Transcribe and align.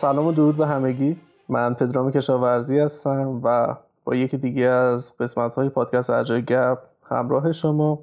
سلام 0.00 0.26
و 0.26 0.32
درود 0.32 0.56
به 0.56 0.66
همگی. 0.66 1.16
من 1.48 1.74
پدرام 1.74 2.10
کشاورزی 2.10 2.78
هستم 2.78 3.40
و 3.44 3.76
با 4.04 4.14
یکی 4.14 4.36
دیگه 4.36 4.66
از 4.66 5.16
قسمت 5.16 5.54
های 5.54 5.68
پادکست 5.68 6.10
اجای 6.10 6.42
گپ 6.42 6.78
همراه 7.04 7.52
شما 7.52 7.98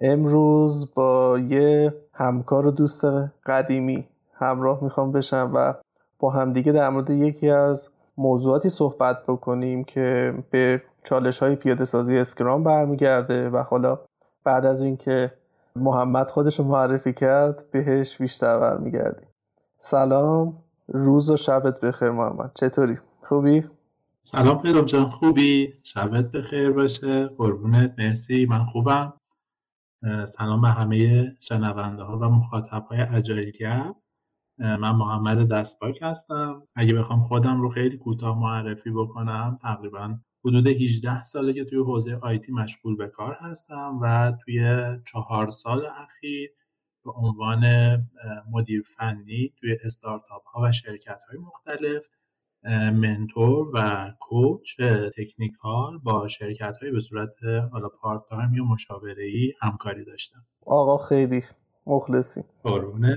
امروز 0.00 0.94
با 0.94 1.38
یه 1.38 1.94
همکار 2.12 2.66
و 2.66 2.70
دوست 2.70 3.04
قدیمی 3.46 4.06
همراه 4.34 4.84
می‌خوام 4.84 5.12
بشم 5.12 5.50
و 5.54 5.74
با 6.18 6.30
همدیگه 6.30 6.72
در 6.72 6.88
مورد 6.88 7.10
یکی 7.10 7.50
از 7.50 7.88
موضوعاتی 8.18 8.68
صحبت 8.68 9.22
بکنیم 9.26 9.84
که 9.84 10.34
به 10.50 10.82
چالش 11.04 11.38
های 11.38 11.56
پیاده 11.56 11.84
سازی 11.84 12.18
اسکرام 12.18 12.64
برمیگرده 12.64 13.50
و 13.50 13.56
حالا 13.56 13.98
بعد 14.44 14.66
از 14.66 14.82
اینکه 14.82 15.32
محمد 15.76 16.30
خودش 16.30 16.60
معرفی 16.60 17.12
کرد 17.12 17.64
بهش 17.70 18.16
بیشتر 18.16 18.58
برمیگردیم. 18.58 19.28
سلام. 19.78 20.65
روز 20.88 21.30
و 21.30 21.36
شبت 21.36 21.80
بخیر 21.80 22.10
محمد. 22.10 22.52
چطوری؟ 22.54 22.98
خوبی؟ 23.22 23.64
سلام 24.20 24.62
پیرام 24.62 24.84
جان. 24.84 25.10
خوبی؟ 25.10 25.74
شبت 25.82 26.30
بخیر 26.30 26.70
باشه. 26.70 27.26
قربونت. 27.26 27.94
مرسی. 27.98 28.46
من 28.46 28.64
خوبم. 28.64 29.12
سلام 30.24 30.60
به 30.60 30.68
همه 30.68 31.36
شنونده 31.40 32.02
ها 32.02 32.18
و 32.18 32.24
مخاطب 32.24 32.84
های 32.90 33.00
من 34.58 34.90
محمد 34.90 35.48
دستباک 35.48 35.98
هستم. 36.02 36.62
اگه 36.74 36.94
بخوام 36.94 37.20
خودم 37.20 37.60
رو 37.60 37.68
خیلی 37.68 37.96
کوتاه 37.96 38.38
معرفی 38.38 38.90
بکنم 38.90 39.58
تقریبا 39.62 40.18
حدود 40.44 40.66
18 40.66 41.22
ساله 41.22 41.52
که 41.52 41.64
توی 41.64 41.78
حوزه 41.78 42.18
آیتی 42.22 42.52
مشغول 42.52 42.96
به 42.96 43.08
کار 43.08 43.36
هستم 43.40 43.98
و 44.02 44.32
توی 44.44 44.86
چهار 45.12 45.50
سال 45.50 45.86
اخیر 45.86 46.50
به 47.06 47.12
عنوان 47.12 47.62
مدیر 48.50 48.82
فنی 48.96 49.52
توی 49.60 49.76
استارتاپ 49.84 50.46
ها 50.46 50.62
و 50.62 50.72
شرکت 50.72 51.22
های 51.30 51.38
مختلف 51.38 52.04
mentor 52.92 53.70
و 53.74 54.10
coach 54.20 54.80
technical 55.16 55.98
با 55.98 56.28
شرکت 56.28 56.76
های 56.82 56.90
به 56.90 57.00
صورت 57.00 57.34
حالا 57.72 57.88
part 57.88 58.20
time 58.28 58.54
یا 58.54 58.64
مشاوره 58.64 59.24
ای 59.24 59.52
همکاری 59.60 60.04
داشتم 60.04 60.44
آقا 60.66 60.98
خیلی 60.98 61.42
مخلصی. 61.86 62.44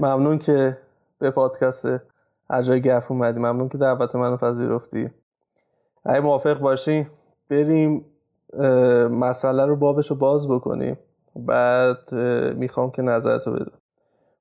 ممنون 0.01 0.39
که 0.39 0.77
به 1.19 1.31
پادکست 1.31 1.87
اجایل 2.49 2.81
گپ 2.81 3.03
اومدی. 3.09 3.39
ممنون 3.39 3.69
که 3.69 3.77
دعوت 3.77 4.15
منو 4.15 4.37
پذیرفتی. 4.37 5.09
اگه 6.05 6.19
موافق 6.19 6.59
باشی 6.59 7.07
بریم 7.49 8.05
مسئله 9.11 9.65
رو 9.65 9.75
بابش 9.75 10.09
رو 10.09 10.15
باز 10.15 10.47
بکنیم. 10.47 10.97
بعد 11.45 12.13
می‌خوام 12.55 12.91
که 12.91 13.01
نظرتو 13.01 13.51
بده 13.51 13.71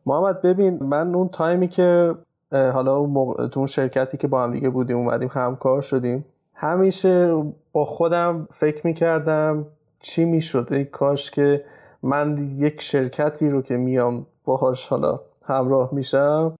محمد 0.07 0.43
ببین 0.43 0.83
من 0.83 1.15
اون 1.15 1.29
تایمی 1.29 1.69
که 1.69 2.15
حالا 2.53 2.97
اون 2.97 3.49
تو 3.49 3.61
اون 3.61 3.67
شرکتی 3.67 4.17
که 4.17 4.29
با 4.29 4.43
هم 4.43 4.53
دیگه 4.53 4.71
بودیم 4.71 4.97
اومدیم 4.97 5.31
همکار 5.33 5.83
شدیم 5.83 6.25
همیشه 6.55 7.43
با 7.73 7.85
خودم 7.85 8.49
فکر 8.51 8.87
می‌کردم 8.87 9.67
چی 10.01 10.25
می‌شد. 10.25 10.83
کاش 10.83 11.31
که 11.31 11.65
من 12.03 12.39
یک 12.57 12.81
شرکتی 12.81 13.49
رو 13.49 13.63
که 13.63 13.77
میام 13.77 14.27
باهاش 14.45 14.89
حالا 14.89 15.21
همراه 15.45 15.95
میشم 15.95 16.55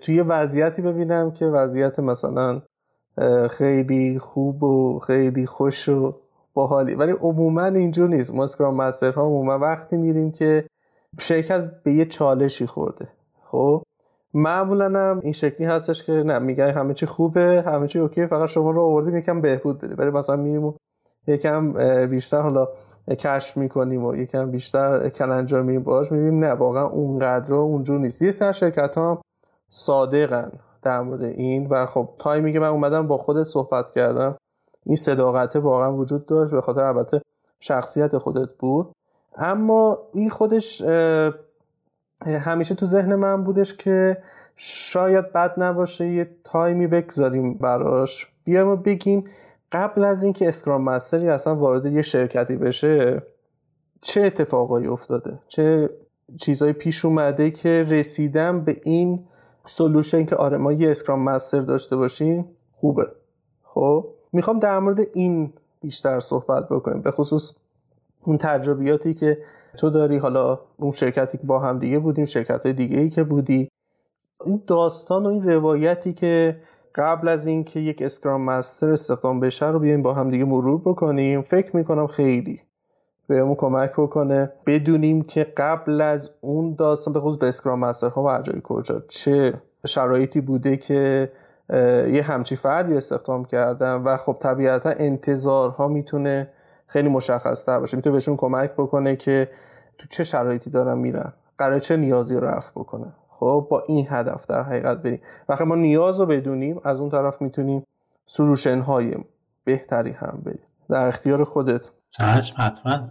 توی 0.00 0.20
وضعیتی 0.20 0.82
ببینم 0.82 1.30
که 1.30 1.46
وضعیت 1.46 1.98
مثلا 1.98 2.62
خیلی 3.50 4.18
خوب 4.18 4.62
و 4.62 4.98
خیلی 4.98 5.46
خوش 5.46 5.88
و 5.88 6.14
باحالی. 6.54 6.94
ولی 6.94 7.12
عموما 7.12 7.64
اینجور 7.64 8.08
نیست. 8.08 8.34
ما 8.34 8.44
اسکرام 8.44 8.74
مستر 8.74 9.12
ها 9.12 9.22
عموما 9.22 9.58
وقتی 9.58 9.96
میریم 9.96 10.32
که 10.32 10.64
شرکت 11.20 11.82
به 11.82 11.92
یه 11.92 12.04
چالشی 12.04 12.66
خورده. 12.66 13.08
خب؟ 13.44 13.82
معمولا 14.34 14.86
هم 14.86 15.20
این 15.22 15.32
شکلی 15.32 15.66
هستش 15.66 16.04
که 16.04 16.12
نه 16.12 16.38
میگه 16.38 16.72
همه 16.72 16.94
چی 16.94 17.06
خوبه 17.06 17.64
همه 17.66 17.86
چی 17.86 17.98
اوکی 17.98 18.26
فقط 18.26 18.48
شما 18.48 18.70
رو 18.70 18.82
آوردیم 18.82 19.16
یکم 19.16 19.40
بهبود 19.40 19.78
بده 19.78 19.94
ولی 19.94 20.10
مثلا 20.10 20.36
میریم 20.36 20.74
یکم 21.26 21.72
بیشتر 22.06 22.40
حالا 22.40 22.68
کشف 23.08 23.56
می‌کنیم 23.56 24.04
و 24.04 24.16
یکم 24.16 24.50
بیشتر 24.50 25.08
کلنجار 25.08 25.78
باش 25.78 26.12
می‌بینیم 26.12 26.44
نه 26.44 26.52
واقعا 26.52 26.84
اونقدر 26.84 27.54
اونجور 27.54 27.98
نیست. 27.98 28.22
یه 28.22 28.30
سر 28.30 28.52
شرکت 28.52 28.98
ها 28.98 29.22
صادقن 29.68 30.52
در 30.82 31.00
مورد 31.00 31.22
این 31.22 31.66
و 31.66 31.86
خب 31.86 32.08
تایمی 32.18 32.52
که 32.52 32.60
من 32.60 32.68
اومدم 32.68 33.06
با 33.06 33.16
خودت 33.16 33.44
صحبت 33.44 33.90
کردم 33.90 34.36
این 34.86 34.96
صداقته 34.96 35.58
واقعا 35.58 35.96
وجود 35.96 36.26
داشت 36.26 36.52
به 36.52 36.60
خاطر 36.60 36.80
البته 36.80 37.22
شخصیت 37.60 38.18
خودت 38.18 38.48
بود. 38.58 38.92
اما 39.36 39.98
این 40.12 40.30
خودش 40.30 40.82
همیشه 42.26 42.74
تو 42.74 42.86
ذهن 42.86 43.14
من 43.14 43.44
بودش 43.44 43.76
که 43.76 44.18
شاید 44.56 45.32
بد 45.32 45.54
نباشه 45.56 46.06
یه 46.06 46.30
تایمی 46.44 46.86
بگذاریم 46.86 47.54
براش. 47.54 48.26
بیایم 48.44 48.68
و 48.68 48.76
بگیم 48.76 49.24
قبل 49.72 50.04
از 50.04 50.22
اینکه 50.22 50.48
اسکرام 50.48 50.84
مستری 50.84 51.28
اصلا 51.28 51.56
وارد 51.56 51.86
یه 51.86 52.02
شرکتی 52.02 52.56
بشه 52.56 53.22
چه 54.00 54.20
اتفاقایی 54.20 54.86
افتاده؟ 54.86 55.38
چه 55.48 55.90
چیزای 56.40 56.72
پیش 56.72 57.04
اومده 57.04 57.50
که 57.50 57.86
رسیدم 57.88 58.60
به 58.60 58.80
این 58.84 59.24
solution 59.66 60.24
که 60.24 60.36
آره 60.36 60.56
ما 60.56 60.72
یه 60.72 60.90
Scrum 60.90 61.22
Master 61.22 61.60
داشته 61.60 61.96
باشیم 61.96 62.44
خوبه؟ 62.72 63.06
خب؟ 63.62 64.06
می‌خوام 64.32 64.58
در 64.58 64.78
مورد 64.78 65.00
این 65.14 65.52
بیشتر 65.80 66.20
صحبت 66.20 66.68
بکنیم. 66.68 67.02
به 67.02 67.10
خصوص 67.10 67.52
اون 68.24 68.38
تجربیاتی 68.38 69.14
که 69.14 69.38
تو 69.76 69.90
داری 69.90 70.16
حالا 70.16 70.60
اون 70.76 70.90
شرکتی 70.90 71.38
که 71.38 71.46
با 71.46 71.58
هم 71.58 71.78
دیگه 71.78 71.98
بودیم 71.98 72.24
شرکت 72.24 72.62
های 72.62 72.72
دیگه 72.72 72.98
ای 72.98 73.10
که 73.10 73.22
بودی. 73.22 73.68
این 74.44 74.62
داستان 74.66 75.26
و 75.26 75.28
این 75.28 75.48
روایتی 75.48 76.12
که 76.12 76.56
قبل 76.94 77.28
از 77.28 77.46
اینکه 77.46 77.80
یک 77.80 78.02
Scrum 78.02 78.44
Master 78.44 78.90
استخدام 78.90 79.40
بشه 79.40 79.66
رو 79.66 79.78
بیایم 79.78 80.02
با 80.02 80.14
هم 80.14 80.30
دیگه 80.30 80.44
مرور 80.44 80.80
بکنیم 80.80 81.42
فکر 81.42 81.76
می‌کنم 81.76 82.06
خیلی 82.06 82.60
بهمون 83.26 83.54
کمک 83.54 83.92
بکنه. 83.92 84.52
بدونیم 84.66 85.22
که 85.22 85.44
قبل 85.56 86.00
از 86.00 86.30
اون 86.40 86.74
داستان 86.74 87.14
به 87.14 87.20
خصوص 87.20 87.38
به 87.38 87.48
اسکرام 87.48 87.78
مستر 87.78 88.08
ها 88.08 88.24
و 88.24 88.42
کجا 88.64 89.02
چه 89.08 89.54
شرایطی 89.86 90.40
بوده 90.40 90.76
که 90.76 91.32
یه 92.08 92.22
همچی 92.22 92.56
فردی 92.56 92.96
استخدام 92.96 93.44
کردن 93.44 93.94
و 93.94 94.16
خب 94.16 94.36
طبیعتا 94.40 94.90
انتظارها 94.90 95.88
می‌تونه 95.88 96.50
خیلی 96.86 97.08
مشخص 97.08 97.64
تر 97.64 97.80
باشه. 97.80 97.96
می‌تونه 97.96 98.14
بهشون 98.14 98.36
کمک 98.36 98.72
بکنه 98.72 99.16
که 99.16 99.50
تو 99.98 100.06
چه 100.10 100.24
شرایطی 100.24 100.70
دارن 100.70 100.98
میرن. 100.98 101.32
قرار 101.58 101.78
چه 101.78 101.96
نیازی 101.96 102.34
رو 102.34 102.44
رفع 102.44 102.70
بکنه. 102.70 103.12
خب 103.28 103.66
با 103.70 103.84
این 103.88 104.06
هدف 104.10 104.46
در 104.46 104.62
حقیقت 104.62 105.02
بریم. 105.02 105.20
وقتی 105.48 105.64
ما 105.64 105.74
نیاز 105.74 106.20
رو 106.20 106.26
بدونیم 106.26 106.80
از 106.84 107.00
اون 107.00 107.10
طرف 107.10 107.42
می‌تونیم 107.42 107.86
سلوشن 108.26 108.80
های 108.80 109.14
بهتری 109.64 110.10
هم 110.10 110.42
بدیم. 110.46 110.66
در 110.90 111.06
اختیار 111.06 111.44
خودت. 111.44 111.90
چشم 112.10 112.54
حتما. 112.58 113.08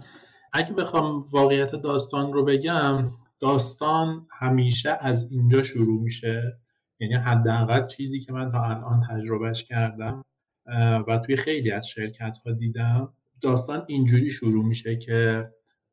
اگه 0.54 0.74
بخوام 0.74 1.26
واقعیت 1.32 1.76
داستان 1.76 2.34
رو 2.34 2.46
بگم 2.46 3.12
داستان 3.42 4.28
همیشه 4.40 4.98
از 5.00 5.28
اینجا 5.32 5.64
شروع 5.64 6.02
میشه. 6.02 6.42
یعنی 7.02 7.14
حداقل 7.14 7.88
چیزی 7.88 8.20
که 8.20 8.34
من 8.34 8.52
تا 8.52 8.64
الان 8.64 9.04
تجربهش 9.10 9.64
کردم 9.64 10.26
و 11.08 11.18
توی 11.26 11.38
خیلی 11.38 11.72
از 11.72 11.88
شرکت 11.88 12.38
ها 12.46 12.52
دیدم 12.52 13.14
داستان 13.42 13.86
اینجوری 13.88 14.32
شروع 14.32 14.66
میشه 14.66 14.96
که 14.96 15.50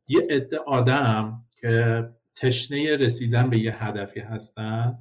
یه 0.08 0.26
عده 0.30 0.58
آدم 0.58 1.44
که 1.60 2.08
تشنه 2.36 2.96
رسیدن 2.96 3.50
به 3.50 3.58
یه 3.58 3.84
هدفی 3.84 4.20
هستن 4.20 4.98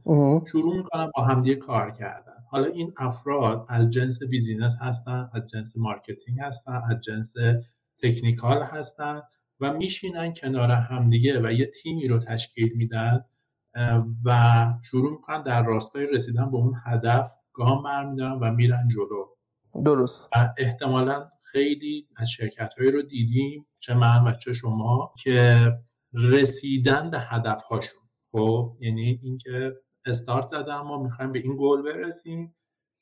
شروع 0.52 0.78
می‌کنن 0.78 1.12
با 1.16 1.24
همدیگه 1.24 1.56
کار 1.56 1.92
کردن. 1.92 2.34
حالا 2.50 2.66
این 2.66 2.94
افراد 2.98 3.66
از 3.70 3.90
جنس 3.90 4.24
business 4.24 4.78
هستن 4.82 5.30
از 5.34 5.48
جنس 5.48 5.78
marketing 5.78 6.40
هستن 6.40 6.82
از 6.90 7.00
جنس 7.00 7.34
technical 8.04 8.64
هستن 8.64 9.22
و 9.60 9.74
میشینن 9.74 10.34
کنار 10.34 10.72
همدیگه 10.72 11.40
و 11.40 11.52
یه 11.52 11.66
تیمی 11.66 12.08
رو 12.08 12.20
تشکیل 12.20 12.74
میدن 12.76 13.26
و 14.26 14.66
شروع 14.84 15.12
می‌کنن 15.12 15.44
در 15.44 15.64
راستای 15.64 16.06
رسیدن 16.06 16.52
به 16.52 16.58
اون 16.58 16.76
هدف 16.86 17.32
گام 17.54 17.84
برمیدارن 17.84 18.40
و 18.40 18.52
میرن 18.52 18.88
جلو. 18.88 19.26
درست. 19.86 20.30
و 20.36 20.54
احتمالا 20.58 21.30
خیلی 21.52 22.08
از 22.18 22.30
شرکت 22.30 22.74
هایی 22.78 22.92
رو 22.92 23.02
دیدیم 23.02 23.68
چه 23.80 23.94
من 23.94 24.28
و 24.28 24.32
چه 24.32 24.54
شما 24.54 25.14
که 25.24 25.72
رسیدن 26.14 27.10
به 27.12 27.20
هدف 27.20 27.62
هاشون 27.62 28.02
خب 28.32 28.78
یعنی 28.80 29.20
اینکه 29.24 29.76
استارت 30.06 30.48
زدن 30.48 30.78
ما 30.78 31.04
می‌خوایم 31.04 31.32
به 31.32 31.40
این 31.40 31.58
گل 31.60 31.82
برسیم. 31.82 32.56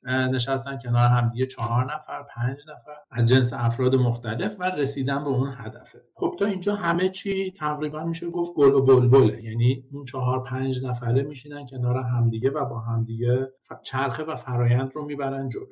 نشستن 0.06 0.78
کنار 0.78 1.10
همدیگه 1.10 1.46
چهار 1.46 1.96
نفر 1.96 2.24
پنج 2.24 2.57
نفر 2.62 2.96
از 3.12 3.25
جنس 3.25 3.54
افراد 3.54 3.96
مختلف 3.96 4.56
و 4.60 4.63
رسیدن 4.63 5.24
به 5.24 5.30
اون 5.30 5.54
هدفه. 5.57 6.02
خب 6.16 6.36
تا 6.40 6.46
اینجا 6.46 6.75
همه 6.75 7.10
چی 7.10 7.52
تقریبا 7.52 8.04
میشه 8.04 8.30
گفت 8.30 8.54
گل 8.56 8.74
و 8.74 8.81
بلبله. 8.81 9.44
یعنی 9.44 9.84
اون 9.92 10.06
چهار 10.06 10.44
پنج 10.44 10.86
نفره 10.86 11.22
میشینن 11.24 11.66
کنار 11.66 11.98
همدیگه 11.98 12.50
و 12.50 12.66
با 12.66 12.80
همدیگه 12.80 13.52
چرخه 13.84 14.24
و 14.24 14.36
فرایند 14.36 14.92
رو 14.96 15.06
می‌برن 15.06 15.50
جلو. 15.50 15.66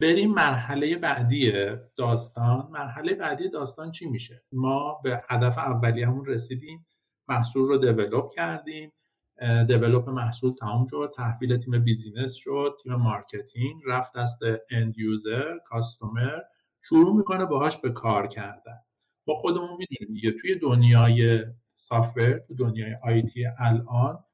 بریم 0.00 0.30
مرحله 0.30 0.96
بعدی 0.96 1.52
داستان. 1.96 2.68
مرحله 2.70 3.14
بعدی 3.14 3.48
داستان 3.48 3.90
چی 3.90 4.10
میشه؟ 4.10 4.42
ما 4.52 5.00
به 5.04 5.22
هدف 5.28 5.58
اولیه‌مون 5.58 6.26
رسیدیم 6.26 6.86
محصول 7.28 7.68
رو 7.68 7.78
develop 7.78 8.32
کردیم. 8.34 8.92
develop 9.40 10.08
محصول 10.08 10.52
تمام 10.52 10.84
شد 10.84 11.12
تحویل 11.16 11.56
تیم 11.56 11.84
business 11.84 12.34
شد 12.34 12.76
تیم 12.82 12.94
marketing 12.94 13.82
رفت 13.86 14.16
دست 14.16 14.38
end 14.70 14.98
user 14.98 15.58
customer 15.66 16.38
شروع 16.82 17.16
می‌کنه 17.16 17.44
باهاش 17.44 17.76
به 17.76 17.90
کار 17.90 18.26
کردن. 18.26 18.78
ما 19.24 19.34
خودمون 19.34 19.76
می‌دونیم 19.78 20.14
دیگه 20.14 20.32
توی 20.32 20.54
دنیای 20.54 21.44
software 21.74 22.38
تو 22.38 22.54
دنیای 22.54 22.96
IT 23.02 23.46
الان 23.58 24.24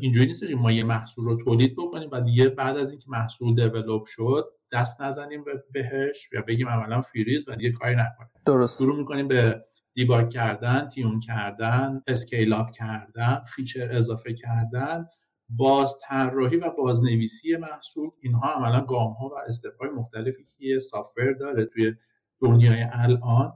اینجوری 0.00 0.26
نیست 0.26 0.50
ما 0.50 0.72
یه 0.72 0.84
محصول 0.84 1.24
رو 1.24 1.36
تولید 1.36 1.76
بکنیم 1.76 2.08
و 2.12 2.20
دیگه 2.20 2.48
بعد 2.48 2.76
از 2.76 2.90
اینکه 2.90 3.10
محصول 3.10 3.54
develop 3.54 4.04
شد 4.06 4.52
دست 4.72 5.00
نزنیم 5.00 5.44
بهش 5.72 6.28
یا 6.32 6.42
بگیم 6.42 6.68
عملا 6.68 7.02
فریز 7.02 7.48
و 7.48 7.54
دیگه 7.54 7.72
کاری 7.72 7.94
نکنیم 7.94 8.30
درست. 8.46 8.78
شروع 8.78 8.96
می‌کنیم 8.98 9.28
به 9.28 9.64
debug 9.96 10.28
کردن 10.28 10.88
tune 10.88 11.20
کردن 11.20 12.02
scale 12.06 12.52
up 12.52 12.70
کردن 12.70 13.44
feature 13.54 13.88
اضافه 13.92 14.34
کردن 14.34 15.06
باز 15.48 15.98
طراحی 16.02 16.56
و 16.56 16.70
بازنویسی 16.70 17.56
محصول 17.56 18.10
اینها 18.20 18.52
عملا 18.52 18.80
گام 18.80 19.12
ها 19.12 19.28
و 19.28 19.32
step 19.48 19.80
های 19.80 19.90
مختلفی 19.90 20.44
که 20.44 20.78
software 20.78 21.32
داره 21.32 21.64
توی 21.64 21.94
دنیای 22.40 22.86
الان 22.92 23.52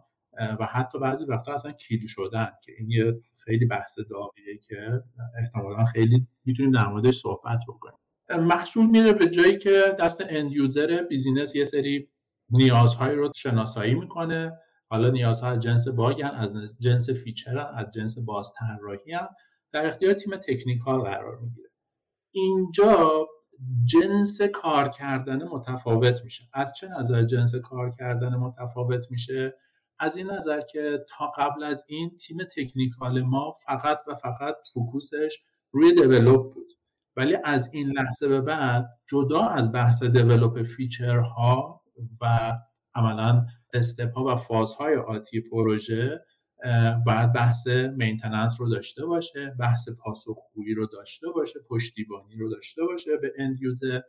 و 0.61 0.67
حتی 0.67 0.99
بعضی 0.99 1.25
وقتا 1.25 1.55
اصلا 1.55 1.73
kill 1.73 2.07
شدن 2.07 2.53
که 2.63 2.73
این 2.79 2.91
یه 2.91 3.15
خیلی 3.45 3.67
بحث 3.67 3.99
داغیه 4.11 4.59
که 4.69 5.03
احتمالا 5.39 5.85
خیلی 5.85 6.27
می‌تونیم 6.45 6.71
در 6.71 6.87
موردش 6.87 7.21
صحبت 7.21 7.59
بکنیم. 7.69 7.99
محصول 8.31 8.87
میره 8.87 9.13
به 9.13 9.31
جایی 9.31 9.59
که 9.59 9.97
دست 10.01 10.25
end 10.29 10.53
user 10.53 11.03
business 11.09 11.57
یه 11.57 11.65
سری 11.65 12.09
نیازهایی 12.51 13.17
رو 13.17 13.33
شناسایی 13.37 13.95
می‌کنه. 13.95 14.53
حالا 14.91 15.11
نیازها 15.11 15.49
از 15.49 15.61
جنس 15.61 15.89
bug 15.89 16.20
ن 16.20 16.31
از 16.31 16.55
جنس 16.81 17.11
feature 17.11 17.67
ن 17.67 17.75
از 17.75 17.91
جنس 17.91 18.19
باز 18.19 18.53
طراحی 18.59 19.19
در 19.73 19.87
اختیار 19.87 20.15
تیم 20.15 20.37
technical 20.37 21.01
قرار 21.01 21.39
می‌گیره. 21.39 21.71
اینجا 22.31 23.27
جنس 23.85 24.41
کار 24.43 24.89
کردن 24.89 25.43
متفاوت 25.49 26.25
میشه. 26.25 26.49
از 26.53 26.73
چه 26.73 26.89
نظر 26.89 27.23
جنس 27.23 27.55
کار 27.55 27.91
کردن 27.91 28.37
متفاوت 28.37 29.11
میشه؟ 29.11 29.55
از 29.99 30.17
این 30.17 30.31
نظر 30.31 30.61
که 30.61 31.05
تا 31.09 31.27
قبل 31.27 31.65
از 31.65 31.85
این 31.89 32.17
تیم 32.17 32.39
technical 32.57 33.23
ما 33.23 33.55
فقط 33.67 34.01
و 34.09 34.15
فقط 34.15 34.57
focus 34.75 35.23
ش 35.23 35.43
روی 35.71 35.93
develop 35.95 36.55
بود. 36.55 36.73
ولی 37.17 37.37
از 37.45 37.71
این 37.73 37.89
لحظه 37.89 38.29
به 38.29 38.41
بعد 38.41 38.89
جدا 39.07 39.43
از 39.43 39.73
بحث 39.73 40.03
develop 40.03 40.63
feature 40.63 41.68
ها 41.68 41.83
و 42.21 42.53
عملا 42.95 43.47
step 43.75 44.13
ها 44.13 44.25
و 44.25 44.37
phase 44.37 44.80
های 44.80 44.97
آتی 44.97 45.41
پروژه 45.41 46.21
باید 47.07 47.33
بحث 47.33 47.67
maintenance 47.97 48.61
رو 48.61 48.69
داشته 48.69 49.07
باشه 49.07 49.55
بحث 49.59 49.89
پاسخگویی 49.89 50.75
رو 50.75 50.87
داشته 50.87 51.29
باشه 51.29 51.61
پشتیبانی 51.69 52.37
رو 52.37 52.51
داشته 52.51 52.83
باشه 52.83 53.17
به 53.17 53.33
end 53.39 53.63
user 53.63 54.01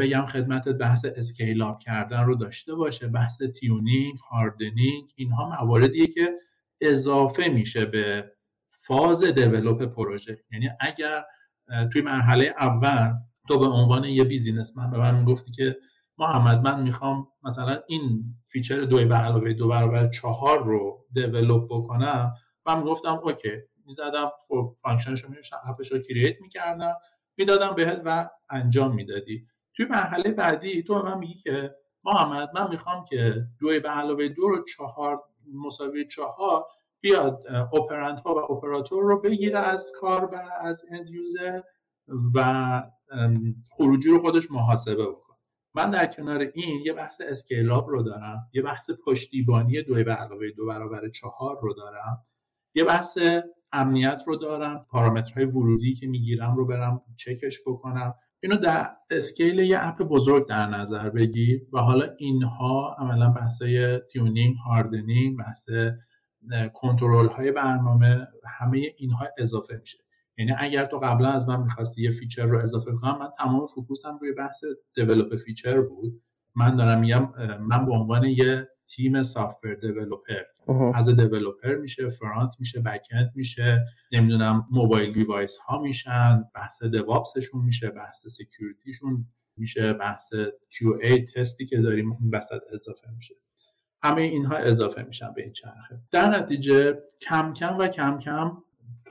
بگم 0.00 0.26
خدمت 0.26 0.68
بحث 0.68 1.06
scale 1.16 1.62
up 1.62 1.78
کردن 1.78 2.24
رو 2.24 2.34
داشته 2.34 2.74
باشه 2.74 3.08
بحث 3.08 3.42
tuning 3.42 4.18
hardening 4.30 5.12
اینها 5.14 5.48
مواردیه 5.48 6.06
که 6.06 6.32
اضافه 6.80 7.48
میشه 7.48 7.84
به 7.84 8.32
فاز 8.70 9.24
develop 9.24 9.82
پروژه. 9.82 10.44
یعنی 10.52 10.70
اگر 10.80 11.24
توی 11.92 12.02
مرحله 12.02 12.54
اول 12.58 13.12
تو 13.48 13.58
به 13.58 13.66
عنوان 13.66 14.04
یه 14.04 14.24
businessman 14.24 14.90
به 14.90 14.98
من 14.98 15.18
می‌گفتی 15.18 15.50
که 15.50 15.76
محمد 16.18 16.62
من 16.62 16.82
می‌خوام 16.82 17.28
مثلا 17.42 17.78
این 17.86 18.24
feature 18.44 18.80
دو 18.80 18.96
به 18.96 19.14
علاوه 19.14 19.52
دو 19.52 19.68
برابر 19.68 20.08
چهار 20.08 20.64
رو 20.64 21.06
develop 21.12 21.66
بکنم. 21.70 22.34
من 22.66 22.78
می‌گفتم 22.78 23.20
okay 23.22 23.50
می‌زدم 23.86 24.30
function 24.82 25.15
شو 25.15 25.28
میشم 25.28 25.60
app 25.66 25.82
ش 25.82 25.92
رو 25.92 25.98
create 25.98 26.40
می‌کردم 26.40 26.94
می‌دادم 27.36 27.74
بهت 27.74 28.02
و 28.04 28.30
انجام 28.50 28.94
می‌دادی. 28.94 29.46
توی 29.74 29.86
مرحله 29.86 30.30
بعدی 30.30 30.82
تو 30.82 31.02
من 31.02 31.18
میگی 31.18 31.34
که 31.34 31.74
محمد 32.04 32.50
من 32.54 32.70
می‌خوام 32.70 33.04
که 33.04 33.46
دو 33.60 33.68
به 33.68 33.88
علاوه 33.88 34.28
دو 34.28 34.48
رو 34.48 34.64
چهار 34.64 35.22
مساوی 35.54 36.06
چهار 36.06 36.64
بیاد 37.00 37.46
operand 37.72 38.20
ها 38.20 38.34
و 38.34 38.52
اپراتور 38.52 39.02
رو 39.02 39.20
بگیره 39.20 39.58
از 39.58 39.92
کار 40.00 40.24
و 40.24 40.36
از 40.60 40.84
end 40.90 41.10
user 41.10 41.60
و 42.34 42.82
خروجی 43.70 44.10
رو 44.10 44.18
خودش 44.18 44.50
محاسبه 44.50 45.06
بکنه. 45.06 45.31
من 45.74 45.90
در 45.90 46.06
کنار 46.06 46.40
این 46.54 46.82
یه 46.86 46.92
بحث 46.92 47.20
scale 47.20 47.69
up 47.69 47.88
رو 47.88 48.02
دارم 48.02 48.50
یه 48.52 48.62
بحث 48.62 48.90
پشتیبانی 49.06 49.82
دو 49.82 49.94
به 49.94 50.12
علاوه 50.12 50.50
دو 50.56 50.66
برابر 50.66 51.08
چهار 51.08 51.58
رو 51.62 51.74
دارم 51.74 52.26
یه 52.74 52.84
بحث 52.84 53.18
امنیت 53.72 54.22
رو 54.26 54.36
دارم 54.36 54.86
پارامترهای 54.90 55.44
ورودی 55.44 55.94
که 55.94 56.06
می‌گیرم 56.06 56.56
رو 56.56 56.66
برم 56.66 57.02
چکش 57.16 57.60
بکنم. 57.66 58.14
اینو 58.40 58.56
در 58.56 58.90
scale 59.10 59.58
یه 59.58 59.78
app 59.80 60.02
بزرگ 60.02 60.48
در 60.48 60.66
نظر 60.66 61.10
بگیر 61.10 61.62
و 61.72 61.78
حالا 61.78 62.14
اینها 62.18 62.96
عملا 62.98 63.30
بحثای 63.30 63.98
tuning 63.98 64.56
hardening 64.56 65.38
بحث 65.38 65.68
کنترل 66.74 67.28
های 67.28 67.52
برنامه 67.52 68.26
همه 68.58 68.94
اینها 68.96 69.28
اضافه 69.38 69.76
میشه. 69.76 69.98
یعنی 70.42 70.54
اگر 70.58 70.84
تو 70.84 70.98
قبلا 70.98 71.28
از 71.28 71.48
من 71.48 71.60
می‌خواستی 71.60 72.02
یه 72.02 72.10
feature 72.10 72.46
رو 72.46 72.58
اضافه 72.58 72.92
کنم 72.92 73.18
من 73.18 73.28
تمام 73.38 73.66
focus 73.66 74.09
م 74.09 74.18
روی 74.20 74.32
بحث 74.32 74.64
develop 74.94 75.36
feature 75.36 75.80
بود. 75.80 76.22
من 76.54 76.76
دارم 76.76 77.00
میگم 77.00 77.32
من 77.60 77.86
به 77.86 77.92
عنوان 77.92 78.24
یه 78.24 78.68
تیم 78.86 79.22
software 79.22 79.74
developer 79.74 80.42
از 80.94 81.08
developer 81.08 81.74
میشه 81.74 82.08
front 82.08 82.54
میشه 82.58 82.80
backend 82.80 83.32
میشه 83.34 83.84
نمی‌دونم 84.12 84.66
موبایل 84.70 85.12
device 85.12 85.58
ها 85.58 85.82
میشن 85.82 86.44
بحث 86.54 86.82
DevOps 86.82 87.31
شون 87.31 87.64
میشه 87.64 87.90
بحث 87.90 88.26
security 88.26 88.93
شون 88.93 89.26
میشه 89.56 89.92
بحث 89.92 90.34
QA 90.70 91.32
تستی 91.34 91.66
که 91.66 91.80
داریم 91.80 92.12
اون 92.12 92.30
وسط 92.32 92.60
اضافه 92.72 93.10
میشه. 93.16 93.34
همه 94.02 94.22
اینها 94.22 94.56
اضافه 94.56 95.02
میشن 95.02 95.32
به 95.36 95.42
این 95.42 95.52
چرخه. 95.52 96.00
در 96.10 96.38
نتیجه 96.38 96.98
کم 97.20 97.52
کم 97.52 97.78
و 97.78 97.88
کم 97.88 98.18
کم 98.18 98.52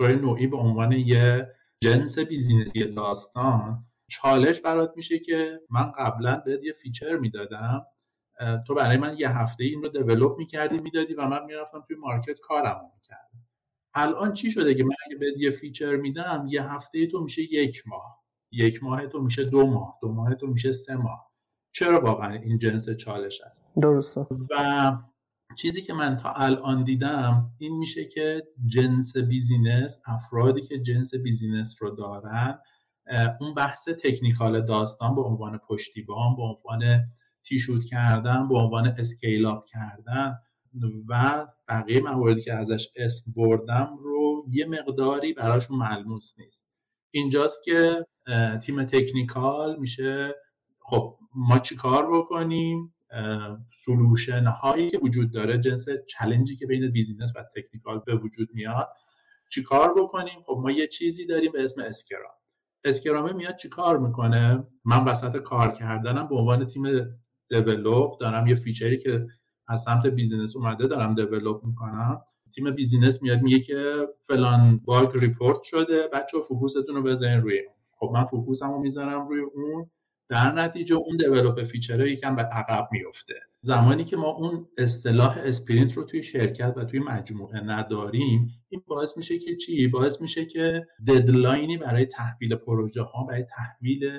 طور 0.01 0.15
نوعی 0.15 0.47
به 0.47 0.57
عنوان 0.57 0.91
یه 0.91 1.47
جنس 1.83 2.19
business 2.19 2.76
ی 2.76 2.83
داستان. 2.85 3.85
چالش 4.07 4.61
برات 4.61 4.93
میشه 4.95 5.19
که 5.19 5.59
من 5.69 5.91
قبلا 5.91 6.35
بهت 6.45 6.63
یه 6.63 6.73
feature 6.73 7.17
می‌دادم. 7.17 7.85
تو 8.67 8.75
برای 8.75 8.97
من 8.97 9.15
یه 9.17 9.37
هفته 9.37 9.63
این 9.63 9.81
رو 9.81 9.89
develop 9.89 10.37
می‌کردی 10.37 10.77
می‌دادی 10.77 11.13
و 11.13 11.25
من 11.25 11.45
می‌رفتم 11.45 11.83
توی 11.87 11.95
market 11.95 12.39
کارم 12.39 12.91
می‌کردم. 12.95 13.47
الان 13.93 14.33
چی 14.33 14.51
شده 14.51 14.73
که 14.73 14.83
من 14.83 14.95
اگه 15.07 15.17
بهت 15.17 15.37
یه 15.37 15.51
feature 15.51 15.95
میدم 15.95 16.45
یه 16.49 16.63
هفته 16.63 17.07
تو 17.07 17.23
میشه 17.23 17.41
یک 17.41 17.83
ماه. 17.87 18.23
یک 18.51 18.83
ماه 18.83 19.07
تو 19.07 19.21
میشه 19.21 19.43
دو 19.43 19.67
ماه. 19.67 19.97
دو 20.01 20.11
ماه 20.11 20.35
تو 20.35 20.47
میشه 20.47 20.71
سه 20.71 20.95
ماه. 20.95 21.31
چرا 21.71 22.01
واقعا 22.01 22.33
این 22.33 22.57
جنس 22.57 22.89
چالش 22.89 23.41
است 23.41 23.65
درسته. 23.81 24.27
و 24.49 24.97
چیزی 25.55 25.81
که 25.81 25.93
من 25.93 26.17
تا 26.17 26.33
الان 26.33 26.83
دیدم 26.83 27.51
این 27.57 27.77
میشه 27.77 28.05
که 28.05 28.43
جنس 28.65 29.17
business 29.17 29.97
افرادی 30.05 30.61
که 30.61 30.79
جنس 30.79 31.15
business 31.15 31.75
رو 31.79 31.89
دارن 31.89 32.59
اون 33.39 33.53
بحث 33.53 33.89
technical 33.89 34.61
داستان 34.61 35.15
به 35.15 35.21
عنوان 35.21 35.57
پشتیبان 35.57 36.35
به 36.35 36.41
عنوان 36.41 37.03
troubleshoot 37.43 37.85
کردن 37.85 38.47
به 38.47 38.57
عنوان 38.57 38.87
scale 38.87 39.45
up 39.45 39.65
کردن 39.65 40.37
و 41.09 41.47
بقیه 41.67 42.01
مواردی 42.01 42.41
که 42.41 42.53
ازش 42.53 42.89
اسم 42.95 43.31
بردم 43.35 43.97
رو 43.99 44.45
یه 44.49 44.65
مقداری 44.65 45.33
براشون 45.33 45.77
ملموس 45.77 46.39
نیست. 46.39 46.67
اینجاست 47.11 47.63
که 47.63 48.05
تیم 48.61 48.83
technical 48.83 49.79
میشه 49.79 50.35
خب 50.79 51.17
ما 51.35 51.59
چی 51.59 51.75
کار 51.75 52.19
بکنیم؟ 52.19 52.93
solution 53.71 54.43
هایی 54.43 54.89
که 54.89 54.97
وجود 54.97 55.31
داره 55.31 55.57
جنس 55.57 55.85
challenge 56.07 56.50
ی 56.50 56.55
که 56.55 56.65
بین 56.65 56.91
business 56.91 57.33
و 57.35 57.43
technical 57.55 57.99
به 58.05 58.15
وجود 58.15 58.49
میاد 58.53 58.87
چی 59.49 59.63
کار 59.63 59.93
بکنیم؟ 59.93 60.41
خب 60.45 60.59
ما 60.61 60.71
یه 60.71 60.87
چیزی 60.87 61.25
داریم 61.25 61.51
به 61.51 61.63
اسم 61.63 61.81
Scrum. 61.81 62.33
Scrum 62.83 63.25
ه 63.25 63.33
میاد 63.33 63.55
چی 63.55 63.69
کار 63.69 63.97
می‌کنه؟ 63.97 64.67
من 64.85 65.05
وسط 65.05 65.37
کار 65.37 65.71
کردنم 65.71 66.27
به 66.27 66.35
عنوان 66.35 66.65
تیم 66.65 66.83
develop 67.49 68.17
دارم 68.19 68.47
یه 68.47 68.55
feature 68.55 68.92
ی 68.92 68.97
که 68.97 69.27
از 69.67 69.81
سمت 69.81 70.07
business 70.07 70.55
اومده 70.55 70.87
دارم 70.87 71.15
develop 71.15 71.63
می‌کنم. 71.63 72.21
تیم 72.55 72.71
business 72.71 73.21
میاد 73.21 73.41
میگه 73.41 73.59
که 73.59 74.07
فلان 74.21 74.77
bug 74.77 75.09
report 75.13 75.61
شده 75.61 76.07
بچه 76.13 76.37
focus 76.47 76.77
تون 76.77 76.95
رو 76.95 77.03
بزنین 77.03 77.41
روی 77.41 77.61
خب 77.91 78.11
من 78.13 78.23
focus 78.23 78.63
م 78.63 78.71
رو 78.71 78.79
می‌ذارم 78.79 79.27
روی 79.27 79.41
اون. 79.41 79.89
در 80.31 80.51
نتیجه 80.51 80.95
اون 80.95 81.17
develop 81.17 81.63
feature 81.63 82.07
یکم 82.07 82.35
به 82.35 82.41
عقب 82.41 82.89
میفته 82.91 83.33
زمانی 83.61 84.03
که 84.03 84.17
ما 84.17 84.27
اون 84.27 84.67
اصطلاح 84.77 85.37
sprint 85.37 85.93
رو 85.93 86.03
توی 86.03 86.23
شرکت 86.23 86.73
و 86.77 86.85
توی 86.85 86.99
مجموعه 86.99 87.59
نداریم 87.59 88.47
این 88.69 88.83
باعث 88.87 89.17
میشه 89.17 89.39
که 89.39 89.55
چی؟ 89.55 89.87
باعث 89.87 90.21
میشه 90.21 90.45
که 90.45 90.87
deadline 91.07 91.69
ی 91.69 91.77
برای 91.77 92.05
تحویل 92.05 92.55
پروژه 92.55 93.01
ها 93.01 93.23
برای 93.23 93.43
تحویل 93.43 94.11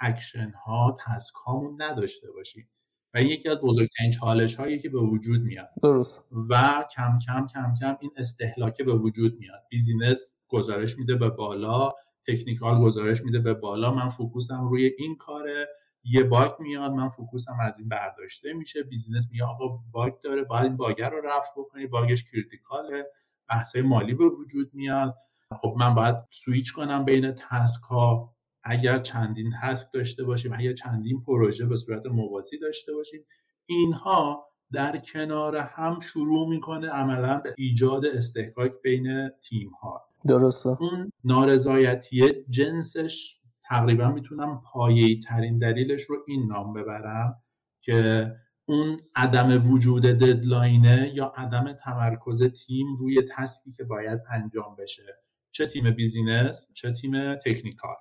اکشن 0.00 0.52
ها 0.64 0.96
task 1.06 1.34
هامون 1.34 1.82
نداشته 1.82 2.30
باشیم. 2.32 2.68
و 3.14 3.18
این 3.18 3.28
یکی 3.28 3.48
از 3.48 3.58
بزرگترین 3.60 4.10
چالش 4.10 4.54
هایی 4.54 4.78
که 4.78 4.88
به 4.88 5.00
وجود 5.00 5.40
میاد. 5.40 5.68
درست. 5.82 6.24
و 6.50 6.84
کم 6.96 7.18
کم 7.26 7.46
کم 7.46 7.74
کم 7.80 7.96
این 8.00 8.10
استهلاک 8.16 8.82
به 8.82 8.94
وجود 8.94 9.38
میاد. 9.38 9.62
business 9.70 10.34
گزارش 10.48 10.98
میده 10.98 11.14
به 11.16 11.30
بالا. 11.30 11.92
technical 12.28 12.80
گزارش 12.80 13.22
میده 13.22 13.38
به 13.38 13.54
بالا 13.54 13.94
من 13.94 14.08
focus 14.08 14.58
م 14.58 14.68
روی 14.68 14.92
این 14.98 15.16
کاره 15.16 15.68
یه 16.04 16.24
bug 16.24 16.52
میاد 16.58 16.92
من 16.92 17.08
focus 17.08 17.48
م 17.48 17.56
از 17.60 17.78
این 17.78 17.88
برداشته 17.88 18.52
میشه 18.52 18.82
business 18.82 19.28
میگه 19.30 19.44
آقا 19.44 19.78
bug 19.92 20.12
داره 20.20 20.42
باید 20.42 20.64
این 20.64 20.76
bug 20.76 21.10
رو 21.10 21.20
رفع 21.20 21.50
بکنی 21.56 21.86
bug 21.86 22.09
ش 22.09 22.24
critical 22.24 22.97
ه 22.97 23.06
بحث 23.48 23.76
مالی 23.76 24.14
به 24.14 24.24
وجود 24.24 24.70
میاد. 24.74 25.14
خب 25.60 25.74
من 25.78 25.94
باید 25.94 26.16
سویچ 26.30 26.72
کنم 26.72 27.04
بین 27.04 27.32
تسک 27.32 27.82
ها 27.82 28.36
اگر 28.64 28.98
چندین 28.98 29.52
تسک 29.62 29.86
داشته 29.92 30.24
باشیم 30.24 30.52
اگر 30.52 30.72
چندین 30.72 31.22
پروژه 31.22 31.66
به 31.66 31.76
صورت 31.76 32.06
موازی 32.06 32.58
داشته 32.58 32.94
باشیم. 32.94 33.26
اینها 33.66 34.46
در 34.72 34.98
کنار 34.98 35.56
هم 35.56 36.00
شروع 36.00 36.48
می‌کنه 36.48 36.88
عملا 36.88 37.36
به 37.38 37.54
ایجاد 37.58 38.06
استحکاک 38.06 38.72
بین 38.82 39.28
تیم 39.28 39.70
ها 39.70 40.02
درسته. 40.28 40.68
اون 40.68 41.12
نارضایتی 41.24 42.32
جنسش 42.50 43.40
تقریبا 43.64 44.08
می‌تونم 44.08 44.62
پایه‌ای 44.72 45.20
ترین 45.20 45.58
دلیلش 45.58 46.02
رو 46.02 46.16
این 46.26 46.46
نام 46.46 46.72
ببرم 46.72 47.42
که 47.80 48.32
اون 48.68 49.00
عدم 49.14 49.72
وجود 49.72 50.02
ددلاینه 50.02 51.12
یا 51.14 51.32
عدم 51.36 51.72
تمرکز 51.72 52.42
تیم 52.42 52.86
روی 52.98 53.22
تسکی 53.22 53.72
که 53.72 53.84
باید 53.84 54.20
انجام 54.30 54.76
بشه. 54.78 55.22
چه 55.50 55.66
تیم 55.66 55.90
business 55.90 56.68
چه 56.74 56.92
تیم 56.92 57.34
technical. 57.34 57.96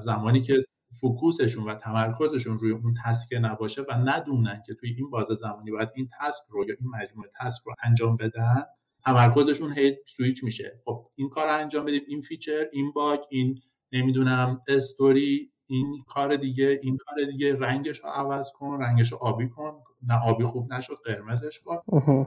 زمانی 0.00 0.40
که 0.40 0.64
focus 1.00 1.36
شون 1.36 1.64
و 1.64 1.74
تمرکزشون 1.74 2.58
روی 2.58 2.70
اون 2.70 2.94
task 3.04 3.28
نباشه 3.42 3.82
و 3.82 3.92
ندونن 3.92 4.62
که 4.66 4.74
توی 4.74 4.94
این 4.96 5.10
بازه 5.10 5.34
زمانی 5.34 5.70
باید 5.70 5.88
این 5.94 6.08
task 6.20 6.44
رو 6.50 6.64
یا 6.68 6.74
این 6.80 6.90
مجموعه 6.90 7.30
task 7.40 7.62
رو 7.62 7.74
انجام 7.84 8.16
بدن 8.16 8.64
تمرکزشون 9.04 9.72
هی 9.72 9.96
سویچ 10.06 10.44
میشه. 10.44 10.80
خب 10.84 11.06
این 11.14 11.28
کار 11.28 11.46
رو 11.46 11.58
انجام 11.58 11.84
بدیم 11.84 12.02
این 12.08 12.20
feature 12.20 12.66
این 12.72 12.92
bug 12.92 13.20
این 13.30 13.60
نمی‌دونم 13.92 14.62
استوری 14.68 15.50
این 15.66 16.02
کار 16.06 16.36
دیگه 16.36 16.80
این 16.82 16.96
کار 16.96 17.24
دیگه. 17.24 17.56
رنگش 17.56 17.98
رو 17.98 18.10
عوض 18.10 18.50
کن 18.52 18.82
رنگش 18.82 19.12
رو 19.12 19.18
آبی 19.18 19.48
کن. 19.48 19.82
نه 20.02 20.20
آبی 20.24 20.44
خوب 20.44 20.72
نشد 20.72 20.98
قرمزش 21.04 21.60
کن. 21.60 21.76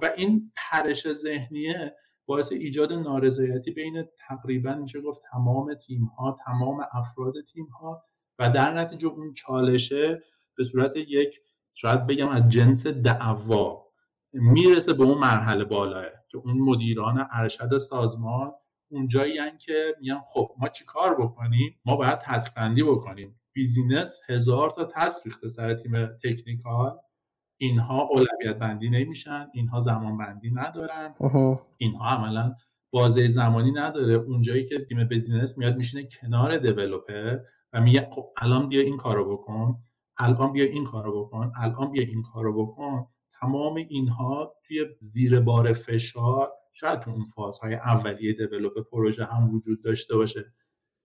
و 0.01 0.09
این 0.17 0.51
پرش 0.55 1.11
ذهنیه 1.11 1.95
باعث 2.25 2.51
ایجاد 2.51 2.93
نارضایتی 2.93 3.71
بین 3.71 4.03
تقریبا 4.27 4.73
میشه 4.73 5.01
گفت 5.01 5.21
تمام 5.31 5.73
تیم 5.73 6.03
ها 6.03 6.37
تمام 6.45 6.85
افراد 6.93 7.33
تیم 7.53 7.65
ها 7.65 8.03
و 8.39 8.49
در 8.49 8.73
نتیجه 8.73 9.07
اون 9.07 9.33
چالشه 9.33 10.23
به 10.57 10.63
صورت 10.63 10.95
یک 10.95 11.39
شاید 11.73 12.07
بگم 12.07 12.29
از 12.29 12.49
جنس 12.49 12.87
دعوا 12.87 13.87
می‌رسه 14.33 14.93
به 14.93 15.03
اون 15.03 15.17
مرحله 15.17 15.63
بالاه 15.63 16.05
که 16.29 16.37
اون 16.37 16.57
مدیران 16.59 17.27
ارشد 17.31 17.77
سازمان 17.77 18.51
اونجایی 18.91 19.57
که 19.57 19.95
میگن 19.99 20.19
خب 20.19 20.51
ما 20.57 20.67
چی 20.67 20.85
کار 20.85 21.15
بکنیم؟ 21.21 21.79
ما 21.85 21.95
باید 21.95 22.19
task 22.19 22.53
بندی 22.53 22.83
بکنیم. 22.83 23.39
business 23.53 24.19
هزار 24.29 24.69
تا 24.69 24.89
task 24.95 25.21
ریخته 25.25 25.47
سر 25.47 25.73
تیم 25.73 26.05
technical. 26.05 26.97
اینها 27.57 28.01
اولویت 28.11 28.59
بندی 28.59 28.89
نمیشن. 28.89 29.47
اینها 29.53 29.79
زمان 29.79 30.17
بندی 30.17 30.51
ندارن. 30.51 31.15
اینها 31.77 32.09
عملا 32.09 32.55
بازه 32.91 33.27
زمانی 33.27 33.71
نداره. 33.71 34.13
اونجایی 34.13 34.65
که 34.65 34.85
تیم 34.85 35.07
business 35.07 35.57
میاد 35.57 35.77
میشینه 35.77 36.07
کنار 36.21 36.57
developer 36.57 37.37
و 37.73 37.81
میگه 37.81 38.09
خب 38.11 38.33
الان 38.37 38.69
بیا 38.69 38.81
این 38.81 38.97
کارو 38.97 39.37
بکن 39.37 39.77
الان 40.17 40.53
بیا 40.53 40.65
این 40.65 40.83
کارو 40.83 41.25
بکن 41.25 41.51
الان 41.55 41.91
بیا 41.91 42.03
این 42.03 42.23
کارو 42.23 42.65
بکن. 42.65 43.07
تمام 43.41 43.75
اینها 43.75 44.53
توی 44.63 44.85
زیر 44.99 45.39
بار 45.39 45.73
فشار 45.73 46.51
شاید 46.73 46.99
تو 46.99 47.11
اون 47.11 47.25
فازهای 47.35 47.75
اولیه 47.75 48.33
develop 48.33 48.89
پروژه 48.91 49.25
هم 49.25 49.55
وجود 49.55 49.83
داشته 49.83 50.15
باشه. 50.15 50.53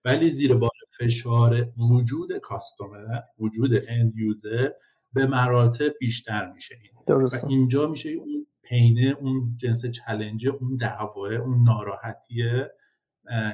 ولی 0.05 0.29
زیر 0.29 0.55
بار 0.55 0.71
فشار 0.99 1.67
وجود 1.91 2.37
customer 2.37 3.19
وجود 3.39 3.71
end 3.87 4.13
user 4.15 4.69
به 5.13 5.25
مراتب 5.25 5.91
بیشتر 5.99 6.51
میشه 6.51 6.75
این. 6.81 6.91
درسته. 7.07 7.47
و 7.47 7.49
اینجا 7.49 7.87
میشه 7.87 8.09
اون 8.09 8.47
پینه 8.63 9.17
اون 9.21 9.57
جنس 9.57 9.85
چلنجه 9.85 10.49
اون 10.49 10.75
دعواه 10.75 11.33
اون 11.33 11.63
ناراحتیه. 11.63 12.71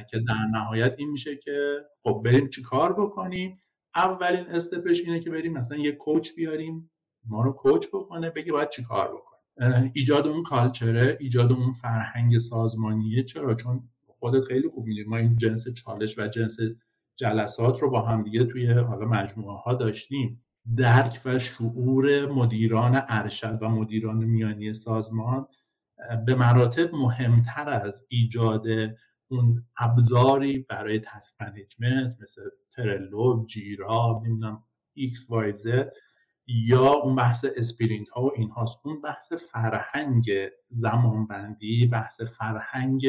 که 0.09 0.19
در 0.27 0.45
نهایت 0.51 0.95
این 0.97 1.09
میشه 1.09 1.35
که 1.35 1.77
خب 2.03 2.21
بریم 2.25 2.49
چی 2.49 2.61
کار 2.61 2.93
بکنیم؟ 2.93 3.61
اولین 3.95 4.45
استپش 4.47 4.99
اینه 4.99 5.19
که 5.19 5.29
بریم 5.29 5.53
مثلا 5.53 5.77
یه 5.77 5.91
کوچ 5.91 6.35
بیاریم 6.35 6.91
ما 7.25 7.41
رو 7.41 7.51
کوچ 7.51 7.88
بکنه 7.93 8.29
بگه 8.29 8.51
باید 8.51 8.69
چی 8.69 8.83
کار 8.83 9.15
بکنه 9.15 9.91
ایجاد 9.93 10.27
اون 10.27 10.43
کالچره 10.43 11.17
ایجاد 11.19 11.51
اون 11.51 11.71
فرهنگ 11.71 12.38
سازمانیه 12.38 13.23
چرا؟ 13.23 13.55
چون 13.55 13.89
خودت 14.07 14.43
خیلی 14.43 14.69
خوب 14.69 14.85
می‌دونی 14.85 15.07
ما 15.07 15.17
این 15.17 15.38
جنس 15.38 15.67
چالش 15.67 16.19
و 16.19 16.27
جنس 16.27 16.57
جلسات 17.15 17.81
رو 17.81 17.89
با 17.89 18.01
هم 18.01 18.23
دیگه 18.23 18.43
توی 18.43 18.71
حالا 18.71 19.05
مجموعه 19.05 19.57
ها 19.57 19.73
داشتیم. 19.73 20.43
درک 20.77 21.21
و 21.25 21.39
شعور 21.39 22.25
مدیران 22.31 23.01
ارشد 23.07 23.59
و 23.61 23.69
مدیران 23.69 24.17
میانی 24.17 24.73
سازمان 24.73 25.47
به 26.25 26.35
مراتب 26.35 26.95
مهمتر 26.95 27.69
از 27.69 28.05
ایجاد 28.07 28.65
اون 29.31 29.65
ابزاری 29.77 30.59
برای 30.59 31.00
task 31.00 31.34
management 31.41 32.17
مثل 32.21 32.41
Trello 32.72 33.46
Jira 33.46 34.22
نمی‌دونم 34.25 34.63
X 34.93 35.29
Y 35.29 35.53
یا 36.48 36.93
اون 36.93 37.15
بحث 37.15 37.45
sprint 37.58 38.10
ها 38.09 38.24
و 38.24 38.31
این 38.36 38.50
هاست 38.50 38.79
اون 38.83 39.01
بحث 39.01 39.33
فرهنگ 39.33 40.31
زمان 40.69 41.27
بندی 41.27 41.88
بحث 41.88 42.21
فرهنگ 42.21 43.05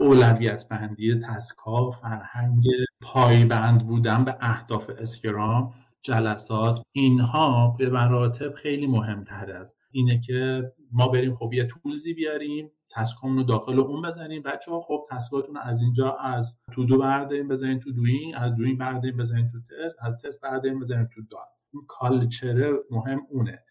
اولویت 0.00 0.68
بندی 0.68 1.20
تسک 1.20 1.56
فرهنگ 2.00 2.64
پایبند 3.00 3.86
بودن 3.86 4.24
به 4.24 4.36
اهداف 4.40 4.90
اسکرام 4.98 5.74
جلسات 6.02 6.82
اینها 6.92 7.76
به 7.78 7.90
مراتب 7.90 8.54
خیلی 8.54 8.86
مهمتر 8.86 9.50
است. 9.50 9.78
اینه 9.90 10.20
که 10.20 10.72
ما 10.92 11.08
بریم 11.08 11.34
خب 11.34 11.52
یه 11.52 11.64
تولزی 11.64 12.14
بیاریم 12.14 12.70
تسکامون 12.94 13.36
رو 13.36 13.42
داخل 13.42 13.80
اون 13.80 14.02
بزنیم. 14.02 14.42
بچه 14.42 14.70
ها 14.70 14.80
خب 14.80 15.04
تسکاتون 15.10 15.56
از 15.56 15.82
اینجا 15.82 16.16
از 16.24 16.52
تو 16.72 16.84
دو 16.84 16.98
برداریم 16.98 17.48
بزنین 17.48 17.80
تو 17.80 17.92
دوین 17.92 18.36
از 18.36 18.54
دوین 18.54 18.78
برداریم 18.78 19.16
بزنین 19.16 19.50
تو 19.52 19.58
تست 19.58 19.96
از 20.00 20.14
تست 20.24 20.40
برداریم 20.40 20.80
بزنین 20.80 21.08
تو 21.14 21.20
دان 21.30 21.46
این 21.72 21.82
کالچره 21.88 22.72
مهم 22.90 23.20
اونه. 23.30 23.62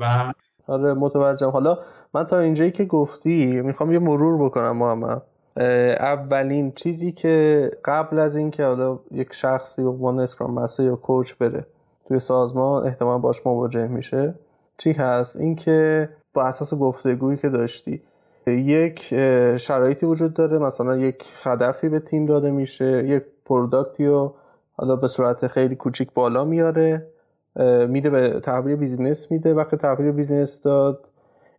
و 0.00 0.32
آره 0.66 0.94
متوجهم. 0.94 1.50
حالا 1.50 1.78
من 2.14 2.24
تا 2.24 2.38
اینجایی 2.38 2.70
که 2.70 2.84
گفتی 2.84 3.60
می‌خوام 3.60 3.92
یه 3.92 3.98
مرور 3.98 4.44
بکنم 4.44 4.76
محمد. 4.76 5.22
اولین 6.00 6.72
چیزی 6.72 7.12
که 7.12 7.70
قبل 7.84 8.18
از 8.18 8.36
اینکه 8.36 8.64
حالا 8.64 8.98
یک 9.10 9.32
شخصی 9.32 9.82
به 9.82 9.88
عنوان 9.88 10.20
اسکرام 10.20 10.54
مستر 10.54 10.82
یا 10.82 10.96
کوچ 10.96 11.34
بره 11.34 11.66
توی 12.08 12.20
سازمان 12.20 12.86
احتمال 12.86 13.20
باش 13.20 13.46
مواجه 13.46 13.86
میشه 13.86 14.34
چی 14.78 14.92
هست؟ 14.92 15.36
اینکه 15.36 16.08
با 16.34 16.42
اساس 16.42 16.74
گفتگویی 16.74 17.36
که 17.36 17.48
داشتی 17.48 18.02
یک 18.52 19.14
شرایطی 19.56 20.06
وجود 20.06 20.34
داره. 20.34 20.58
مثلا 20.58 20.96
یک 20.96 21.24
هدفی 21.42 21.88
به 21.88 22.00
تیم 22.00 22.26
داده 22.26 22.50
میشه 22.50 23.04
یک 23.06 23.22
پروداکتی 23.44 24.06
رو 24.06 24.34
حالا 24.76 24.96
به 24.96 25.06
صورت 25.06 25.46
خیلی 25.46 25.76
کوچیک 25.76 26.12
بالا 26.14 26.44
میاره 26.44 27.06
میده 27.88 28.10
به 28.10 28.40
تحویل 28.40 28.76
business 28.76 29.30
میده. 29.30 29.54
وقتی 29.54 29.76
تحویل 29.76 30.12
business 30.12 30.60
داد 30.60 31.08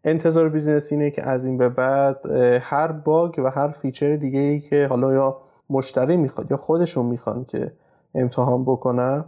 انتظار 0.04 0.50
business 0.50 0.92
اینه 0.92 1.12
که 1.12 1.24
از 1.24 1.46
این 1.46 1.58
به 1.58 1.70
بعد 1.70 2.26
هر 2.62 2.92
bug 2.92 3.40
و 3.40 3.50
هر 3.50 3.68
feature 3.68 4.16
دیگه 4.16 4.40
ای 4.40 4.60
که 4.60 4.88
حالا 4.90 5.14
یا 5.14 5.38
مشتری 5.70 6.18
می‌خواد 6.18 6.52
یا 6.52 6.58
خودشون 6.58 7.06
می‌خوان 7.06 7.46
که 7.46 7.72
امتحان 8.16 8.64
بکنن 8.64 9.26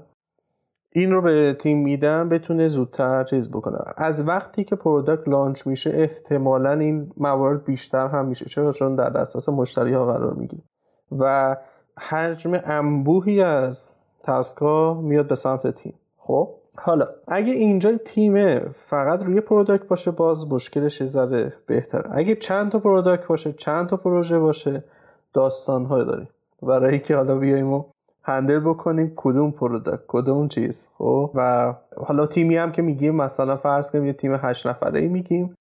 این 0.92 1.12
رو 1.12 1.22
به 1.22 1.58
تیم 1.60 1.84
میدن 1.84 2.30
بتونه 2.30 2.68
زودتر 2.68 3.24
چیز 3.24 3.52
بکنه. 3.52 3.78
از 3.98 4.28
وقتی 4.28 4.64
که 4.64 4.76
product 4.76 5.28
launch 5.28 5.68
میشه 5.68 5.90
احتمالا 5.90 6.72
این 6.72 7.12
موارد 7.18 7.66
بیشتر 7.66 8.08
هم 8.08 8.26
میشه. 8.26 8.46
چرا؟ 8.46 8.72
چون 8.72 8.96
در 8.96 9.10
دسترس 9.10 9.50
مشتری 9.50 9.94
ها 9.94 10.06
قرار 10.06 10.34
می‌گیره. 10.34 10.64
و 11.20 11.58
حجم 11.98 12.60
انبوهی 12.66 13.42
از 13.42 13.90
task 14.24 14.80
ا 14.80 14.94
میاد 14.94 15.28
به 15.28 15.36
سمت 15.36 15.68
تیم. 15.68 15.94
خب؟ 16.18 16.50
حالا 16.80 17.08
اگه 17.28 17.54
اینجا 17.54 17.98
تیم 17.98 18.60
فقط 18.60 19.24
روی 19.24 19.42
product 19.42 19.88
باشه 19.88 20.12
باز 20.12 20.52
مشکلش 20.52 21.06
ذره 21.06 21.54
بهتره. 21.66 22.10
اگه 22.12 22.36
چند 22.36 22.72
تا 22.72 22.80
product 22.80 23.28
باشه 23.28 23.54
چند 23.54 23.88
تا 23.88 23.98
پروژه 23.98 24.40
باشه 24.40 24.84
داستان 25.34 25.86
های 25.86 26.06
داریم. 26.06 26.30
برای 26.62 27.00
که 27.00 27.16
حالا 27.16 27.36
بیایم 27.36 27.74
و 27.74 27.84
handle 28.28 28.60
بکنیم 28.60 29.14
کدوم 29.16 29.52
product 29.52 30.04
کدوم 30.08 30.48
چیز 30.48 30.88
خب؟ 30.98 31.32
و 31.36 31.74
حالا 31.98 32.28
تیمی 32.28 32.58
هم 32.58 32.72
که 32.72 32.82
میگیم 32.82 33.16
مثلا 33.16 33.58
فرض 33.58 33.92
کنیم 33.92 34.06
یه 34.06 34.14
تیم 34.14 34.36
هشت 34.42 34.68
نفره 34.68 35.00
ای 35.00 35.08
میگیم 35.08 35.56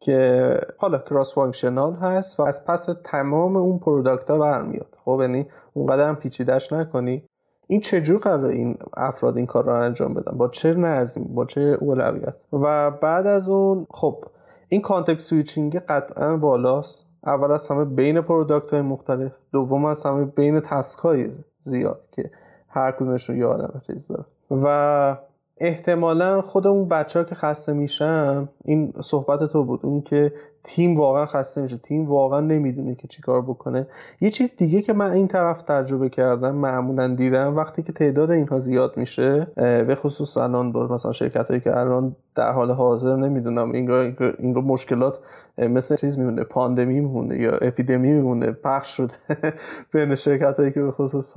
که 0.00 0.60
حالا 0.78 0.98
cross 0.98 1.34
functional 1.34 1.94
هست 1.94 2.40
و 2.40 2.42
از 2.42 2.64
پس 2.64 2.88
تمام 3.04 3.56
اون 3.56 3.78
product 3.78 4.30
ها 4.30 4.38
برمیاد. 4.38 4.96
خب؟ 5.04 5.18
یعنی 5.20 5.46
اونقدر 5.72 6.08
هم 6.08 6.16
پیچیدش 6.16 6.72
نکنی. 6.72 7.24
این 7.66 7.80
چجور 7.80 8.18
قرار 8.20 8.44
این 8.44 8.78
افراد 8.96 9.36
این 9.36 9.46
کار 9.46 9.64
رو 9.64 9.72
انجام 9.72 10.14
بدن؟ 10.14 10.38
با 10.38 10.48
چه 10.48 10.74
نظم؟ 10.74 11.24
با 11.24 11.44
چه 11.44 11.60
اولویت؟ 11.80 12.34
و 12.52 12.90
بعد 12.90 13.26
از 13.26 13.50
اون 13.50 13.86
خب 13.90 14.24
این 14.68 14.82
context 14.82 15.26
switching 15.26 15.78
قطعا 15.78 16.36
بالاست. 16.36 17.06
اول 17.26 17.50
از 17.50 17.68
همه 17.68 17.84
بین 17.84 18.20
product 18.20 18.70
های 18.70 18.82
مختلف. 18.82 19.32
دوم 19.52 19.84
از 19.84 20.02
همه 20.02 20.24
بین 20.24 20.60
task 20.60 20.98
های 20.98 21.30
زیاد 21.60 22.00
که 22.12 22.30
هر 22.68 22.92
کدومشون 22.92 23.38
یه 23.38 23.46
آدم 23.46 23.80
چیز 23.86 24.08
داره 24.08 24.24
و 24.50 25.16
احتمالا 25.60 26.42
خود 26.42 26.66
اون 26.66 26.88
بچه 26.88 27.18
ها 27.18 27.24
که 27.24 27.34
خسته 27.34 27.72
میشن 27.72 28.48
این 28.64 28.92
صحبت 29.00 29.44
تو 29.52 29.64
بود 29.64 29.80
اون 29.82 30.02
که 30.02 30.32
تیم 30.64 30.96
واقعا 30.96 31.26
خسته 31.26 31.60
میشه 31.60 31.76
تیم 31.76 32.08
واقعا 32.08 32.40
نمی‌دونه 32.40 32.94
که 32.94 33.08
چیکار 33.08 33.42
بکنه. 33.42 33.86
یه 34.20 34.30
چیز 34.30 34.56
دیگه 34.56 34.82
که 34.82 34.92
من 34.92 35.12
این 35.12 35.28
طرف 35.28 35.62
تجربه 35.62 36.08
کردم 36.08 36.54
معمولا 36.54 37.08
دیدم 37.08 37.56
وقتی 37.56 37.82
که 37.82 37.92
تعداد 37.92 38.30
اینها 38.30 38.58
زیاد 38.58 38.96
میشه 38.96 39.46
به 39.56 39.94
خصوص 39.94 40.36
الان 40.36 40.72
با 40.72 40.86
مثلا 40.86 41.12
شرکت 41.12 41.48
هایی 41.48 41.60
که 41.60 41.76
الان 41.76 42.16
در 42.34 42.52
حال 42.52 42.70
حاضر 42.70 43.16
نمی‌دونم 43.16 43.72
اینگاه 43.72 44.64
مشکلات 44.64 45.18
مثل 45.58 45.96
چیز 45.96 46.18
میمونه 46.18 46.44
پاندمی 46.44 47.00
میمونه 47.00 47.38
یا 47.38 47.52
اپیدمی 47.52 48.12
میمونه 48.12 48.52
پخش 48.52 48.96
شده 48.96 49.14
بین 49.92 50.14
شرکت 50.14 50.56
هایی 50.56 50.72
که 50.72 50.82
به 50.82 50.90
خصوص 50.90 51.36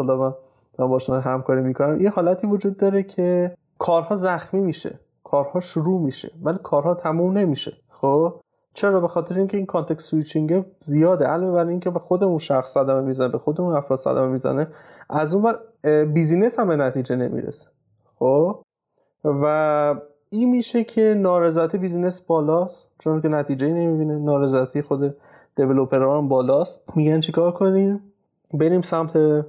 من 0.80 0.88
باشون 0.88 1.22
همکاری 1.22 1.62
می‌کنم. 1.62 2.02
یه 2.02 2.10
حالتی 2.10 2.48
وجود 2.48 2.78
داره 2.78 3.04
که 3.04 3.56
کارها 3.82 4.16
زخمی 4.16 4.60
میشه 4.60 5.00
کارها 5.24 5.60
شروع 5.60 6.02
میشه 6.02 6.32
ولی 6.44 6.58
کارها 6.64 6.94
تموم 6.94 7.38
نمیشه. 7.38 7.74
خب؟ 7.90 8.34
چرا؟ 8.74 9.00
به 9.00 9.08
خاطر 9.08 9.38
اینکه 9.38 9.58
این 9.58 9.66
context 9.66 10.10
switching 10.10 10.66
زیاده. 10.80 11.26
علاوه 11.26 11.54
بر 11.54 11.68
اینکه 11.68 11.90
به 11.90 12.00
خود 12.00 12.24
اون 12.24 12.38
شخص 12.38 12.74
صدمه 12.74 13.02
می‌زنه 13.02 13.28
به 13.28 13.38
خود 13.38 13.62
اون 13.62 13.76
افراد 13.76 14.00
صدمه 14.00 14.28
می‌زنه 14.28 14.68
از 15.10 15.36
اون 15.36 15.44
بر 15.44 15.60
business 16.04 16.60
هم 16.60 16.68
به 16.68 16.76
نتیجه 16.76 17.16
نمی‌رسه. 17.16 17.68
خب؟ 18.20 18.62
و 19.26 19.96
این 20.30 20.50
میشه 20.50 20.84
که 20.84 21.16
نارضایتی 21.18 21.78
business 21.78 22.22
بالاست 22.22 22.92
چون 23.00 23.22
که 23.22 23.28
نتیجه 23.28 23.68
نمی‌بینه. 23.68 24.18
نارضایتی 24.18 24.82
خود 24.82 25.16
developer 25.56 26.12
ها 26.12 26.18
هم 26.18 26.28
بالاست. 26.28 26.84
میگن 26.96 27.20
چیکار 27.20 27.52
کنیم؟ 27.52 28.14
بریم 28.54 28.82
سمت 28.82 29.46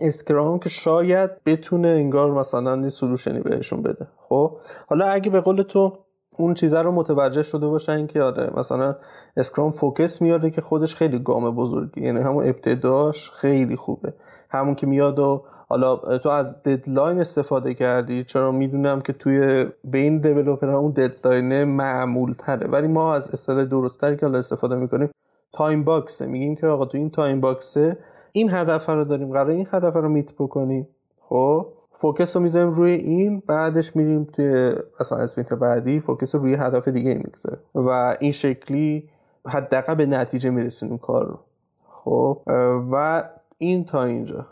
Scrum 0.00 0.58
که 0.58 0.68
شاید 0.68 1.30
بتونه 1.46 1.88
انگار 1.88 2.30
مثلا 2.30 2.74
این 2.74 2.88
solution 2.88 3.34
ی 3.34 3.40
بهشون 3.40 3.82
بده. 3.82 4.06
خب؟ 4.28 4.56
حالا 4.88 5.06
اگه 5.06 5.30
به 5.30 5.40
قول 5.40 5.62
تو 5.62 5.98
اون 6.36 6.54
چیزه 6.54 6.82
رو 6.82 6.92
متوجه 6.92 7.42
شده 7.42 7.66
باشن 7.66 8.06
که 8.06 8.22
آره 8.22 8.50
مثلا 8.56 8.96
Scrum 9.36 9.70
focus 9.70 10.22
میاره 10.22 10.50
که 10.50 10.60
خودش 10.60 10.94
خیلی 10.94 11.18
گام 11.18 11.50
بزرگی 11.50 12.00
یعنی 12.00 12.20
همون 12.20 12.44
ابتداش 12.44 13.30
خیلی 13.30 13.76
خوبه. 13.76 14.12
همون 14.50 14.74
که 14.74 14.86
میاد 14.86 15.18
و 15.18 15.44
حالا 15.68 16.18
تو 16.18 16.28
از 16.28 16.62
deadline 16.62 17.20
استفاده 17.20 17.74
کردی 17.74 18.24
چرا 18.24 18.52
می‌دونم 18.52 19.00
که 19.00 19.12
توی 19.12 19.66
بین 19.84 20.18
developer 20.18 20.72
ها 20.72 20.78
اون 20.78 20.90
deadline 20.90 21.64
معمول 21.64 22.32
تره 22.32 22.68
ولی 22.68 22.88
ما 22.88 23.14
از 23.14 23.34
اصطلاح 23.34 23.64
درستتری 23.64 24.16
که 24.16 24.26
حالا 24.26 24.38
استفاده 24.38 24.76
می‌کنیم 24.76 25.10
time 25.52 25.84
box 25.84 26.15
ه 26.15 26.26
میگیم 26.26 26.56
که 26.56 26.66
آقا 26.66 26.84
تو 26.84 26.98
این 26.98 27.10
time 27.10 27.40
box 27.40 27.82
ه 27.82 27.96
این 28.32 28.50
هدف 28.50 28.88
رو 28.88 29.04
داریم 29.04 29.32
قرار 29.32 29.50
این 29.50 29.68
هدف 29.72 29.96
رو 29.96 30.08
meet 30.08 30.32
بکنیم. 30.32 30.88
خب 31.20 31.66
focus 31.92 32.36
رو 32.36 32.42
می‌ذاریم 32.42 32.70
روی 32.74 32.90
این 32.90 33.42
بعدش 33.46 33.96
میریم 33.96 34.24
توی 34.24 34.74
اصلا 35.00 35.18
sprint 35.18 35.54
بعدی 35.54 36.00
focus 36.00 36.34
روی 36.34 36.54
هدف 36.54 36.88
دیگه 36.88 37.14
می‌گذاره 37.14 37.58
و 37.74 38.16
این 38.20 38.32
شکلی 38.32 39.08
حداقل 39.46 39.94
به 39.94 40.06
نتیجه 40.06 40.50
میرسونیم 40.50 40.98
کار 40.98 41.26
رو. 41.26 41.38
خب 41.88 42.40
و 42.92 43.24
این 43.58 43.84
تا 43.84 44.04
اینجا. 44.04 44.46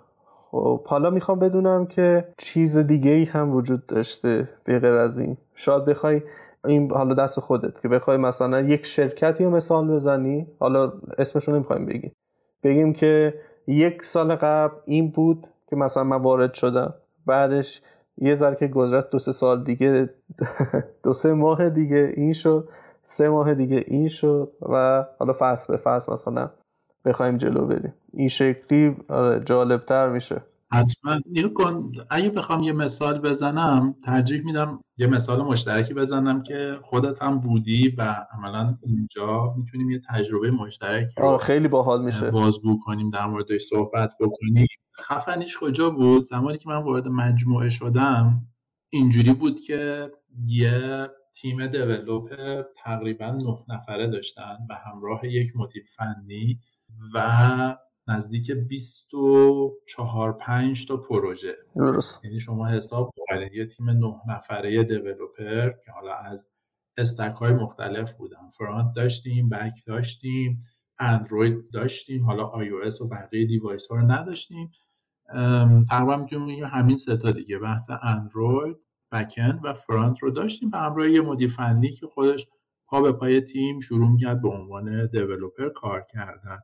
خب 0.51 0.87
حالا 0.87 1.11
می‌خوام 1.11 1.39
بدونم 1.39 1.87
که 1.87 2.29
چیز 2.39 2.79
دیگه 2.79 3.11
ای 3.11 3.25
هم 3.25 3.55
وجود 3.55 3.87
داشته 3.87 4.49
به 4.65 4.79
غیر 4.79 4.93
از 4.93 5.19
این. 5.19 5.37
شاید 5.55 5.85
بخوای 5.85 6.23
این 6.65 6.91
حالا 6.91 7.15
دست 7.15 7.41
خودت 7.41 7.81
که 7.81 7.89
بخوای 7.89 8.17
مثلا 8.17 8.61
یک 8.61 8.87
شرکتی 8.87 9.45
رو 9.45 9.51
مثال 9.51 9.89
بزنی 9.89 10.47
حالا 10.61 10.93
اسمشو 11.19 11.53
نمی‌خوایم 11.53 11.87
بگی 11.87 12.13
بگیم 12.63 12.93
که 12.93 13.35
یک 13.69 14.05
سال 14.05 14.35
قبل 14.35 14.77
این 14.85 15.11
بود 15.11 15.47
که 15.71 15.77
مثلا 15.77 16.05
من 16.05 16.17
وارد 16.17 16.55
شدم. 16.55 16.95
بعدش 17.27 17.83
یه 18.19 18.35
ذره 18.35 18.57
که 18.57 18.69
گذرت 18.69 19.11
دو 19.11 19.19
سه 19.19 19.33
سال 19.33 19.65
دیگه 19.65 20.11
دو 21.05 21.13
سه 21.13 21.33
ماه 21.33 21.71
دیگه 21.71 22.13
این 22.17 22.33
شد 22.33 22.69
سه 23.03 23.29
ماه 23.29 23.55
دیگه 23.55 23.85
این 23.87 24.09
شد 24.09 24.53
و 24.63 25.05
حالا 25.19 25.35
فصل 25.39 25.73
به 25.73 25.79
فصل 25.79 26.13
مثلا 26.13 26.51
بخوایم 27.05 27.37
جلو 27.37 27.67
بریم. 27.67 27.95
این 28.13 28.29
شکلی 28.29 28.97
آره، 29.09 29.41
جالبتر 29.45 30.09
میشه. 30.09 30.43
حتما. 30.73 31.21
کن 31.55 31.93
اگه 32.11 32.31
بخوام 32.31 32.63
یه 32.63 32.73
مثال 32.73 33.19
بزنم 33.19 33.95
ترجیح 34.05 34.43
میدم 34.45 34.81
یه 34.97 35.07
مثال 35.07 35.43
مشترکی 35.43 35.95
بزنم 35.95 36.43
که 36.43 36.79
خودت 36.83 37.23
هم 37.23 37.41
بودی 37.41 37.89
و 37.89 38.27
عملا 38.33 38.79
اینجا 38.83 39.55
می‌تونیم 39.57 39.91
یه 39.91 40.01
تجربه 40.11 40.51
مشترک 40.51 41.07
رو 41.17 41.39
خیلی 41.39 41.69
باحال 41.69 42.05
میشه. 42.05 42.31
بازگو 42.31 42.79
کنیم 42.85 43.11
در 43.11 43.27
موردش 43.27 43.63
صحبت 43.63 44.13
بکنیم. 44.21 44.67
خفنیش 45.01 45.59
کجا 45.59 45.91
بود؟ 45.91 46.25
زمانی 46.25 46.59
که 46.59 46.69
من 46.69 46.77
وارد 46.77 47.09
مجموعه 47.09 47.69
شدم 47.69 48.47
اینجوری 48.91 49.33
بود 49.33 49.61
که 49.61 50.11
یه 50.47 51.09
تیم 51.33 51.67
دیولوپ 51.67 52.35
تقریبا 52.85 53.27
نه 53.27 53.59
نفره 53.69 54.07
داشتن 54.07 54.57
و 54.71 54.75
همراه 54.75 55.27
یک 55.27 55.57
مدیر 55.57 55.85
فنی 55.97 56.61
و 57.15 57.77
نزدیک 58.09 58.51
24 58.51 60.33
5 60.33 60.87
تا 60.87 60.97
پروژه. 60.97 61.57
درست. 61.77 62.25
یعنی 62.25 62.39
شما 62.39 62.67
حساب 62.67 63.15
کنید 63.29 63.53
یه 63.53 63.67
تیم 63.67 63.91
نه 63.91 64.15
نفره 64.29 64.85
دیولپر 64.85 65.71
که 65.85 65.93
حالا 65.93 66.15
از 66.15 66.51
استک 66.97 67.33
های 67.33 67.53
مختلف 67.53 68.13
بودن. 68.13 68.49
فرانت 68.59 68.93
داشتیم 68.97 69.49
بک 69.49 69.83
داشتیم 69.87 70.59
اندروید 70.99 71.71
داشتیم 71.71 72.25
حالا 72.25 72.45
آی 72.45 72.71
و 72.71 73.07
بقیه 73.11 73.47
device 73.47 73.87
ها 73.87 73.97
رو 73.97 74.03
نداشتیم. 74.03 74.73
تقریبا 75.89 76.17
می‌تونیم 76.17 76.65
همین 76.65 76.97
سه 76.97 77.17
تا 77.17 77.31
دیگه. 77.31 77.59
بحث 77.59 77.91
Android 78.03 78.77
backend 79.13 79.61
و 79.65 79.75
front 79.75 80.23
رو 80.23 80.31
داشتیم. 80.31 80.71
به 80.71 80.79
همراه 80.79 81.11
یه 81.11 81.21
مدیر 81.21 81.49
فنی 81.49 81.91
که 81.91 82.07
خودش 82.07 82.47
پا 82.87 83.01
به 83.01 83.13
پای 83.13 83.41
تیم 83.41 83.81
شروع 83.81 84.19
کرد 84.19 84.43
به 84.43 84.49
عنوان 84.49 85.07
developer 85.07 85.69
کار 85.69 86.07
کردن. 86.11 86.59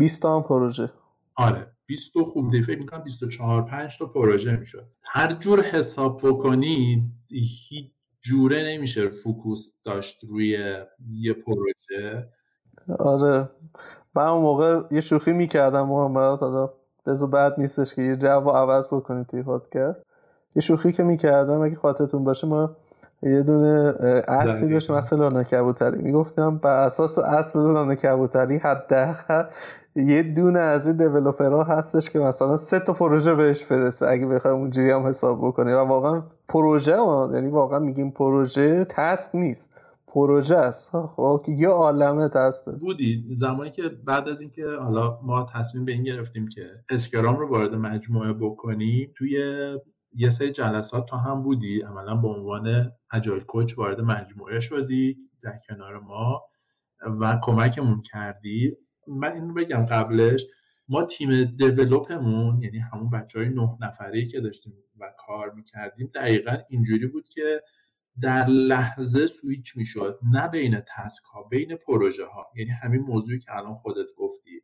20 0.00 0.22
تا 0.22 0.36
هم 0.36 0.42
پروژه. 0.42 0.90
آره 1.36 1.66
20 1.86 2.12
خورده 2.24 2.50
ای 2.50 2.62
فکر 2.62 2.78
می‌کنم 2.78 3.02
24 3.02 3.62
5 3.62 3.98
تا 3.98 4.06
پروژه 4.06 4.56
می‌شد. 4.56 4.86
هر 5.04 5.32
جور 5.32 5.62
حساب 5.62 6.20
بکنی 6.22 7.10
هیچ 7.30 7.92
جوره 8.22 8.62
نمیشه 8.62 9.08
focus 9.08 9.72
داشت 9.84 10.24
روی 10.24 10.76
یه 11.12 11.32
پروژه. 11.32 12.28
آره. 12.98 13.48
من 14.14 14.26
اون 14.26 14.42
موقع 14.42 14.80
یه 14.90 15.00
شوخی 15.00 15.32
می‌کردم 15.32 15.86
محمد 15.86 16.38
حالا 16.38 16.70
بذار 17.06 17.28
بعد 17.28 17.54
نیستش 17.58 17.94
که 17.94 18.02
یه 18.02 18.16
جو 18.16 18.28
عوض 18.28 18.86
بکنیم 18.86 19.24
توی 19.24 19.42
پادکست. 19.42 20.00
یه 20.56 20.62
شوخی 20.62 20.92
که 20.92 21.02
می‌کردم 21.02 21.60
اگه 21.60 21.74
خاطرتون 21.74 22.24
باشه 22.24 22.46
ما 22.46 22.76
یه 23.22 23.42
دونه 23.42 23.94
اصلی 24.28 24.72
داشت 24.72 24.90
مثل 24.90 25.16
لانه 25.16 25.44
کبوتری 25.44 26.02
می‌گفتم 26.02 26.58
بر 26.58 26.86
اساس 26.86 27.18
اصل 27.18 27.58
لانه 27.58 27.96
کبوتری 27.96 28.56
حداقل 28.56 29.44
یه 29.96 30.22
دونه 30.22 30.58
از 30.58 30.86
این 30.86 30.96
دیولوپرها 30.96 31.64
هستش 31.64 32.10
که 32.10 32.18
مثلا 32.18 32.56
سه 32.56 32.78
تا 32.78 32.92
پروژه 32.92 33.34
بهش 33.34 33.64
فرسته 33.64 34.06
اگه 34.06 34.26
بخوایم 34.26 34.56
اونجوری 34.56 34.90
هم 34.90 35.06
حساب 35.06 35.38
بکنیم 35.38 35.74
و 35.74 35.78
واقعا 35.78 36.22
پروژه 36.48 36.96
ها 36.96 37.30
یعنی 37.34 37.48
واقعا 37.48 37.78
میگیم 37.78 38.10
پروژه 38.10 38.84
تسک 38.84 39.34
نیست 39.34 39.70
پروژه 40.12 40.56
است. 40.56 40.90
خب 40.90 41.44
یه 41.48 41.68
عالمه 41.68 42.28
تست. 42.28 42.78
بودی. 42.80 43.24
زمانی 43.30 43.70
که 43.70 43.88
بعد 43.88 44.28
از 44.28 44.40
اینکه 44.40 44.66
حالا 44.66 45.18
ما 45.22 45.46
تصمیم 45.54 45.84
به 45.84 45.92
این 45.92 46.02
گرفتیم 46.02 46.48
که 46.48 46.66
اسکرام 46.88 47.36
رو 47.36 47.48
وارد 47.48 47.74
مجموعه 47.74 48.32
بکنیم 48.32 49.12
توی 49.16 49.38
یه 50.12 50.30
سری 50.30 50.52
جلسات 50.52 51.06
تا 51.06 51.16
هم 51.16 51.42
بودی. 51.42 51.82
عملا 51.82 52.16
به 52.16 52.28
عنوان 52.28 52.92
اجایل 53.12 53.42
کوچ 53.42 53.78
وارد 53.78 54.00
مجموعه 54.00 54.60
شدی 54.60 55.16
در 55.42 55.56
کنار 55.68 55.98
ما 55.98 56.42
و 57.20 57.38
کمکمون 57.42 58.02
کردی. 58.02 58.76
من 59.10 59.32
اینو 59.32 59.54
بگم 59.54 59.86
قبلش 59.86 60.46
ما 60.88 61.02
تیم 61.02 61.44
دیولوپمون 61.44 62.62
یعنی 62.62 62.78
همون 62.78 63.10
بچه 63.10 63.38
های 63.38 63.48
نه 63.48 63.76
نفری 63.80 64.28
که 64.28 64.40
داشتیم 64.40 64.72
و 65.00 65.12
کار 65.18 65.50
می‌کردیم 65.50 66.10
دقیقا 66.14 66.56
اینجوری 66.68 67.06
بود 67.06 67.28
که 67.28 67.62
در 68.20 68.46
لحظه 68.46 69.26
سویچ 69.26 69.76
می‌شد 69.76 70.18
نه 70.32 70.48
بین 70.48 70.80
task 70.80 71.24
ها 71.24 71.42
بین 71.42 71.76
پروژه 71.76 72.24
ها 72.24 72.46
یعنی 72.56 72.70
همین 72.70 73.00
موضوعی 73.00 73.38
که 73.38 73.56
الان 73.56 73.74
خودت 73.74 74.06
گفتی. 74.16 74.62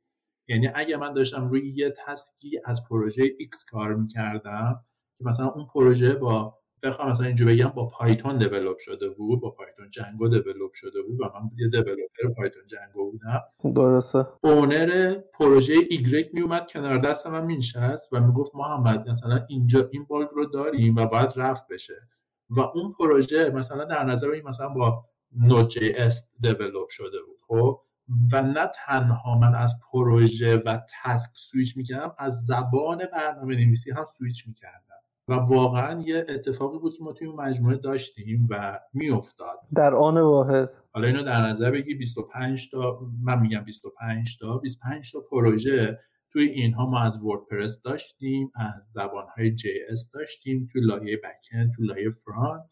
یعنی 0.48 0.68
اگه 0.74 0.96
من 0.96 1.12
داشتم 1.14 1.48
روی 1.48 1.68
یه 1.68 1.94
task 2.06 2.49
ی 2.49 2.60
از 2.64 2.84
پروژه 2.90 3.28
X 3.28 3.70
کار 3.70 3.94
می‌کردم 3.94 4.84
که 5.14 5.24
مثلا 5.24 5.48
اون 5.48 5.66
پروژه 5.74 6.14
با 6.14 6.58
بخوام 6.88 7.10
مثلا 7.10 7.26
اینجا 7.26 7.46
بگم 7.46 7.68
با 7.68 7.86
Python 7.88 8.38
develop 8.38 8.78
شده 8.78 9.08
بود 9.08 9.40
با 9.40 9.50
Python 9.50 9.90
Django 9.90 10.28
develop 10.28 10.72
شده 10.72 11.02
بود 11.02 11.20
و 11.20 11.24
من 11.24 11.50
یه 11.56 11.68
developer 11.68 12.34
Python 12.36 12.62
Django 12.66 13.10
بودم. 13.12 13.42
درسته. 13.74 14.26
owner 14.44 15.14
پروژه 15.38 15.74
ایگرگ 15.90 16.30
میومد 16.32 16.70
کنار 16.70 16.98
دست 16.98 17.26
من 17.26 17.46
مینشست 17.46 18.12
و 18.12 18.20
می‌گفت 18.20 18.54
محمد 18.54 19.08
مثلا 19.08 19.44
اینجا 19.48 19.88
این 19.92 20.04
bug 20.04 20.28
رو 20.32 20.46
داریم 20.46 20.96
و 20.96 21.06
باید 21.06 21.30
رفع 21.36 21.68
بشه. 21.70 22.08
و 22.50 22.60
اون 22.60 22.92
پروژه 22.98 23.50
مثلا 23.50 23.84
در 23.84 24.04
نظر 24.04 24.30
این 24.30 24.48
مثلا 24.48 24.68
با 24.68 25.04
Node.js 25.32 26.28
develop 26.40 26.88
شده 26.88 27.18
بود 27.26 27.38
خب؟ 27.48 27.80
و 28.32 28.42
نه 28.42 28.70
تنها 28.86 29.38
من 29.38 29.54
از 29.54 29.74
پروژه 29.92 30.56
و 30.56 30.78
task 31.04 31.30
switch 31.34 31.76
می‌کردم 31.76 32.14
از 32.18 32.44
زبان 32.44 33.02
برنامه 33.12 33.54
نویسی 33.54 33.90
هم 33.90 34.06
سویچ 34.18 34.48
می‌کردم. 34.48 34.95
و 35.28 35.34
واقعا 35.34 36.02
یه 36.02 36.26
اتفاقی 36.28 36.78
بود 36.78 36.96
که 36.96 37.04
ما 37.04 37.12
توی 37.12 37.28
مجموعه 37.28 37.76
داشتیم 37.76 38.46
و 38.50 38.80
میافتاد. 38.92 39.58
در 39.74 39.94
آن 39.94 40.18
واحد. 40.18 40.70
حالا 40.92 41.06
اینو 41.06 41.22
در 41.22 41.46
نظر 41.46 41.70
بگی 41.70 41.94
25 41.94 42.70
تا 42.70 43.00
من 43.22 43.40
میگم 43.40 43.64
25 43.64 44.38
تا 44.38 44.58
25 44.58 45.12
تا 45.12 45.20
پروژه 45.20 45.98
توی 46.32 46.48
اینها 46.48 46.86
ما 46.86 47.00
از 47.00 47.24
WordPress 47.24 47.82
داشتیم 47.82 48.52
از 48.54 48.84
زبانهای 48.92 49.54
JS 49.54 50.10
داشتیم 50.14 50.68
توی 50.72 50.82
لایه 50.82 51.16
backend 51.16 51.72
توی 51.76 51.86
لایه 51.86 52.10
front 52.10 52.62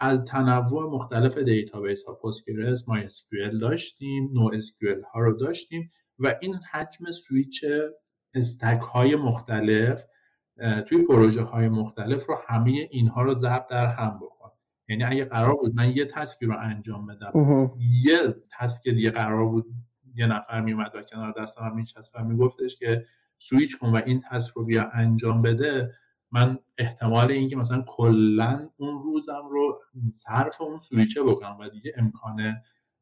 از 0.00 0.24
تنوع 0.24 0.94
مختلف 0.94 1.38
database 1.38 2.04
ها 2.04 2.14
Postgres 2.14 2.88
MySQL 2.88 3.58
داشتیم 3.58 4.30
NoSQL 4.32 5.02
ها 5.02 5.20
رو 5.20 5.36
داشتیم 5.38 5.90
و 6.18 6.34
این 6.40 6.54
حجم 6.54 7.10
switch 7.10 7.64
stack 8.34 8.80
های 8.80 9.16
مختلف 9.16 10.04
توی 10.88 11.02
پروژه 11.02 11.42
های 11.42 11.68
مختلف 11.68 12.26
رو 12.26 12.38
همه 12.46 12.70
اینها 12.70 13.22
رو 13.22 13.34
ضرب 13.34 13.66
در 13.70 13.86
هم 13.86 14.16
بکن. 14.16 14.50
یعنی 14.88 15.04
اگه 15.04 15.24
قرار 15.24 15.54
بود 15.54 15.74
من 15.74 15.96
یه 15.96 16.04
task 16.04 16.38
ی 16.38 16.46
رو 16.46 16.58
انجام 16.58 17.06
بدم 17.06 17.32
یه 18.04 18.18
task 18.58 18.88
دیگه 18.88 19.10
قرار 19.10 19.44
بود 19.44 19.66
یه 20.14 20.26
نفر 20.26 20.60
میومد 20.60 20.94
و 20.94 21.02
کنار 21.02 21.34
دست 21.42 21.60
من 21.60 21.74
میشست 21.74 22.12
و 22.14 22.24
میگفتش 22.24 22.76
که 22.76 23.06
سویچ 23.38 23.78
کن 23.78 23.88
و 23.88 24.00
این 24.06 24.20
task 24.30 24.52
رو 24.52 24.64
بیا 24.64 24.90
انجام 24.94 25.42
بده 25.42 25.94
من 26.32 26.58
احتمال 26.78 27.30
اینکه 27.30 27.56
مثلا 27.56 27.84
کلا 27.86 28.68
اون 28.76 29.02
روزم 29.02 29.48
رو 29.50 29.82
صرف 30.12 30.60
اون 30.60 30.78
سویچه 30.78 31.22
بکنم 31.22 31.56
و 31.60 31.68
دیگه 31.68 31.92
امکان 31.96 32.56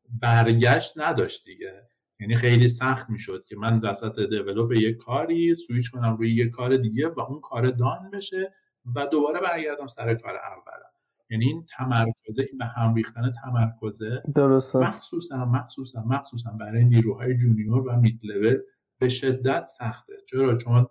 برگشت 0.09 0.93
نداشت 0.97 1.45
دیگه. 1.45 1.89
یعنی 2.21 2.37
خیلی 2.37 2.69
سخت 2.69 3.11
می‌شد 3.11 3.45
که 3.45 3.57
من 3.57 3.81
وسط 3.81 4.19
دیولپ 4.19 4.73
یک 4.73 4.97
کاری 4.97 5.55
سویچ 5.55 5.91
کنم 5.91 6.17
روی 6.17 6.31
یک 6.31 6.51
کار 6.51 6.77
دیگه 6.77 7.09
و 7.09 7.21
اون 7.21 7.41
کار 7.41 7.71
دان 7.71 8.11
بشه 8.13 8.55
و 8.95 9.07
دوباره 9.07 9.41
برگردم 9.41 9.87
سر 9.87 10.15
کار 10.15 10.37
اولم. 10.37 10.91
یعنی 11.31 11.45
این 11.45 11.67
تمرکزه 11.77 12.47
این 12.51 12.59
به 12.59 12.65
هم 12.65 12.95
ریختن 12.95 13.35
تمرکزه 13.45 14.23
درسته. 14.35 14.79
مخصوصا 14.79 15.45
مخصوصا 15.45 16.03
مخصوصا 16.03 16.51
برای 16.51 16.85
نیروهای 16.85 17.37
جونیور 17.37 17.89
و 17.89 17.97
مید 17.97 18.21
لول 18.23 18.59
به 18.99 19.09
شدت 19.09 19.65
سخته. 19.79 20.13
چرا؟ 20.31 20.57
چون 20.57 20.87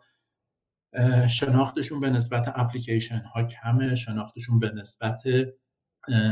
شناختشون 1.28 2.00
به 2.00 2.10
نسبت 2.10 2.54
اپلیکیشن 2.56 3.20
ها 3.20 3.44
کمه 3.44 3.96
شناختشون 3.96 4.60
به 4.60 4.72
نسبت 4.72 5.24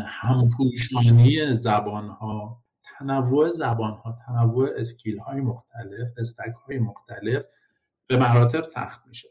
همپوشانی 0.05 1.53
زبان 1.53 2.09
ها 2.09 2.62
تنوع 3.03 3.51
زبان 3.51 3.93
ها 3.93 4.15
تنوع 4.27 4.69
اسکیل 4.77 5.19
های 5.19 5.41
مختلف 5.41 6.07
استک 6.17 6.53
های 6.67 6.79
مختلف 6.79 7.43
به 8.07 8.17
مراتب 8.17 8.63
سخت 8.63 9.07
میشه. 9.07 9.27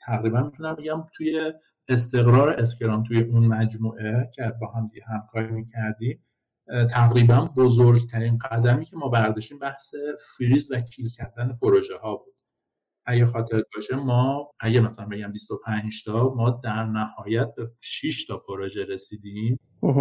تقریبا 0.00 0.42
می‌تونم 0.42 0.74
بگم 0.74 1.06
توی 1.12 1.52
استقرار 1.88 2.50
اسکرام 2.50 3.02
توی 3.02 3.22
اون 3.22 3.46
مجموعه 3.46 4.30
که 4.34 4.52
با 4.60 4.66
هم 4.66 4.88
دیگه 4.88 5.04
همکاری 5.04 5.52
می‌کردیم 5.52 6.24
تقریبا 6.90 7.44
بزرگترین 7.56 8.38
قدمی 8.38 8.84
که 8.84 8.96
ما 8.96 9.08
برداشتیم 9.08 9.58
بحث 9.58 9.94
فریز 10.36 10.70
و 10.72 10.80
کیل 10.80 11.08
کردن 11.10 11.58
پروژه 11.62 11.96
ها 11.96 12.16
بود. 12.16 12.37
اگه 13.08 13.26
خاطر 13.26 13.62
باشه 13.74 13.96
ما 13.96 14.50
اگه 14.60 14.80
مثلا 14.80 15.06
بگم 15.06 15.32
25 15.32 16.04
تا 16.04 16.34
ما 16.34 16.50
در 16.50 16.84
نهایت 16.84 17.54
به 17.54 17.70
6 17.80 18.26
تا 18.26 18.38
پروژه 18.38 18.84
رسیدیم 18.84 19.60
و 19.82 19.92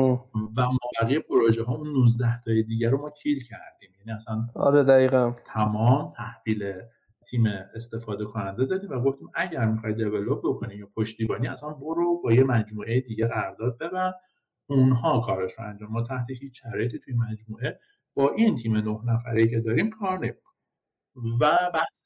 ما 0.57 0.77
بقیه 1.01 1.19
پروژه 1.19 1.63
ها 1.63 1.75
اون 1.75 1.87
19 1.87 2.41
تای 2.45 2.63
دیگر 2.63 2.89
رو 2.89 3.01
ما 3.01 3.09
کیل 3.09 3.43
کردیم. 3.43 3.89
یعنی 3.99 4.11
اصلا 4.11 4.47
آره 4.55 4.83
دقیقا. 4.83 5.35
تمام 5.45 6.13
تحویل 6.17 6.73
تیم 7.29 7.45
استفاده 7.75 8.25
کننده 8.25 8.65
دادیم 8.65 8.89
و 8.89 8.99
گفتیم 8.99 9.29
اگر 9.33 9.65
می‌خوای 9.65 9.93
دیولپ 9.93 10.39
بکنی 10.43 10.75
یا 10.75 10.87
پشتیبانی 10.95 11.47
اصلا 11.47 11.69
برو 11.69 12.21
با 12.23 12.33
یه 12.33 12.43
مجموعه 12.43 13.01
دیگه 13.01 13.27
قرارداد 13.27 13.77
ببر. 13.77 14.13
اونها 14.69 15.19
کارش 15.19 15.51
رو 15.59 15.65
انجام. 15.65 15.91
ما 15.91 16.03
تحت 16.03 16.29
هیچ 16.29 16.61
شرایطی 16.61 16.99
توی 16.99 17.13
مجموعه 17.13 17.79
با 18.13 18.29
این 18.29 18.55
تیم 18.55 18.77
نه 18.77 18.99
نفره 19.05 19.47
که 19.47 19.59
داریم 19.59 19.89
کار 19.89 20.17
نمی‌کنیم. 20.19 20.57
و 21.41 21.71
بحث 21.73 22.03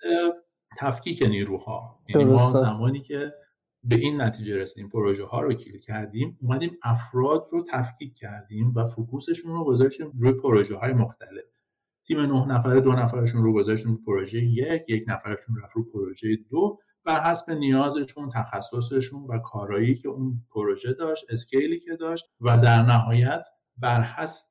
تفکیک 0.77 1.23
نیروها. 1.23 1.99
یعنی 2.09 2.23
ما 2.23 2.51
زمانی 2.51 2.99
که 2.99 3.33
به 3.83 3.95
این 3.95 4.21
نتیجه 4.21 4.57
رسیدیم 4.57 4.89
پروژه 4.89 5.25
ها 5.25 5.41
رو 5.41 5.53
کلیک 5.53 5.83
کردیم 5.83 6.37
اومدیم 6.41 6.77
افراد 6.83 7.47
رو 7.51 7.65
تفکیک 7.71 8.15
کردیم 8.15 8.73
و 8.75 8.85
focus 8.85 9.22
شون 9.22 9.51
رو 9.51 9.65
گذاشتیم 9.65 10.11
روی 10.19 10.31
پروژه 10.31 10.75
های 10.75 10.93
مختلف. 10.93 11.43
تیم 12.07 12.19
نه 12.19 12.45
نفره 12.45 12.81
دو 12.81 12.91
نفرشون 12.91 13.43
رو 13.43 13.53
گذاشتیم 13.53 14.03
پروژه 14.05 14.43
یک 14.43 14.81
یک 14.87 15.03
نفرشون 15.07 15.55
رفت 15.63 15.75
رو 15.75 15.83
پروژه 15.83 16.37
دو 16.49 16.79
بر 17.05 17.23
حسب 17.23 17.51
نیازشون 17.51 18.29
تخصصشون 18.29 19.21
و 19.23 19.39
کارایی 19.39 19.95
که 19.95 20.09
اون 20.09 20.33
پروژه 20.53 20.93
داشت 20.93 21.25
skill 21.29 21.71
ی 21.71 21.79
که 21.79 21.95
داشت 21.95 22.25
و 22.41 22.57
در 22.57 22.81
نهایت 22.81 23.43
بر 23.77 24.01
حسب 24.01 24.47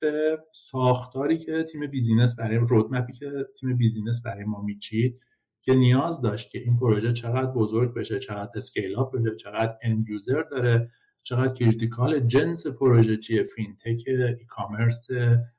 ساختاری 0.53 1.39
که 1.39 1.63
تیم 1.63 1.87
business 1.87 2.37
برای 2.37 2.57
roadmap 2.57 3.06
ی 3.06 3.13
که 3.13 3.31
تیم 3.61 3.77
business 3.77 4.23
برای 4.23 4.45
ما 4.45 4.63
میچید 4.63 5.21
که 5.63 5.75
نیاز 5.75 6.21
داشت 6.21 6.51
که 6.51 6.59
این 6.59 6.77
پروژه 6.77 7.13
چقدر 7.13 7.51
بزرگ 7.51 7.95
بشه 7.95 8.19
چقدر 8.19 8.51
scale 8.55 8.99
up 8.99 9.17
بشه 9.17 9.37
چقدر 9.37 9.77
end 9.83 10.09
user 10.09 10.43
داره 10.43 10.91
چقدر 11.23 11.55
critical 11.55 12.21
جنس 12.21 12.67
پروژه 12.67 13.17
چیه 13.17 13.43
fintech 13.43 14.03
e-commerce 14.07 15.09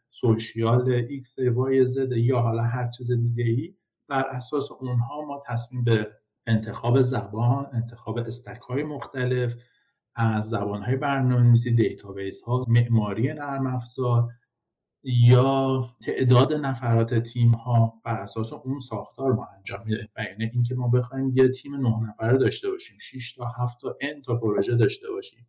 social 0.09 0.91
X 0.91 1.39
Y 1.39 1.87
Z 1.87 2.11
یا 2.11 2.39
حالا 2.39 2.63
هر 2.63 2.89
چیز 2.89 3.11
دیگه 3.11 3.43
ای 3.43 3.75
بر 4.07 4.23
اساس 4.29 4.71
اونها 4.71 5.25
ما 5.25 5.43
تصمیم 5.45 5.83
به 5.83 6.07
انتخاب 6.47 7.01
زبان 7.01 7.67
انتخاب 7.73 8.17
stack 8.17 8.61
های 8.61 8.83
مختلف 8.83 9.55
از 10.15 10.49
زبان 10.49 10.83
های 10.83 10.95
برنامه‌نویسی 10.95 11.71
database 11.71 12.41
ها 12.41 12.65
معماری 12.67 13.33
نرم 13.33 13.65
افزار 13.67 14.27
یا 15.03 15.85
تعداد 16.01 16.53
نفرات 16.53 17.13
تیم 17.13 17.49
ها 17.49 18.01
بر 18.05 18.15
اساس 18.15 18.53
اون 18.53 18.79
ساختار 18.79 19.33
ما 19.33 19.47
انجام 19.57 19.79
میده 19.85 20.09
و 20.17 20.23
یعنی 20.23 20.51
اینکه 20.53 20.75
ما 20.75 20.87
بخوایم 20.87 21.31
یه 21.33 21.49
تیم 21.49 21.75
نه 21.75 22.09
نفره 22.09 22.37
داشته 22.37 22.69
باشیم 22.69 22.97
6 22.99 23.33
تا 23.33 23.45
7 23.45 23.81
تا 23.81 23.97
n 24.01 24.21
تا 24.21 24.35
پروژه 24.35 24.75
داشته 24.75 25.11
باشیم 25.11 25.47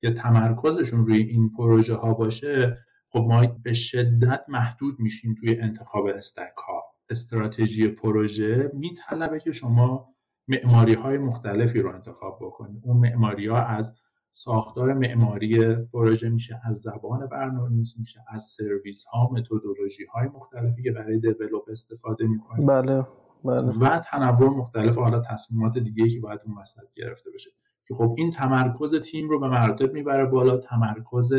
که 0.00 0.10
تمرکزشون 0.10 1.06
روی 1.06 1.18
این 1.22 1.50
پروژه 1.50 1.94
ها 1.94 2.14
باشه 2.14 2.78
خب 3.08 3.24
ما 3.28 3.46
به 3.46 3.72
شدت 3.72 4.44
محدود 4.48 5.00
میشیم 5.00 5.34
توی 5.34 5.60
انتخاب 5.60 6.06
stack 6.06 6.56
ها. 6.68 6.82
استراتژی 7.10 7.88
پروژه 7.88 8.70
میطلبه 8.74 9.40
که 9.40 9.52
شما 9.52 10.14
معماری 10.48 10.94
های 10.94 11.18
مختلفی 11.18 11.80
رو 11.80 11.94
انتخاب 11.94 12.38
بکنید 12.42 12.82
اون 12.84 12.96
معماری 12.96 13.46
ها 13.46 13.58
از 13.58 13.94
ساختار 14.36 14.92
معماری 14.92 15.74
پروژه 15.74 16.28
میشه 16.28 16.60
از 16.64 16.76
زبان 16.76 17.26
برنامه‌نویسی 17.26 18.00
میشه 18.00 18.20
از 18.28 18.44
سرویس 18.44 19.04
ها 19.04 19.30
متدولوژی 19.32 20.04
های 20.04 20.28
مختلفی 20.28 20.82
که 20.82 20.92
برای 20.92 21.18
دیولپ 21.18 21.68
استفاده 21.68 22.26
می‌کنید 22.26 22.66
بله 22.66 23.06
بله. 23.44 23.78
و 23.80 23.98
تنوع 24.10 24.50
مختلف 24.50 24.98
حالا 24.98 25.20
تصمیمات 25.20 25.78
دیگه 25.78 26.08
که 26.08 26.20
باید 26.20 26.40
اون 26.46 26.58
وسط 26.62 26.92
گرفته 26.94 27.30
بشه. 27.30 27.50
که 27.88 27.94
خب 27.94 28.14
این 28.18 28.30
تمرکز 28.30 28.94
تیم 28.94 29.28
رو 29.28 29.40
به 29.40 29.48
مراتب 29.48 29.92
می‌بره 29.92 30.26
بالا. 30.26 30.56
تمرکز 30.56 31.32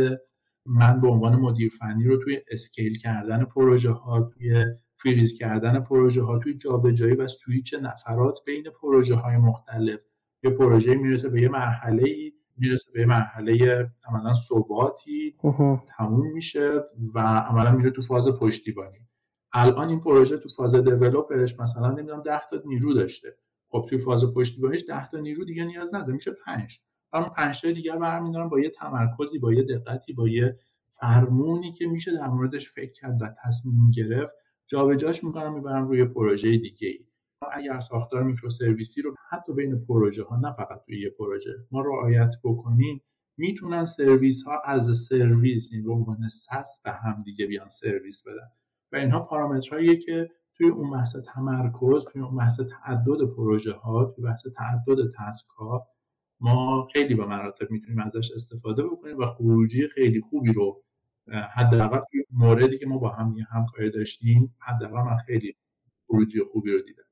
من 0.66 1.02
به 1.02 1.08
عنوان 1.08 1.36
مدیر 1.36 1.72
فنی 1.80 2.04
رو 2.04 2.18
توی 2.18 2.42
اسکیل 2.52 2.98
کردن 2.98 3.44
پروژه 3.44 3.92
ها 3.92 4.22
توی 4.22 4.66
فریز 4.96 5.38
کردن 5.38 5.80
پروژه 5.80 6.22
ها 6.22 6.40
توی 6.40 6.54
جابجایی 6.54 7.16
و 7.16 7.28
سویچ 7.28 7.74
نفرات 7.82 8.40
بین 8.46 8.64
پروژه 8.82 9.16
های 9.16 9.38
مختلف 9.38 10.00
یه 10.44 10.50
پروژه 10.50 10.96
می‌رسه 10.96 11.30
به 11.30 11.42
یه 11.42 11.50
مرحله 11.50 12.04
ای 12.04 12.32
می‌رسه 12.58 12.92
به 12.94 13.06
مرحله 13.06 13.86
عملا 14.10 14.34
ثباتی 14.34 15.36
تموم 15.98 16.34
میشه 16.34 16.84
و 17.16 17.20
عملا 17.20 17.72
میره 17.72 17.92
تو 17.92 18.02
فاز 18.02 18.30
پشتیبانی. 18.30 19.00
الان 19.54 19.90
این 19.90 20.00
پروژه 20.00 20.38
تو 20.38 20.50
فاز 20.50 20.76
دیولپش 20.76 21.60
مثلا 21.60 21.92
نمی‌دونم 21.92 22.22
10 22.22 22.42
تا 22.50 22.62
نیرو 22.66 22.94
داشته. 22.94 23.38
خب 23.70 23.86
توی 23.90 23.98
فاز 23.98 24.34
پشتیبانیش 24.34 24.86
10 24.90 25.10
تا 25.10 25.20
نیرو 25.20 25.46
دیگه 25.46 25.66
نیاز 25.66 25.96
نداره 25.96 26.14
میشه 26.14 26.32
5 26.46 26.80
اما 27.14 27.30
5 27.30 27.62
تا 27.62 27.72
دیگه 27.72 27.96
برمیدارن 27.96 28.50
با 28.50 28.60
یه 28.60 28.70
تمرکزی 28.70 29.40
با 29.40 29.54
یه 29.54 29.64
دقتی 29.64 30.14
با 30.14 30.28
یه 30.30 30.60
فرمونی 31.00 31.72
که 31.72 31.88
میشه 31.88 32.14
در 32.14 32.28
موردش 32.28 32.70
فکر 32.70 32.92
کرد 32.92 33.22
و 33.22 33.26
تصمیم 33.44 33.92
گرفت. 33.92 34.34
جابجاش 34.68 35.24
می‌کنم 35.24 35.54
می‌برم 35.54 35.88
روی 35.88 36.06
پروژه 36.06 36.58
دیگه 36.58 36.88
ای 36.88 37.06
اگر 37.54 37.80
ساختار 37.80 38.24
microservice 38.24 38.50
ی 38.50 39.02
رو 39.02 39.16
حتی 39.30 39.54
بین 39.54 39.86
پروژه 39.86 40.24
ها 40.24 40.38
نه 40.38 40.54
فقط 40.54 40.82
توی 40.86 41.02
یه 41.02 41.10
پروژه 41.10 41.52
ما 41.72 41.82
رعایت 41.82 42.34
بکنیم 42.44 43.02
می‌تونن 43.38 43.86
سرویس 43.86 44.44
ها 44.44 44.62
از 44.66 44.98
سرویس 44.98 45.70
این 45.72 45.84
رو 45.84 45.94
عنوان 45.94 46.28
SaaS 46.28 46.82
به 46.84 46.92
هم 46.92 47.24
دیگه 47.24 47.46
بیان 47.46 47.70
سرویس 47.70 48.24
بدن. 48.24 48.50
و 48.92 48.98
اینها 48.98 49.20
پارامترهاییه 49.20 49.96
که 49.98 50.30
توی 50.58 50.70
اون 50.70 50.92
بحث 50.92 51.16
تمرکز 51.16 52.06
توی 52.06 52.22
اون 52.22 52.36
بحث 52.36 52.60
تعدد 52.60 53.26
پروژه 53.38 53.74
ها 53.74 54.06
توی 54.06 54.24
بحث 54.24 54.48
تعدد 54.48 55.12
task 55.18 55.46
ها 55.58 55.88
ما 56.40 56.88
خیلی 56.94 57.16
به 57.16 57.26
مراتب 57.26 57.72
می‌تونیم 57.72 58.00
ازش 58.00 58.32
استفاده 58.32 58.84
بکنیم 58.84 59.18
و 59.18 59.26
خروجی 59.26 59.88
خیلی 59.88 60.22
خوبی 60.22 60.54
رو 60.54 60.84
حداقل 61.54 62.00
موردی 62.32 62.78
که 62.78 62.86
ما 62.86 62.98
با 62.98 63.10
هم 63.10 63.36
همکاری 63.52 63.92
داشتیم 63.92 64.56
حداقل 64.60 65.02
من 65.02 65.18
خیلی 65.18 65.56
خروجی 66.08 66.44
خوبی 66.44 66.72
رو 66.72 66.82
دیدم. 66.82 67.05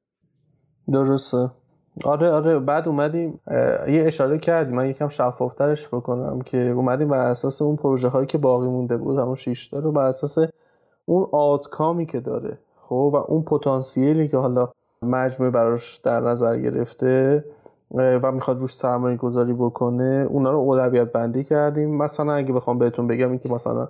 درسته. 0.91 1.49
آره 2.03 2.29
آره 2.29 2.59
بعد 2.59 2.87
اومدیم 2.87 3.39
یه 3.87 4.03
اشاره 4.05 4.37
کردیم. 4.37 4.75
من 4.75 4.89
یکم 4.89 5.07
شفافترش 5.07 5.87
بکنم 5.87 6.41
که 6.41 6.57
اومدیم 6.57 7.07
بر 7.07 7.17
اساس 7.17 7.61
اون 7.61 7.75
پروژه 7.75 8.07
هایی 8.07 8.25
که 8.25 8.37
باقی 8.37 8.67
مونده 8.67 8.97
بود 8.97 9.17
همون 9.19 9.35
شیشتا 9.35 9.79
رو 9.79 9.91
بر 9.91 10.05
اساس 10.05 10.37
اون 11.05 11.27
آتکامی 11.31 12.05
که 12.05 12.19
داره 12.19 12.57
خب 12.81 13.11
و 13.13 13.15
اون 13.15 13.41
پتانسیلی 13.43 14.27
که 14.27 14.37
حالا 14.37 14.69
مجموعه 15.01 15.51
براش 15.51 15.97
در 15.97 16.19
نظر 16.19 16.59
گرفته 16.59 17.45
و 17.95 18.31
می‌خواد 18.31 18.59
روش 18.59 18.75
سرمایه 18.75 19.17
گذاری 19.17 19.53
بکنه 19.53 20.27
اونا 20.29 20.51
رو 20.51 20.57
اولویت 20.57 21.11
بندی 21.11 21.43
کردیم. 21.43 21.97
مثلا 21.97 22.33
اگه 22.33 22.53
بخوام 22.53 22.77
بهتون 22.77 23.07
بگم 23.07 23.29
این 23.29 23.39
که 23.39 23.49
مثلا 23.49 23.87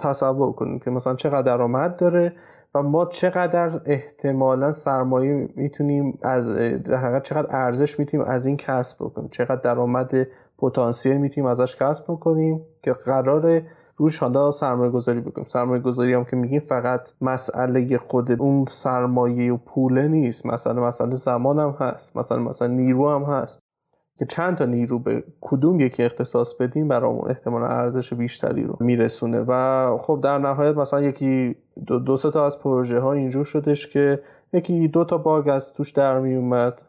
تصور 0.00 0.52
کنیم 0.52 0.78
که 0.78 0.90
مثلا 0.90 1.14
چقدر 1.14 1.42
درآمد 1.42 1.96
داره 1.96 2.32
و 2.76 2.82
ما 2.82 3.06
چقدر 3.06 3.80
احتمالا 3.84 4.72
سرمایه 4.72 5.48
می‌تونیم 5.56 6.18
از 6.22 6.54
در 6.84 7.20
چقدر 7.20 7.46
ارزش 7.50 7.98
می‌تونیم 7.98 8.26
از 8.26 8.46
این 8.46 8.56
کسب 8.56 8.96
بکنیم. 9.04 9.28
چقدر 9.28 9.60
درآمد 9.60 10.26
پتانسیل 10.58 11.16
می‌تونیم 11.16 11.50
ازش 11.50 11.76
کسب 11.76 12.04
بکنیم 12.08 12.60
که 12.82 12.92
قرار 12.92 13.62
روش 13.96 14.18
حالا 14.18 14.50
سرمایه 14.50 14.90
گذاری 14.90 15.20
بکنیم. 15.20 15.46
سرمایه 15.48 15.82
گذاری 15.82 16.14
هم 16.14 16.24
که 16.24 16.36
میگیم 16.36 16.60
فقط 16.60 17.08
مسئله 17.20 17.98
خود 17.98 18.32
اون 18.32 18.64
سرمایه 18.68 19.52
و 19.52 19.56
پوله 19.56 20.08
نیست. 20.08 20.46
مثلا 20.46 20.86
مسئله 20.86 21.14
زمان 21.14 21.58
هم 21.58 21.76
هست. 21.80 22.16
مثلا 22.16 22.38
مثلا 22.38 22.68
نیرو 22.68 23.10
هم 23.10 23.22
هست. 23.22 23.58
که 24.18 24.26
چند 24.26 24.56
تا 24.56 24.64
نیرو 24.64 24.98
به 24.98 25.24
کدوم 25.40 25.80
یکی 25.80 26.02
اختصاص 26.02 26.54
بدیم 26.54 26.88
برامون 26.88 27.30
احتمال 27.30 27.62
ارزش 27.62 28.14
بیشتری 28.14 28.64
رو 28.64 28.76
میرسونه. 28.80 29.44
و 29.48 29.98
خب 29.98 30.20
در 30.22 30.38
نهایت 30.38 30.76
مثلا 30.76 31.02
یکی 31.02 31.56
دو, 31.86 31.98
دو 31.98 32.16
سه 32.16 32.30
تا 32.30 32.46
از 32.46 32.60
پروژه 32.60 33.00
ها 33.00 33.12
اینجور 33.12 33.44
شدش 33.44 33.86
که 33.86 34.20
یکی 34.52 34.88
دو 34.88 35.04
تا 35.04 35.18
باگ 35.18 35.48
از 35.48 35.74
توش 35.74 35.90
در 35.90 36.20
می 36.20 36.34
اومد 36.34 36.82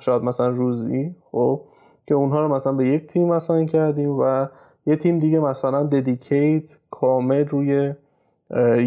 شاید 0.00 0.22
مثلا 0.22 0.48
روزی 0.48 1.14
خب 1.32 1.60
که 2.06 2.14
اونها 2.14 2.40
رو 2.40 2.54
مثلا 2.54 2.72
به 2.72 2.86
یک 2.86 3.06
تیم 3.06 3.28
مثلا 3.28 3.64
کردیم 3.64 4.10
و 4.10 4.46
یه 4.86 4.96
تیم 4.96 5.18
دیگه 5.18 5.40
مثلا 5.40 5.82
ددیکیت 5.82 6.78
کامل 6.90 7.44
روی 7.48 7.92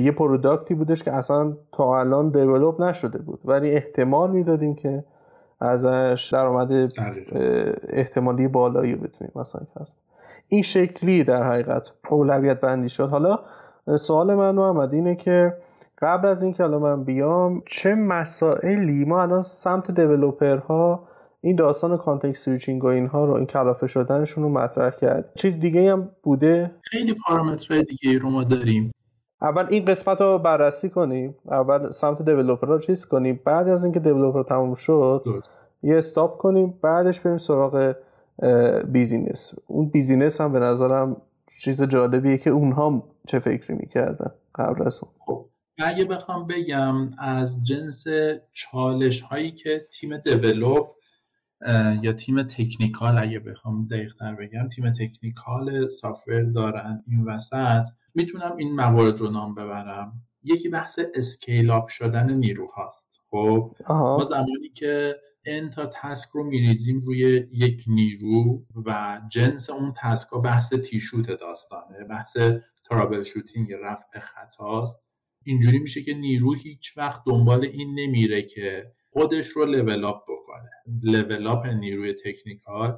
یه 0.04 0.12
پروداکتی 0.12 0.76
بودش 0.76 1.04
که 1.04 1.14
اصلا 1.14 1.54
تا 1.72 2.00
الان 2.00 2.30
دیولوب 2.30 2.82
نشده 2.82 3.18
بود. 3.18 3.40
ولی 3.46 3.72
احتمال 3.72 4.32
می‌دادیم 4.32 4.76
که 4.76 5.04
ازش 5.60 6.30
درآمد 6.32 6.72
احتمالی 7.90 8.48
بالایی 8.48 8.96
بتونیم 8.96 9.32
مثلا 9.36 9.62
کسب 9.80 9.96
این 10.48 10.62
شکلی 10.62 11.24
در 11.24 11.44
حقیقت 11.44 11.92
اولویت 12.10 12.60
بندی 12.60 12.90
شد. 12.90 13.10
حالا 13.10 13.40
سوال 13.98 14.36
من 14.36 14.56
محمد 14.56 14.94
اینه 14.94 15.16
که 15.16 15.54
قبل 16.02 16.28
از 16.28 16.44
اینکه 16.44 16.64
حالا 16.64 16.80
من 16.80 17.04
بیام 17.04 17.64
چه 17.68 17.96
مسائلی؟ 17.96 19.06
ما 19.06 19.22
الان 19.22 19.42
سمت 19.42 19.92
developer 19.92 20.96
ها 20.96 21.08
این 21.42 21.56
داستان 21.56 21.98
context 21.98 22.44
switching 22.44 22.84
و 22.84 22.88
اینها 22.88 23.26
رو 23.26 23.34
این 23.34 23.46
کلافه 23.46 23.88
شدنشون 23.88 24.44
رو 24.44 24.50
مطرح 24.50 24.90
کرد. 24.90 25.32
چیز 25.36 25.60
دیگه 25.60 25.92
هم 25.92 26.10
بوده؟ 26.24 26.72
خیلی 26.82 27.16
پارامترهای 27.28 27.84
دیگه 27.84 28.20
رو 28.20 28.30
ما 28.30 28.44
داریم. 28.44 28.92
اول 29.46 29.66
این 29.70 29.86
قسمت 29.86 30.22
رو 30.22 30.40
بررسی 30.40 30.90
کنیم. 30.90 31.36
اول 31.52 31.92
سمت 31.92 32.22
developer 32.22 32.68
رو 32.68 32.80
چیز 32.80 33.06
کنیم. 33.06 33.40
بعد 33.46 33.68
از 33.68 33.84
اینکه 33.84 34.00
developer 34.00 34.44
تموم 34.44 34.76
شد 34.76 35.44
یه 35.84 35.98
stop 35.98 36.38
کنیم. 36.38 36.80
بعدش 36.82 37.20
بریم 37.20 37.38
سراغ 37.38 37.96
business. 38.88 39.54
اون 39.68 39.90
business 39.90 40.42
هم 40.42 40.52
به 40.52 40.60
نظرم 40.60 41.22
چیز 41.62 41.84
جالبیه 41.84 42.38
که 42.38 42.50
اونها 42.50 43.04
چه 43.28 43.40
فکری 43.40 43.76
می‌کردن 43.76 44.32
قبل 44.56 44.86
از 44.86 45.00
اون. 45.04 45.12
خب. 45.20 45.46
اگه 45.78 46.06
بخوام 46.06 46.48
بگم 46.48 47.10
از 47.20 47.64
جنس 47.64 48.04
چالش 48.54 49.22
هایی 49.22 49.52
که 49.52 49.88
تیم 49.92 50.18
develop 50.18 50.88
یا 52.02 52.14
تیم 52.14 52.44
technical 52.44 53.18
اگه 53.18 53.40
بخوام 53.40 53.88
دقیقتر 53.92 54.36
بگم 54.36 54.70
تیم 54.76 54.94
technical 54.94 55.90
سافر 55.90 56.42
دارن. 56.56 57.04
این 57.08 57.24
وسط 57.24 57.86
می‌تونم 58.16 58.56
این 58.58 58.76
موارد 58.76 59.20
رو 59.20 59.30
نام 59.30 59.56
ببرم. 59.56 60.14
یکی 60.44 60.70
بحث 60.70 61.00
scale 61.14 61.72
up 61.72 61.88
شدن 61.88 62.34
نیروهاست. 62.34 63.22
خب 63.30 63.76
ما 63.90 64.24
زمانی 64.24 64.70
که 64.74 65.16
n 65.46 65.70
تا 65.70 65.86
task 65.86 66.30
رو 66.30 66.44
میریزیم 66.44 67.02
روی 67.02 67.48
یک 67.52 67.84
نیرو 67.88 68.64
و 68.86 69.22
جنس 69.32 69.70
اون 69.70 69.94
task 69.98 70.30
ها 70.30 70.40
بحث 70.40 70.74
تیشوت 70.74 71.32
داستانه 71.32 72.04
بحث 72.10 72.38
troubleshooting 72.86 73.74
رفع 73.74 74.20
خطاست. 74.20 75.00
اینجوری 75.44 75.80
میشه 75.80 76.02
که 76.02 76.14
نیرو 76.14 76.54
هیچ 76.54 76.98
وقت 76.98 77.22
دنبال 77.26 77.66
این 77.66 78.00
نمیره 78.00 78.42
که 78.42 78.92
خودش 79.10 79.48
رو 79.48 79.66
level 79.66 80.06
up 80.06 80.24
بکنه. 80.28 80.70
level 81.04 81.48
up 81.48 81.66
نیروی 81.66 82.14
technical. 82.14 82.98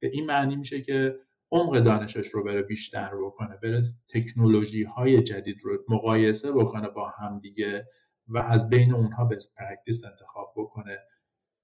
به 0.00 0.10
این 0.12 0.26
معنی 0.26 0.56
میشه 0.56 0.80
که 0.80 1.14
عمق 1.54 1.78
دانشش 1.78 2.26
رو 2.28 2.44
بره 2.44 2.62
بیشتر 2.62 3.10
بکنه 3.24 3.58
بره 3.62 3.82
تکنولوژی 4.14 4.82
های 4.82 5.22
جدید 5.22 5.56
رو 5.62 5.78
مقایسه 5.88 6.52
بکنه 6.52 6.88
با 6.88 7.08
هم 7.08 7.38
دیگه 7.38 7.86
و 8.28 8.38
از 8.38 8.68
بین 8.68 8.94
اونها 8.94 9.24
best 9.24 9.54
practice 9.56 10.04
انتخاب 10.04 10.52
بکنه. 10.56 10.98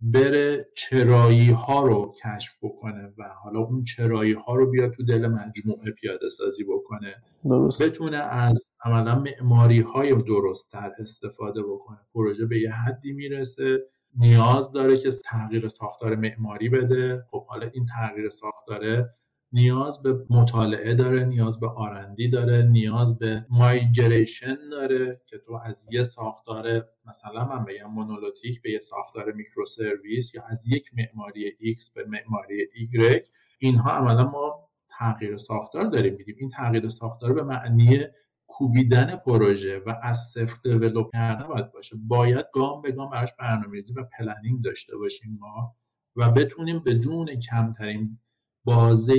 بره 0.00 0.68
چرایی 0.76 1.50
ها 1.50 1.82
رو 1.82 2.14
کشف 2.24 2.52
بکنه 2.62 3.12
و 3.18 3.28
حالا 3.44 3.60
اون 3.60 3.84
چرایی 3.84 4.32
ها 4.32 4.54
رو 4.54 4.70
بیاد 4.70 4.92
تو 4.92 5.04
دل 5.04 5.26
مجموعه 5.26 5.90
پیاده 5.90 6.28
سازی 6.28 6.64
بکنه. 6.64 7.14
درست. 7.44 7.82
بتونه 7.82 8.16
از 8.16 8.74
عملا 8.84 9.18
معماری 9.18 9.80
های 9.80 10.14
درستتر 10.22 10.90
استفاده 10.98 11.62
بکنه. 11.62 11.98
پروژه 12.14 12.46
به 12.46 12.60
یه 12.60 12.72
حدی 12.72 13.12
می‌رسه. 13.12 13.78
نیاز 14.18 14.72
داره 14.72 14.96
که 14.96 15.10
تغییر 15.24 15.68
ساختار 15.68 16.16
معماری 16.16 16.68
بده. 16.68 17.24
خب 17.30 17.46
حالا 17.46 17.70
این 17.74 17.86
تغییر 17.86 18.28
ساختاره 18.28 19.14
نیاز 19.52 20.02
به 20.02 20.26
مطالعه 20.30 20.94
داره 20.94 21.24
نیاز 21.24 21.60
به 21.60 21.68
R&D 21.68 22.28
داره 22.28 22.62
نیاز 22.62 23.18
به 23.18 23.46
migration 23.50 24.56
داره 24.70 25.20
که 25.26 25.38
تو 25.38 25.60
از 25.64 25.86
یه 25.90 26.02
ساختار 26.02 26.84
مثلا 27.06 27.44
من 27.44 27.64
بگم 27.64 27.90
monolithic 27.90 28.62
به 28.62 28.70
یه 28.70 28.78
ساختار 28.78 29.32
microservice 29.32 30.34
یا 30.34 30.42
از 30.50 30.66
یک 30.66 30.90
معماری 30.94 31.50
X 31.50 31.92
به 31.94 32.04
معماری 32.04 32.66
Y 32.92 33.28
اینها 33.58 33.90
عملا 33.90 34.30
ما 34.30 34.70
تغییر 34.88 35.36
ساختار 35.36 35.84
داریم 35.84 36.14
میدیم 36.14 36.36
این 36.38 36.48
تغییر 36.48 36.88
ساختار 36.88 37.32
به 37.32 37.42
معنی 37.42 37.98
کوبیدن 38.46 39.16
پروژه 39.16 39.78
و 39.86 39.94
از 40.02 40.18
صفر 40.18 40.56
develop 40.64 41.12
کردن 41.12 41.48
باید 41.48 41.72
باشه. 41.72 41.96
باید 41.96 42.46
گام 42.52 42.82
به 42.82 42.92
گام 42.92 43.10
براش 43.10 43.32
برنامه‌ریزی 43.38 43.92
و 43.92 44.04
planning 44.18 44.64
داشته 44.64 44.96
باشیم 44.96 45.38
ما 45.40 45.76
و 46.16 46.30
بتونیم 46.30 46.78
بدون 46.78 47.38
کمترین 47.38 48.18
بازه 48.64 49.16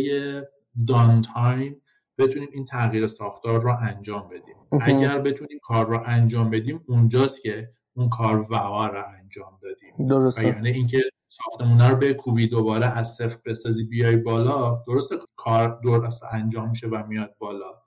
downtime 0.87 1.81
بتونیم 2.17 2.49
این 2.53 2.65
تغییر 2.65 3.07
ساختار 3.07 3.61
رو 3.61 3.77
انجام 3.81 4.29
بدیم. 4.29 4.55
اگر 4.81 5.19
بتونیم 5.19 5.59
کار 5.63 5.87
رو 5.87 6.03
انجام 6.05 6.49
بدیم 6.49 6.83
اونجاست 6.87 7.41
که 7.41 7.69
اون 7.93 8.09
کار 8.09 8.51
واقعا 8.51 8.87
رو 8.87 9.03
انجام 9.19 9.59
دادیم. 9.61 10.07
درسته. 10.07 10.47
یعنی 10.47 10.69
اینکه 10.69 11.01
ساختمونه 11.29 11.89
رو 11.89 11.95
به 11.95 12.13
کوبی 12.13 12.47
دوباره 12.47 12.85
از 12.85 13.15
صفر 13.15 13.37
بسازی 13.45 13.83
بیای 13.83 14.17
بالا 14.17 14.83
درسته 14.87 15.15
کار 15.35 15.79
درست 15.83 16.23
انجام 16.31 16.69
میشه 16.69 16.87
و 16.87 17.03
میاد 17.07 17.35
بالا. 17.39 17.81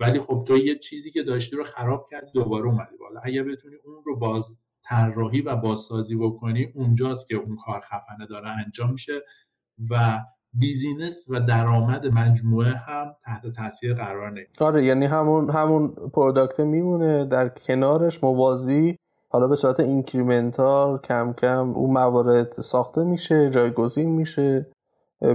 ولی 0.00 0.20
خب 0.20 0.44
تو 0.48 0.56
یه 0.56 0.78
چیزی 0.78 1.10
که 1.10 1.22
داشتی 1.22 1.56
رو 1.56 1.64
خراب 1.64 2.08
کردی 2.10 2.30
دوباره 2.34 2.66
اومدی 2.66 2.96
بالا. 2.96 3.20
اگر 3.24 3.42
بتونی 3.42 3.74
اون 3.84 4.02
رو 4.04 4.16
باز 4.16 4.58
طراحی 4.84 5.40
و 5.40 5.56
بازسازی 5.56 6.16
بکنی 6.16 6.72
اونجاست 6.74 7.28
که 7.28 7.34
اون 7.34 7.56
کار 7.56 7.80
خفنه 7.80 8.26
داره 8.26 8.48
انجام 8.48 8.92
میشه 8.92 9.20
و 9.90 10.24
business 10.58 11.24
و 11.28 11.40
درآمد 11.40 12.06
مجموعه 12.06 12.72
هم 12.72 13.14
تحت 13.24 13.46
تاثیر 13.56 13.94
قرار 13.94 14.30
نمی‌گیره. 14.30 14.66
آره 14.66 14.84
یعنی 14.84 15.06
همون 15.06 15.50
همون 15.50 15.88
product 15.88 16.60
میمونه 16.60 17.24
در 17.24 17.48
کنارش 17.48 18.24
موازی 18.24 18.96
حالا 19.28 19.48
به 19.48 19.56
صورت 19.56 19.80
incremental 19.80 20.98
کم 20.98 21.32
کم 21.32 21.70
اون 21.70 21.90
موارد 21.90 22.52
ساخته 22.52 23.04
میشه 23.04 23.50
جایگزین 23.50 24.10
میشه 24.10 24.66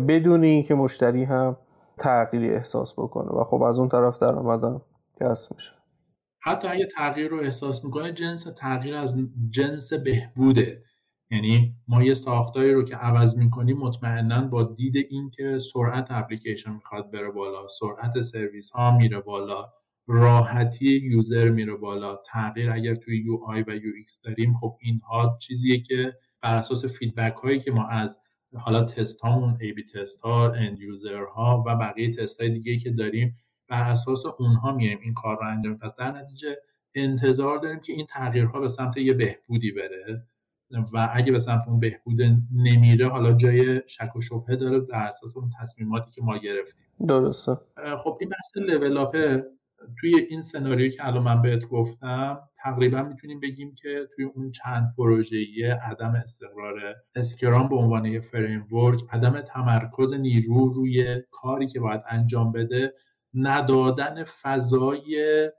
بدون 0.07 0.43
اینکه 0.43 0.75
مشتری 0.75 1.23
هم 1.23 1.57
تغییری 1.97 2.49
احساس 2.49 2.93
بکنه 2.93 3.31
و 3.31 3.43
خب 3.43 3.61
از 3.61 3.79
اون 3.79 3.89
طرف 3.89 4.19
درآمدم 4.19 4.81
کسب 5.19 5.55
میشه. 5.55 5.71
حتی 6.43 6.67
اگه 6.67 6.87
تغییر 6.97 7.27
رو 7.27 7.39
احساس 7.39 7.85
می‌کنه 7.85 8.13
جنس 8.13 8.45
تغییر 8.57 8.95
از 8.95 9.15
جنس 9.49 9.93
بهبوده. 9.93 10.83
یعنی 11.31 11.75
ما 11.87 12.03
یه 12.03 12.13
ساختاری 12.13 12.73
رو 12.73 12.83
که 12.83 12.95
عوض 12.95 13.37
می‌کنیم 13.37 13.77
مطمئنا 13.77 14.41
با 14.41 14.63
دید 14.63 14.95
اینکه 15.09 15.57
سرعت 15.73 16.07
اپلیکیشن 16.11 16.73
می‌خواد 16.73 17.11
بره 17.11 17.31
بالا 17.31 17.67
سرعت 17.67 18.21
سرویس 18.21 18.69
ها 18.69 18.97
میره 18.97 19.19
بالا 19.19 19.65
راحتی 20.07 20.89
user 20.89 21.49
میره 21.49 21.75
بالا 21.75 22.19
تغییر 22.25 22.71
اگر 22.71 22.95
توی 22.95 23.17
UI 23.17 23.63
و 23.67 23.75
UX 23.75 24.21
داریم 24.21 24.53
خب 24.53 24.77
اینها 24.81 25.37
چیزیه 25.41 25.79
که 25.79 26.13
بر 26.41 26.55
اساس 26.55 26.85
feedback 26.85 27.35
هایی 27.35 27.59
که 27.59 27.71
ما 27.71 27.87
از 27.87 28.19
حالا 28.57 28.83
تست 28.83 29.21
هامون 29.21 29.57
A/B 29.61 29.83
test 29.83 30.21
ها 30.21 30.51
end 30.53 30.79
user 30.79 31.23
ها 31.23 31.63
و 31.67 31.75
بقیه 31.75 32.13
تست 32.13 32.41
های 32.41 32.49
دیگه 32.49 32.77
که 32.77 32.91
داریم 32.91 33.37
بر 33.67 33.83
اساس 33.83 34.25
اونها 34.39 34.71
میایم 34.71 34.99
این 35.03 35.13
کار 35.13 35.37
رو 35.37 35.47
انجام. 35.47 35.77
پس 35.77 35.95
در 35.95 36.11
نتیجه 36.11 36.57
انتظار 36.95 37.57
داریم 37.57 37.79
که 37.79 37.93
این 37.93 38.05
تغییرها 38.05 38.59
به 38.59 38.67
سمت 38.67 38.97
یه 38.97 39.13
بهبودی 39.13 39.71
بره. 39.71 40.27
و 40.93 41.09
اگه 41.13 41.31
به 41.31 41.39
سمت 41.39 41.67
اون 41.67 41.79
بهبود 41.79 42.21
نمیره 42.55 43.09
حالا 43.09 43.33
جای 43.33 43.81
شک 43.87 44.15
و 44.15 44.21
شبهه 44.21 44.55
داره 44.55 44.79
در 44.79 44.95
اساس 44.95 45.37
اون 45.37 45.49
تصمیماتی 45.61 46.11
که 46.11 46.21
ما 46.21 46.37
گرفتیم. 46.37 46.85
درسته. 47.07 47.57
خب 47.97 48.17
این 48.21 48.29
بحث 48.29 48.57
لول 48.57 49.41
توی 49.99 50.15
این 50.29 50.41
سناریو 50.41 50.91
که 50.91 51.07
الان 51.07 51.23
من 51.23 51.41
بهت 51.41 51.65
گفتم 51.65 52.39
تقریبا 52.55 53.03
می‌تونیم 53.03 53.39
بگیم 53.39 53.75
که 53.75 54.07
توی 54.15 54.25
اون 54.25 54.51
چند 54.51 54.93
پروژه‌ای 54.97 55.63
عدم 55.63 56.13
استقرار 56.23 56.95
Scrum 57.15 57.69
به 57.69 57.75
عنوان 57.75 58.05
یه 58.05 58.19
فریم 58.19 58.65
عدم 59.11 59.41
تمرکز 59.41 60.13
نیرو 60.13 60.67
روی 60.67 61.21
کاری 61.31 61.67
که 61.67 61.79
باید 61.79 62.01
انجام 62.09 62.51
بده 62.51 62.93
ندادن 63.33 64.23
فضای 64.23 65.49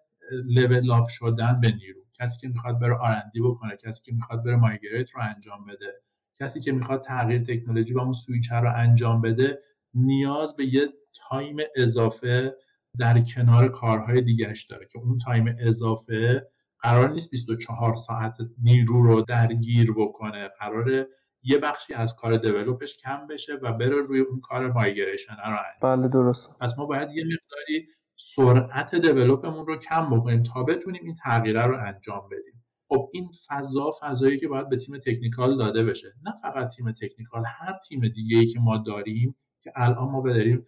لول 0.46 1.07
شدن 1.09 1.61
به 1.61 1.68
نیرو. 1.68 2.02
کسی 2.14 2.40
که 2.40 2.48
می‌خواد 2.48 2.81
بره 2.81 2.94
R&D 2.95 3.40
بکنه 3.40 3.77
کسی 3.77 4.03
که 4.03 4.12
می‌خواد 4.12 4.44
بره 4.44 4.57
migrate 4.57 5.11
رو 5.11 5.22
انجام 5.22 5.64
بده 5.64 6.03
کسی 6.40 6.61
که 6.61 6.72
می‌خواد 6.72 7.03
تغییر 7.03 7.44
تکنولوژی 7.44 7.94
و 7.94 7.98
اون 7.98 8.12
سویچر 8.12 8.61
رو 8.61 8.72
انجام 8.77 9.20
بده 9.20 9.59
نیاز 9.94 10.57
به 10.57 10.75
یه 10.75 10.88
time 11.29 11.57
اضافه 11.77 12.57
در 12.98 13.20
کنار 13.20 13.68
کارهای 13.68 14.20
دیگهش 14.20 14.64
داره 14.64 14.87
که 14.87 14.98
اون 14.98 15.18
time 15.18 15.57
اضافه 15.61 16.46
قرار 16.81 17.11
نیست 17.11 17.31
24 17.31 17.94
ساعت 17.94 18.37
نیرو 18.62 19.03
رو 19.03 19.20
درگیر 19.20 19.92
بکنه. 19.96 20.48
قرار 20.48 21.07
یه 21.42 21.59
بخشی 21.59 21.94
از 21.94 22.16
کار 22.16 22.37
develop 22.37 22.83
ش 22.83 22.97
کم 22.96 23.27
بشه 23.27 23.55
و 23.55 23.72
بره 23.72 23.96
روی 23.96 24.20
اون 24.20 24.40
کار 24.40 24.72
migration 24.73 25.35
رو 25.35 25.40
انجام 25.44 25.96
بله 25.96 26.09
درست 26.09 26.59
پس 26.61 26.79
ما 26.79 26.87
باید 26.87 27.11
یه 27.11 27.25
مقداری 27.25 27.88
سرعت 28.25 28.95
develop 28.95 29.45
مون 29.45 29.66
رو 29.67 29.77
کم 29.77 30.11
بکنیم 30.11 30.43
تا 30.43 30.63
بتونیم 30.63 31.05
این 31.05 31.15
تغییره 31.15 31.67
رو 31.67 31.87
انجام 31.87 32.29
بدیم. 32.31 32.65
خب 32.89 33.11
این 33.13 33.29
فضا 33.49 33.91
فضایی 34.01 34.39
که 34.39 34.49
باید 34.49 34.69
به 34.69 34.77
تیم 34.77 34.99
technical 34.99 35.57
داده 35.57 35.85
بشه. 35.85 36.15
نه 36.25 36.33
فقط 36.43 36.69
تیم 36.69 36.93
technical 36.92 37.45
هر 37.47 37.73
تیم 37.89 38.09
دیگه 38.09 38.39
ای 38.39 38.47
که 38.47 38.61
ما 38.61 38.79
داریم 38.79 39.37
که 39.61 39.73
الان 39.77 40.09
ما 40.11 40.21
بداریم 40.21 40.67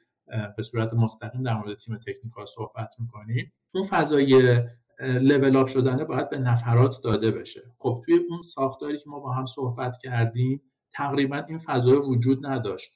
به 0.56 0.62
صورت 0.62 0.94
مستقیم 0.94 1.42
در 1.42 1.54
مورد 1.54 1.76
تیم 1.76 1.98
technical 1.98 2.46
صحبت 2.46 2.94
می‌کنیم 2.98 3.52
اون 3.74 3.84
فضای 3.84 4.60
level 5.00 5.56
up 5.56 5.66
شدنه 5.66 6.04
باید 6.04 6.30
به 6.30 6.38
نفرات 6.38 6.96
داده 7.04 7.30
بشه. 7.30 7.62
خب 7.78 8.02
توی 8.04 8.20
اون 8.30 8.42
ساختاری 8.42 8.98
که 8.98 9.10
ما 9.10 9.20
با 9.20 9.32
هم 9.32 9.46
صحبت 9.46 9.98
کردیم 9.98 10.62
تقریبا 10.92 11.44
این 11.48 11.58
فضای 11.58 11.96
وجود 11.96 12.46
نداشت. 12.46 12.92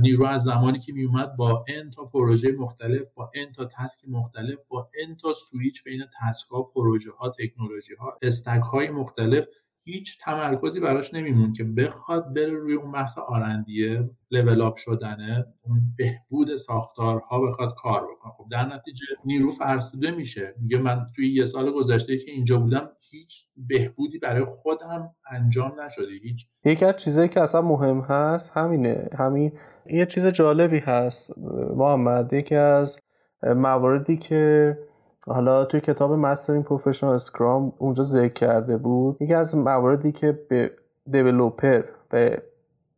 نیرو 0.00 0.24
از 0.24 0.42
زمانی 0.42 0.78
که 0.78 0.92
میومد 0.92 1.36
با 1.36 1.64
n 1.68 1.90
تا 1.90 2.04
پروژه 2.04 2.52
مختلف 2.52 3.02
با 3.14 3.30
n 3.34 3.52
تا 3.52 3.64
task 3.64 4.00
مختلف 4.08 4.58
با 4.68 4.88
n 5.02 5.16
تا 5.16 5.32
سویچ 5.32 5.84
بین 5.84 6.04
task 6.20 6.48
ها 6.48 6.62
پروژه 6.62 7.10
ها 7.10 7.28
تکنولوژی 7.38 7.94
ها 7.94 8.18
stack 8.22 8.62
های 8.62 8.90
مختلف 8.90 9.44
هیچ 9.84 10.18
تمرکزی 10.24 10.80
براش 10.80 11.14
نمیمون 11.14 11.52
که 11.52 11.64
بخواد 11.64 12.34
بره 12.34 12.52
روی 12.52 12.74
اون 12.74 12.92
بحث 12.92 13.18
R&D 13.18 14.10
ه 14.30 14.35
level 14.35 14.60
up 14.60 14.76
شدنه 14.76 15.46
اون 15.62 15.80
بهبود 15.98 16.56
ساختارها 16.56 17.40
بخواد 17.40 17.74
کار 17.74 18.02
بکنه. 18.02 18.32
خب 18.32 18.44
در 18.50 18.74
نتیجه 18.74 19.06
نیرو 19.24 19.50
فرسوده 19.50 20.10
میشه. 20.10 20.54
میگه 20.60 20.78
من 20.78 21.06
توی 21.16 21.28
یه 21.34 21.44
سال 21.44 21.72
گذشته 21.72 22.16
که 22.16 22.30
اینجا 22.30 22.58
بودم 22.58 22.88
هیچ 23.10 23.46
بهبودی 23.56 24.18
برای 24.18 24.44
خودم 24.44 25.10
انجام 25.30 25.80
نشده. 25.80 26.12
هیچ 26.22 26.46
یکی 26.64 26.84
از 26.84 26.96
چیزایی 26.96 27.28
که 27.28 27.40
اصلا 27.40 27.62
مهم 27.62 28.00
هست 28.00 28.52
همینه. 28.56 29.08
همین 29.18 29.52
یه 29.86 30.06
چیز 30.06 30.26
جالبی 30.26 30.78
هست 30.78 31.38
محمد. 31.76 32.32
یکی 32.32 32.54
از 32.54 33.00
مواردی 33.42 34.16
که 34.16 34.78
حالا 35.26 35.64
توی 35.64 35.80
کتاب 35.80 36.12
مسترینگ 36.12 36.64
پروفشنال 36.64 37.14
اسکرام 37.14 37.72
اونجا 37.78 38.02
ذکر 38.02 38.32
کرده 38.32 38.76
بود 38.76 39.16
یکی 39.22 39.34
از 39.34 39.56
مواردی 39.56 40.12
که 40.12 40.38
به 40.48 40.70
دیولوپر 41.10 41.82
به 42.10 42.42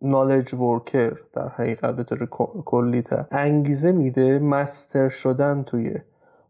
نالج 0.03 0.55
ورکر 0.55 1.17
در 1.33 1.49
حقیقت 1.49 1.97
به 1.97 2.05
طور 2.05 2.27
کلی 2.65 3.03
انگیزه 3.31 3.93
میده 3.93 4.39
مستر 4.39 5.09
شدن 5.09 5.63
توی 5.63 5.95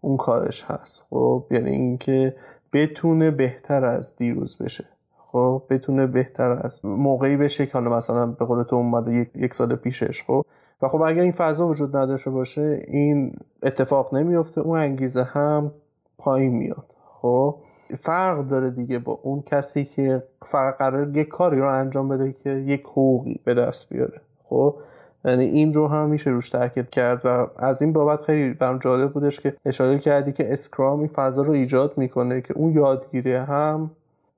اون 0.01 0.17
کارش 0.17 0.65
هست. 0.65 1.07
خب 1.11 1.47
یعنی 1.51 1.71
اینکه 1.71 2.37
بتونه 2.73 3.31
بهتر 3.31 3.85
از 3.85 4.17
دیروز 4.17 4.57
بشه. 4.59 4.85
خب 5.19 5.63
بتونه 5.71 6.07
بهتر 6.07 6.51
از 6.51 6.85
موقعی 6.85 7.37
بشه 7.37 7.67
که 7.67 7.73
حالا 7.73 7.97
مثلا 7.97 8.27
به 8.27 8.45
قول 8.45 8.63
تو 8.63 8.77
اومده 8.77 9.15
یک, 9.15 9.31
یک 9.35 9.55
سال 9.55 9.77
پیشش. 9.77 10.23
خب 10.23 10.47
و 10.83 10.89
خب 10.89 11.03
اگر 11.03 11.23
این 11.23 11.33
فضا 11.33 11.67
وجود 11.67 11.97
نداشته 11.97 12.31
باشه 12.31 12.83
این 12.89 13.37
اتفاق 13.63 14.15
نمیفته 14.15 14.61
اون 14.61 14.79
انگیزه 14.79 15.23
هم 15.23 15.73
پایین 16.19 16.53
میاد. 16.53 16.85
خب 17.05 17.57
فرق 17.99 18.47
داره 18.47 18.71
دیگه 18.71 18.99
با 18.99 19.21
اون 19.23 19.43
کسی 19.43 19.85
که 19.85 20.23
فقط 20.43 20.77
قرار 20.77 21.17
یک 21.17 21.29
کاری 21.29 21.61
رو 21.61 21.69
انجام 21.69 22.09
بده 22.09 22.33
که 22.33 22.51
یک 22.51 22.83
حقوقی 22.83 23.41
به 23.45 23.55
دست 23.55 23.89
بیاره. 23.89 24.21
خب 24.45 24.77
یعنی 25.25 25.45
این 25.45 25.75
رو 25.75 25.89
هم 25.89 26.09
میشه 26.09 26.31
روش 26.31 26.51
تاکید 26.51 26.91
کرد 26.91 27.21
و 27.25 27.47
از 27.57 27.83
این 27.83 27.93
بابت 27.93 28.23
خیلی 28.23 28.55
برام 28.55 28.79
جالب 28.79 29.13
بودش 29.13 29.41
که 29.41 29.57
اشاره 29.67 29.99
کردی 29.99 30.33
که 30.33 30.53
اسکرام 30.53 30.99
این 30.99 31.09
فضا 31.09 31.43
رو 31.43 31.53
ایجاد 31.53 31.99
می‌کنه 31.99 32.41
که 32.41 32.55
اون 32.57 32.73
یادگیری 32.73 33.35
هم 33.35 33.91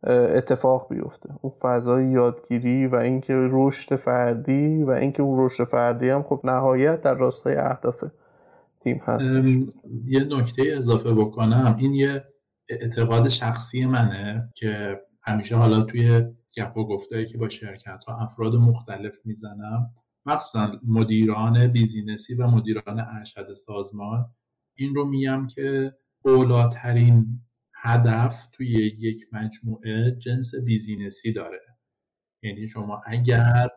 اتفاق 0.05 0.89
بیفته. 0.91 1.29
اون 1.43 1.53
فضای 1.61 2.11
یادگیری 2.11 2.87
و 2.87 2.97
اینکه 2.97 3.35
رشد 3.37 3.97
فردی 3.97 4.83
و 4.83 4.91
اینکه 4.91 5.23
اون 5.23 5.45
رشد 5.45 5.65
فردی 5.65 6.09
هم 6.09 6.23
خب 6.23 6.41
نهایت 6.45 7.01
در 7.01 7.15
راستای 7.15 7.57
اهداف 7.57 8.05
تیم 8.81 9.01
هست 9.05 9.35
یه 10.05 10.25
نکته 10.25 10.63
اضافه 10.77 11.15
بکنم. 11.15 11.77
این 11.79 11.95
یه 11.95 12.25
اعتقاد 12.69 13.29
شخصی 13.29 13.87
منه 13.87 14.53
که 14.55 15.01
همیشه 15.23 15.57
حالا 15.57 15.83
توی 15.83 16.25
گپ 16.57 16.77
و 16.77 16.87
گفتایی 16.87 17.27
که 17.27 17.39
با 17.39 17.49
شرکت 17.49 18.05
ها 18.09 18.19
افراد 18.19 18.55
مختلف 18.55 19.13
می‌زنم 19.25 19.91
مخصوصا 20.27 20.73
مدیران 20.89 21.67
بیزینسی 21.67 22.35
و 22.35 22.47
مدیران 22.47 23.01
ارشد 23.01 23.55
سازمان 23.55 24.27
این 24.75 24.95
رو 24.95 25.05
میگم 25.05 25.47
که 25.47 25.95
اولاترین 26.25 27.41
هدف 27.87 28.47
توی 28.53 28.97
یک 28.99 29.27
مجموعه 29.33 30.17
جنس 30.19 30.55
بیزینسی 30.65 31.33
داره 31.33 31.61
یعنی 32.43 32.69
شما 32.69 33.03
اگر 33.07 33.69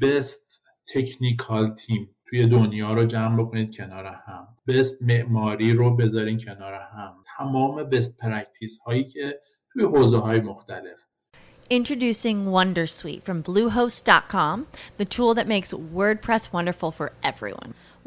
بست 0.00 0.64
تکنیکال 0.94 1.74
تیم 1.74 2.16
توی 2.26 2.46
دنیا 2.46 2.92
رو 2.92 3.06
جمع 3.06 3.42
بکنید 3.42 3.76
کنار 3.76 4.06
هم 4.06 4.48
بست 4.68 5.02
معماری 5.02 5.72
رو 5.72 5.96
بذارین 5.96 6.38
کنار 6.38 6.74
هم 6.74 7.14
تمام 7.36 7.84
بست 7.84 8.18
پرکتیس 8.18 8.78
هایی 8.78 9.04
که 9.04 9.40
توی 9.72 9.82
حوزه 9.82 10.18
های 10.18 10.40
مختلف 10.40 10.98
Introducing 11.70 12.46
Wondersuite 12.46 13.22
from 13.22 13.42
Bluehost.com, 13.42 14.66
the 14.96 15.04
tool 15.04 15.34
that 15.34 15.46
makes 15.46 15.74
WordPress 15.74 16.50
wonderful 16.50 16.90
for 16.90 17.12
everyone. 17.22 17.74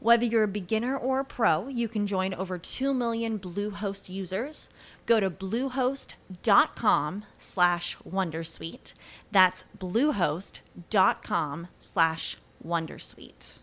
Whether 0.00 0.24
you're 0.24 0.42
a 0.42 0.48
beginner 0.48 0.96
or 0.96 1.20
a 1.20 1.24
pro, 1.24 1.68
you 1.68 1.86
can 1.86 2.06
join 2.06 2.34
over 2.34 2.58
2 2.58 2.92
million 2.92 3.38
Bluehost 3.38 4.08
users. 4.08 4.68
Go 5.06 5.20
to 5.20 5.30
bluehost.com 5.30 7.24
slash 7.36 7.96
wondersuite. 8.08 8.94
That's 9.30 9.64
bluehost.com 9.78 11.68
slash 11.78 12.36
wondersuite. 12.66 13.60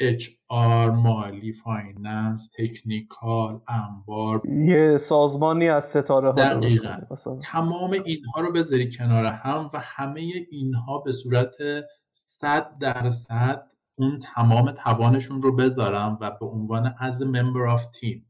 HR 0.00 0.90
مالی 0.90 1.52
فایننس 1.52 2.50
تکنیکال 2.58 3.60
انبار 3.68 4.42
یه 4.46 4.96
سازمانی 4.96 5.68
از 5.68 5.84
ستاره 5.84 6.28
ها 6.28 6.32
دقیقا 6.32 6.96
تمام 7.42 7.90
اینها 7.90 8.40
رو 8.40 8.52
بذاری 8.52 8.90
کنار 8.90 9.24
هم 9.24 9.70
و 9.74 9.80
همه 9.80 10.20
اینها 10.50 10.98
به 10.98 11.12
صورت 11.12 11.54
صد 12.12 12.78
درصد 12.78 13.69
اون 13.95 14.19
تمام 14.19 14.71
توانشون 14.71 15.41
رو 15.41 15.55
بذارن 15.55 16.17
و 16.21 16.31
به 16.39 16.45
عنوان 16.45 16.95
از 16.99 17.23
member 17.23 17.79
of 17.79 17.83
team 17.83 18.21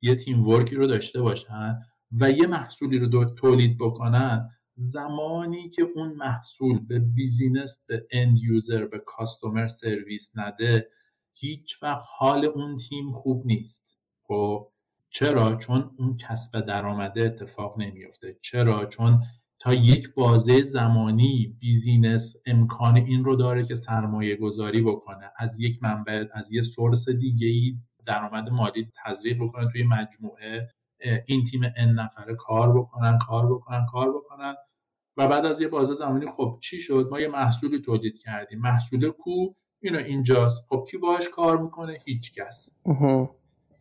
یه 0.00 0.14
team 0.14 0.48
work 0.48 0.69
ی 0.69 0.74
رو 0.74 0.86
داشته 0.86 1.22
باشن 1.22 1.78
و 2.20 2.30
یه 2.30 2.46
محصولی 2.46 2.98
رو 2.98 3.24
تولید 3.24 3.78
بکنن 3.78 4.50
زمانی 4.76 5.68
که 5.68 5.82
اون 5.82 6.12
محصول 6.12 6.78
به 6.78 6.98
business 6.98 7.80
به 7.86 8.06
end 8.10 8.38
user 8.38 8.86
به 8.86 8.98
customer 8.98 9.66
سرویس 9.66 10.30
نده 10.34 10.88
هیچ 11.32 11.82
وقت 11.82 12.04
حال 12.18 12.44
اون 12.44 12.76
تیم 12.76 13.12
خوب 13.12 13.46
نیست. 13.46 13.98
خب 14.22 14.68
چرا؟ 15.10 15.56
چون 15.56 15.94
اون 15.98 16.16
کسب 16.16 16.60
درآمده 16.60 17.22
اتفاق 17.22 17.78
نمیفته 17.78 18.38
چرا؟ 18.40 18.86
چون 18.86 19.22
تا 19.62 19.74
یک 19.74 20.14
بازه 20.14 20.62
زمانی 20.62 21.56
بیزینس 21.60 22.34
امکان 22.46 22.96
این 22.96 23.24
رو 23.24 23.36
داره 23.36 23.64
که 23.64 23.74
سرمایه 23.74 24.36
گذاری 24.36 24.82
بکنه. 24.82 25.30
از 25.38 25.60
یک 25.60 25.82
منبع 25.82 26.24
از 26.34 26.52
یه 26.52 26.62
سورس 26.62 27.08
دیگه 27.08 27.46
ای 27.46 27.76
درآمد 28.06 28.48
مالی 28.48 28.88
تزریق 29.04 29.36
بکنه 29.42 29.68
توی 29.72 29.82
مجموعه. 29.82 30.68
این 31.26 31.44
تیم 31.44 31.60
ان 31.76 31.88
نفره 31.88 32.34
کار 32.34 32.78
بکنن 32.78 33.18
کار 33.18 33.54
بکنن 33.54 33.86
کار 33.92 34.12
بکنن. 34.12 34.54
و 35.16 35.28
بعد 35.28 35.46
از 35.46 35.60
یه 35.60 35.68
بازه 35.68 35.94
زمانی 35.94 36.26
خب 36.26 36.58
چی 36.62 36.80
شد؟ 36.80 37.08
ما 37.10 37.20
یه 37.20 37.28
محصولی 37.28 37.78
تولید 37.78 38.18
کردیم. 38.18 38.58
محصول 38.58 39.10
کو 39.10 39.30
اینو 39.82 39.98
اینجاست. 39.98 40.62
خب 40.68 40.84
کی 40.90 40.98
باهاش 40.98 41.28
کار 41.28 41.62
می‌کنه؟ 41.62 41.98
هیچ 42.04 42.34
کس. 42.34 42.74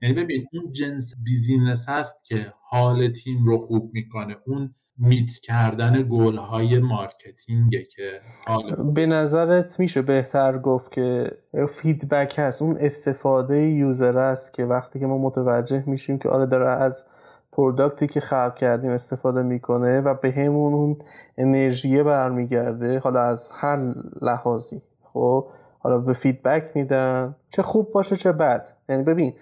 یعنی 0.02 0.16
ببین 0.16 0.48
اون 0.54 0.72
جنس 0.72 1.14
business 1.24 1.90
هست 1.90 2.24
که 2.24 2.54
حال 2.70 3.08
تیم 3.08 3.46
رو 3.46 3.58
خوب 3.58 3.94
می‌کنه. 3.94 4.36
اون 4.46 4.76
meet 5.02 5.32
کردن 5.32 6.08
گل 6.10 6.38
های 6.38 6.80
marketing 6.80 7.73
ه 7.73 7.84
که 7.84 8.22
حالا 8.48 8.84
به 8.84 9.06
نظرت 9.06 9.80
میشه 9.80 10.02
بهتر 10.02 10.58
گفت 10.58 10.92
که 10.92 11.32
feedback 11.70 12.36
هست؟ 12.40 12.62
اون 12.62 12.78
استفاده 12.80 13.58
user 13.58 14.18
است 14.18 14.54
که 14.54 14.66
وقتی 14.66 15.00
که 15.00 15.06
ما 15.06 15.18
متوجه 15.18 15.84
میشیم 15.88 16.20
که 16.20 16.30
آره 16.30 16.46
داره 16.46 16.70
از 16.70 17.06
product 17.52 18.01
ی 18.01 18.08
که 18.08 18.20
خلق 18.20 18.56
کردیم 18.56 18.92
استفاده 18.92 19.42
می‌کنه 19.42 20.02
و 20.02 20.14
به 20.14 20.32
همون 20.32 20.74
اون 20.74 20.98
انرژی 21.38 22.04
برمیگرده 22.04 23.00
حالا 23.00 23.22
از 23.22 23.52
هر 23.56 23.94
لحاظی 24.22 24.82
خب؟ 25.14 25.48
حالا 25.80 25.98
به 25.98 26.14
فیدبک 26.14 26.72
میدن 26.76 27.36
چه 27.50 27.62
خوب 27.62 27.92
باشه 27.92 28.16
چه 28.16 28.32
بد. 28.32 28.70
یعنی 28.90 29.04
ببین 29.04 29.34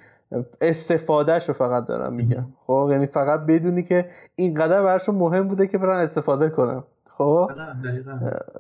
استفادهش 0.62 1.48
رو 1.48 1.54
فقط 1.54 1.86
دارم 1.86 2.14
میگم. 2.14 2.46
خب 2.68 2.88
یعنی 2.92 3.06
فقط 3.06 3.40
بدونی 3.40 3.84
که 3.84 4.10
اینقدر 4.36 4.82
براشون 4.84 5.16
مهم 5.16 5.48
بوده 5.48 5.68
که 5.68 5.78
برن 5.78 6.00
استفاده 6.00 6.50
کنم 6.50 6.84
خب؟ 7.08 7.52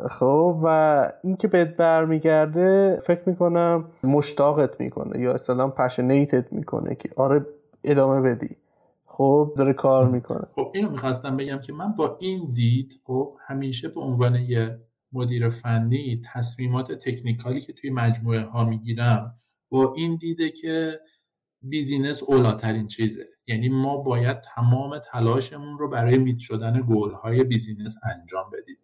خب 0.09 0.59
و 0.63 1.11
این 1.23 1.37
که 1.37 1.47
بهت 1.47 1.75
برمیگرده 1.75 2.99
فکر 3.03 3.21
می‌کنم 3.25 3.85
مشتاقت 4.03 4.81
می‌کنه 4.81 5.19
یا 5.19 5.33
اصلا 5.33 5.67
پشنیتت 5.67 6.53
می‌کنه 6.53 6.95
که 6.95 7.09
آره 7.15 7.45
ادامه 7.83 8.21
بدی. 8.21 8.57
خب 9.05 9.53
داره 9.57 9.73
کار 9.73 10.09
می‌کنه. 10.09 10.47
خب 10.55 10.71
اینو 10.73 10.89
می‌خواستم 10.89 11.37
بگم 11.37 11.59
که 11.59 11.73
من 11.73 11.91
با 11.91 12.17
این 12.19 12.51
دید 12.51 12.99
خب 13.03 13.37
همیشه 13.47 13.87
به 13.87 14.01
عنوان 14.01 14.35
یه 14.35 14.79
مدیر 15.13 15.49
فنی 15.49 16.21
تصمیمات 16.33 16.91
technical 16.91 17.54
ی 17.54 17.61
که 17.61 17.73
توی 17.73 17.89
مجموعه 17.89 18.41
ها 18.41 18.63
می‌گیرم 18.63 19.35
با 19.69 19.93
این 19.97 20.15
دیده 20.15 20.49
که 20.49 20.99
business 21.61 22.23
اولاترین 22.23 22.87
چیزه. 22.87 23.27
یعنی 23.47 23.69
ما 23.69 23.97
باید 23.97 24.41
تمام 24.41 24.99
تلاشمون 25.11 25.77
رو 25.77 25.89
برای 25.89 26.17
meet 26.17 26.39
شدن 26.39 26.85
گل 26.89 27.11
های 27.11 27.43
business 27.43 27.95
انجام 28.03 28.49
بدیم. 28.53 28.77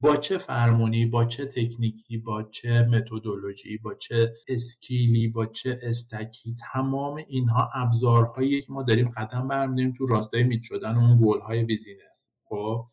با 0.00 0.16
چه 0.16 0.38
فرمونی 0.38 1.06
با 1.06 1.24
چه 1.24 1.46
تکنیکی 1.46 2.18
با 2.18 2.42
چه 2.42 2.82
متدولوژی 2.82 3.78
با 3.78 3.94
چه 3.94 4.34
skill 4.48 5.15
ی 5.15 5.28
با 5.28 5.46
چه 5.46 5.78
stack 5.82 6.44
ی 6.44 6.56
تمام 6.72 7.14
اینها 7.28 7.70
ابزارهایی 7.74 8.60
که 8.60 8.72
ما 8.72 8.82
داریم 8.82 9.08
قدم 9.08 9.48
برمیداریم 9.48 9.94
تو 9.98 10.06
راستای 10.06 10.42
meet 10.42 10.62
شدن 10.62 10.96
اون 10.96 11.20
گل 11.22 11.40
های 11.40 11.64
business. 11.64 12.28
خب؟ 12.44 12.86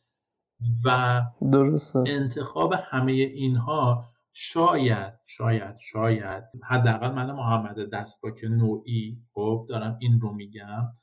و 0.85 1.21
درسته. 1.51 2.03
انتخاب 2.07 2.73
همه 2.73 3.11
اینها 3.11 4.05
شاید 4.37 5.13
شاید 5.25 5.77
شاید. 5.77 6.43
حداقل 6.63 7.11
من 7.11 7.31
محمد 7.31 7.89
دستپاک 7.89 8.43
نوعی 8.43 9.17
خب 9.33 9.65
دارم 9.69 9.97
این 10.01 10.19
رو 10.19 10.33
میگم. 10.33 10.93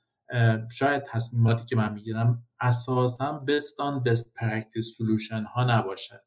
شاید 0.73 1.03
تصمیماتی 1.03 1.65
که 1.65 1.77
من 1.77 1.93
می‌گیرم 1.93 2.43
اساسا 2.61 3.33
based 3.33 3.83
on 3.83 4.03
best 4.03 4.35
practice 4.35 4.95
solution 4.97 5.43
ها 5.45 5.65
نباشد. 5.65 6.23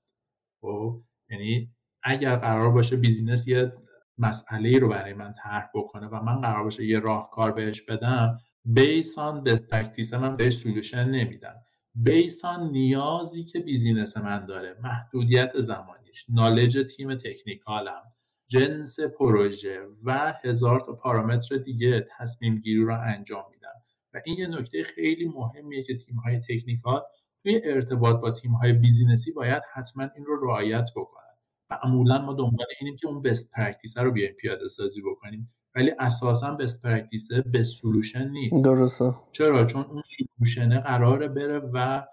خب 0.61 1.01
یعنی 1.29 1.71
اگر 2.03 2.35
قرار 2.35 2.71
باشه 2.71 2.95
business 2.95 3.47
یه 3.47 3.73
مسئله 4.17 4.79
رو 4.79 4.89
برای 4.89 5.13
من 5.13 5.33
طرح 5.43 5.69
بکنه 5.75 6.07
و 6.07 6.23
من 6.23 6.41
قرار 6.41 6.63
باشه 6.63 6.85
یه 6.85 6.99
راهکار 6.99 7.51
بهش 7.51 7.81
بدم 7.81 8.37
based 8.65 9.21
on 9.21 9.43
best 9.43 9.67
practice 9.67 10.13
من 10.13 10.35
بهش 10.35 10.57
solution 10.57 11.09
نمیدم. 11.09 11.64
based 11.95 12.50
on 12.50 12.71
نیازی 12.71 13.43
که 13.43 13.59
business 13.59 14.17
من 14.17 14.45
داره 14.45 14.77
محدودیت 14.83 15.61
زمانیش 15.61 16.25
knowledge 16.29 16.95
تیم 16.95 17.15
technical 17.15 17.94
م 17.94 18.03
جنس 18.47 18.99
پروژه 18.99 19.79
و 20.05 20.33
هزار 20.43 20.79
تا 20.79 20.93
پارامتر 20.93 21.57
دیگه 21.57 22.07
تصمیم 22.17 22.59
گیری 22.59 22.81
رو 22.81 22.99
انجام 23.01 23.43
میدن 23.51 23.69
و 24.13 24.21
این 24.25 24.37
یه 24.37 24.47
نکته 24.47 24.83
خیلی 24.83 25.27
مهمیه 25.27 25.83
که 25.83 25.97
تیم 25.97 26.15
های 26.15 26.39
technical 26.49 27.01
توی 27.43 27.61
ارتباط 27.63 28.21
با 28.21 28.31
تیم 28.31 28.51
های 28.51 28.73
business 28.73 29.25
ی 29.25 29.31
باید 29.31 29.63
حتما 29.73 30.09
این 30.15 30.25
رو 30.25 30.47
رعایت 30.47 30.89
بکنن. 30.95 31.21
معمولا 31.69 32.21
ما 32.21 32.33
دنبال 32.33 32.67
اینیم 32.79 32.95
که 32.95 33.07
اون 33.07 33.21
best 33.21 33.51
practice 33.51 33.97
رو 33.97 34.11
بیایم 34.11 34.33
پیاده 34.33 34.67
سازی 34.67 35.01
بکنیم. 35.01 35.53
ولی 35.75 35.91
اساسا 35.99 36.51
best 36.51 36.81
practice 36.81 37.27
به 37.51 37.63
solution 37.63 38.29
نیست. 38.29 38.63
درسته. 38.63 39.15
چرا؟ 39.31 39.65
چون 39.65 39.85
اون 39.85 40.01
solution 40.05 40.71
ه 40.71 40.79
قراره 40.79 41.27
بره 41.27 41.61
و 41.73 42.03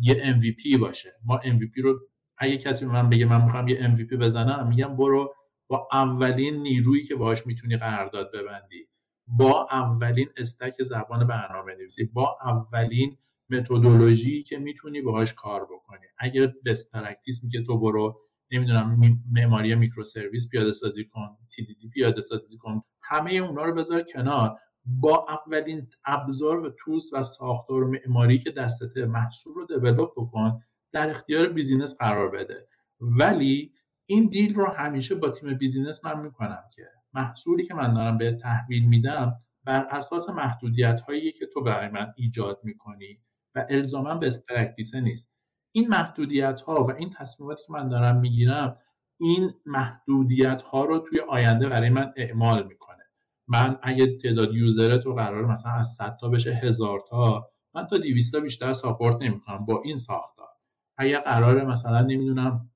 یه 0.00 0.14
MVP 0.14 0.78
باشه. 0.80 1.12
ما 1.24 1.38
MVP 1.38 1.80
رو 1.82 2.00
اگه 2.38 2.56
کسی 2.56 2.86
من 2.86 3.10
بگه 3.10 3.26
من 3.26 3.44
می‌خوام 3.44 3.68
یه 3.68 3.96
MVP 3.96 4.16
بزنم 4.20 4.68
میگم 4.68 4.96
برو 4.96 5.34
با 5.68 5.88
اولین 5.92 6.62
نیرویی 6.62 7.02
که 7.02 7.14
باهاش 7.14 7.46
می‌تونی 7.46 7.76
قرارداد 7.76 8.30
ببندی. 8.34 8.88
با 9.26 9.66
اولین 9.72 10.28
stack 10.36 10.82
زبان 10.82 11.26
برنامه 11.26 11.74
نویسی. 11.74 12.04
با 12.04 12.38
اولین 12.44 13.16
متدولوژی 13.50 14.42
که 14.42 14.58
می‌تونی 14.58 15.00
باهاش 15.00 15.34
کار 15.34 15.64
بکنی. 15.64 16.06
اگر 16.18 16.52
best 16.66 16.92
practice 16.92 17.44
میگه 17.44 17.62
تو 17.62 17.78
برو 17.78 18.20
نمی‌دونم 18.54 18.98
معماری 19.32 19.74
microservice 19.74 20.48
پیاده 20.48 20.72
سازی 20.72 21.04
کن 21.04 21.36
TDD 21.52 21.88
پیاده 21.92 22.20
سازی 22.20 22.56
کن 22.58 22.82
همه 23.02 23.32
اونا 23.34 23.64
رو 23.64 23.74
بذار 23.74 24.02
کنار. 24.02 24.58
با 24.86 25.26
اولین 25.28 25.88
ابزار 26.04 26.60
و 26.60 26.70
tools 26.78 27.10
و 27.12 27.22
ساختار 27.22 27.82
و 27.82 27.90
معماری 27.90 28.38
که 28.38 28.50
دستت 28.50 28.96
محصول 28.96 29.54
رو 29.54 29.66
develop 29.66 30.10
بکن 30.16 30.60
در 30.92 31.10
اختیار 31.10 31.48
business 31.48 31.96
قرار 31.98 32.30
بده. 32.30 32.68
ولی 33.00 33.72
این 34.06 34.28
deal 34.28 34.54
رو 34.54 34.66
همیشه 34.66 35.14
با 35.14 35.28
تیم 35.28 35.58
business 35.58 36.04
من 36.04 36.20
می‌کنم 36.20 36.62
که 36.74 36.82
محصولی 37.14 37.64
که 37.64 37.74
من 37.74 37.94
دارم 37.94 38.18
به 38.18 38.32
تحویل 38.32 38.84
میدم 38.84 39.32
بر 39.64 39.86
اساس 39.90 40.28
محدودیت 40.28 41.00
هایی 41.00 41.32
که 41.32 41.46
تو 41.46 41.62
برای 41.62 41.88
من 41.88 42.12
ایجاد 42.16 42.60
می‌کنی 42.62 43.20
و 43.54 43.66
الزاما 43.68 44.14
best 44.14 44.30
practice 44.48 44.94
ه 44.94 45.00
نیست. 45.00 45.33
این 45.76 45.88
محدودیت 45.88 46.60
ها 46.60 46.84
و 46.84 46.92
این 46.92 47.10
تصمیماتی 47.10 47.62
که 47.66 47.72
من 47.72 47.88
دارم 47.88 48.20
می‌گیرم 48.20 48.76
این 49.20 49.50
محدودیت 49.66 50.62
ها 50.62 50.84
رو 50.84 50.98
توی 50.98 51.20
آینده 51.20 51.68
برای 51.68 51.90
من 51.90 52.12
اعمال 52.16 52.66
می‌کنه. 52.66 53.04
من 53.48 53.78
اگه 53.82 54.16
تعداد 54.16 54.54
user 54.54 54.96
تو 54.96 55.14
قرار 55.14 55.46
مثلا 55.46 55.72
از 55.72 55.88
100 55.88 56.16
تا 56.20 56.28
بشه 56.28 56.54
هزار 56.54 57.00
تا 57.08 57.50
من 57.74 57.86
تا 57.86 57.98
200 57.98 58.32
تا 58.32 58.40
بیشتر 58.40 58.72
support 58.72 59.22
نمی‌کنم 59.22 59.64
با 59.66 59.82
این 59.84 59.96
ساختار. 59.96 60.48
اگه 60.96 61.18
قرار 61.18 61.64
مثلا 61.64 62.00
نمی‌دونم 62.00 62.70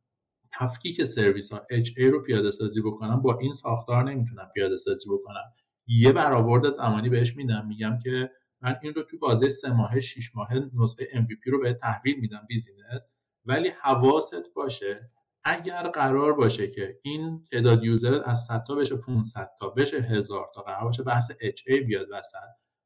تفکیک 0.52 1.04
سرویس 1.04 1.52
ها 1.52 1.62
HA 1.84 2.00
رو 2.00 2.22
پیاده 2.22 2.50
سازی 2.50 2.82
بکنم 2.82 3.22
با 3.22 3.38
این 3.38 3.52
ساختار 3.52 4.04
نمی‌تونم 4.04 4.50
پیاده 4.54 4.76
سازی 4.76 5.08
بکنم. 5.10 5.52
یه 5.86 6.12
برآورد 6.12 6.70
زمانی 6.70 7.08
بهش 7.08 7.36
میدم 7.36 7.66
میگم 7.66 7.98
که 8.02 8.30
من 8.60 8.76
این 8.82 8.94
رو 8.94 9.02
توی 9.02 9.18
بازه 9.18 9.48
سه 9.48 9.72
ماه 9.72 10.00
شیش 10.00 10.36
ماه 10.36 10.48
نسخه 10.74 11.04
MVP 11.04 11.46
رو 11.46 11.60
بهت 11.60 11.74
تحویل 11.74 12.20
میدم 12.20 12.46
business. 12.48 13.08
ولی 13.44 13.68
حواست 13.68 14.54
باشه 14.54 15.10
اگر 15.44 15.82
قرار 15.82 16.32
باشه 16.32 16.68
که 16.68 16.98
این 17.02 17.42
تعداد 17.42 17.84
user 17.84 18.22
از 18.24 18.44
100 18.44 18.64
تا 18.68 18.74
بشه 18.74 18.96
500 18.96 19.50
تا 19.58 19.68
بشه 19.68 20.00
هزار 20.00 20.50
تا 20.54 20.62
قرار 20.62 20.84
باشه 20.84 21.02
بحث 21.02 21.30
HA 21.30 21.84
بیاد 21.86 22.06
وسط 22.10 22.36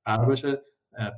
قرار 0.05 0.27
باشه 0.27 0.63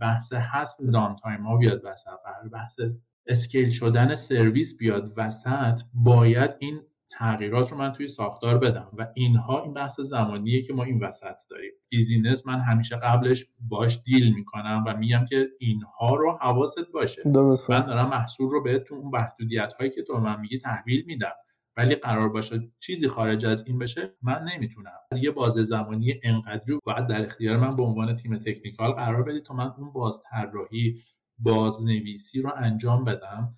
بحث 0.01 0.33
حذف 0.33 0.77
downtime 0.93 1.43
ها 1.43 1.57
بیاد 1.57 1.81
وسط 1.85 2.11
قرار 2.25 2.49
بحث 2.49 2.81
scale 3.27 3.71
شدن 3.71 4.15
سرویس 4.15 4.79
بیاد 4.79 5.13
وسط 5.17 5.81
باید 5.95 6.51
این 6.59 6.83
تغییرات 7.11 7.73
رو 7.73 7.79
من 7.79 7.93
توی 7.93 8.09
ساختار 8.09 8.59
بدم 8.59 8.89
و 8.99 9.07
اینها 9.15 9.63
این 9.63 9.75
بحث 9.75 10.01
زمانیه 10.01 10.63
که 10.63 10.73
ما 10.73 10.85
این 10.85 11.05
وسط 11.05 11.37
داریم. 11.51 11.73
business 11.89 12.47
من 12.47 12.61
همیشه 12.61 12.97
قبلش 12.97 13.45
باش 13.69 14.03
deal 14.03 14.35
می‌کنم 14.35 14.85
و 14.87 14.97
میگم 14.97 15.25
که 15.25 15.49
اینها 15.59 16.15
رو 16.15 16.39
حواست 16.41 16.93
باشه. 16.95 17.23
درست. 17.23 17.71
من 17.71 17.81
دارم 17.81 18.09
محصول 18.09 18.51
رو 18.51 18.63
بهتون 18.63 18.99
اون 18.99 19.11
محدودیت 19.11 19.73
هایی 19.79 19.91
که 19.91 20.03
تو 20.03 20.12
به 20.12 20.21
من 20.21 20.41
میگی 20.41 20.59
تحویل 20.59 21.05
میدم. 21.07 21.33
ولی 21.77 21.95
قرار 21.95 22.29
باشه 22.29 22.61
چیزی 22.79 23.09
خارج 23.09 23.47
از 23.47 23.67
این 23.67 23.79
بشه 23.79 24.15
من 24.23 24.45
نمی‌تونم. 24.55 24.93
یه 25.23 25.31
بازه 25.31 25.63
زمانی 25.63 26.21
انقدری 26.23 26.79
باید 26.85 27.07
در 27.07 27.23
اختیار 27.23 27.57
من 27.57 27.77
به 27.77 27.83
عنوان 27.83 28.17
تیم 28.17 28.39
تکنیکال 28.39 28.93
قرار 28.93 29.23
بدید 29.23 29.43
تا 29.43 29.55
من 29.55 29.73
اون 29.79 29.93
باز 29.93 30.21
طراحی 30.31 31.03
بازنویسی 31.39 32.41
رو 32.41 32.51
انجام 32.57 33.05
بدم. 33.05 33.57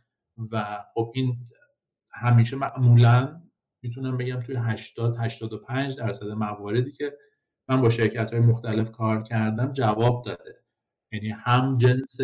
و 0.52 0.78
خب 0.94 1.12
این 1.14 1.36
همیشه 2.16 2.56
معمولا 2.56 3.42
می‌تونم 3.82 4.16
بگم 4.16 4.40
توی 4.40 4.56
80 4.56 5.16
85 5.18 5.96
درصد 5.96 6.26
مواردی 6.26 6.92
که 6.92 7.16
من 7.68 7.80
با 7.80 7.90
شرکت 7.90 8.30
های 8.30 8.40
مختلف 8.40 8.90
کار 8.90 9.22
کردم 9.22 9.72
جواب 9.72 10.24
داده. 10.24 10.64
یعنی 11.12 11.28
هم 11.30 11.78
جنس 11.78 12.16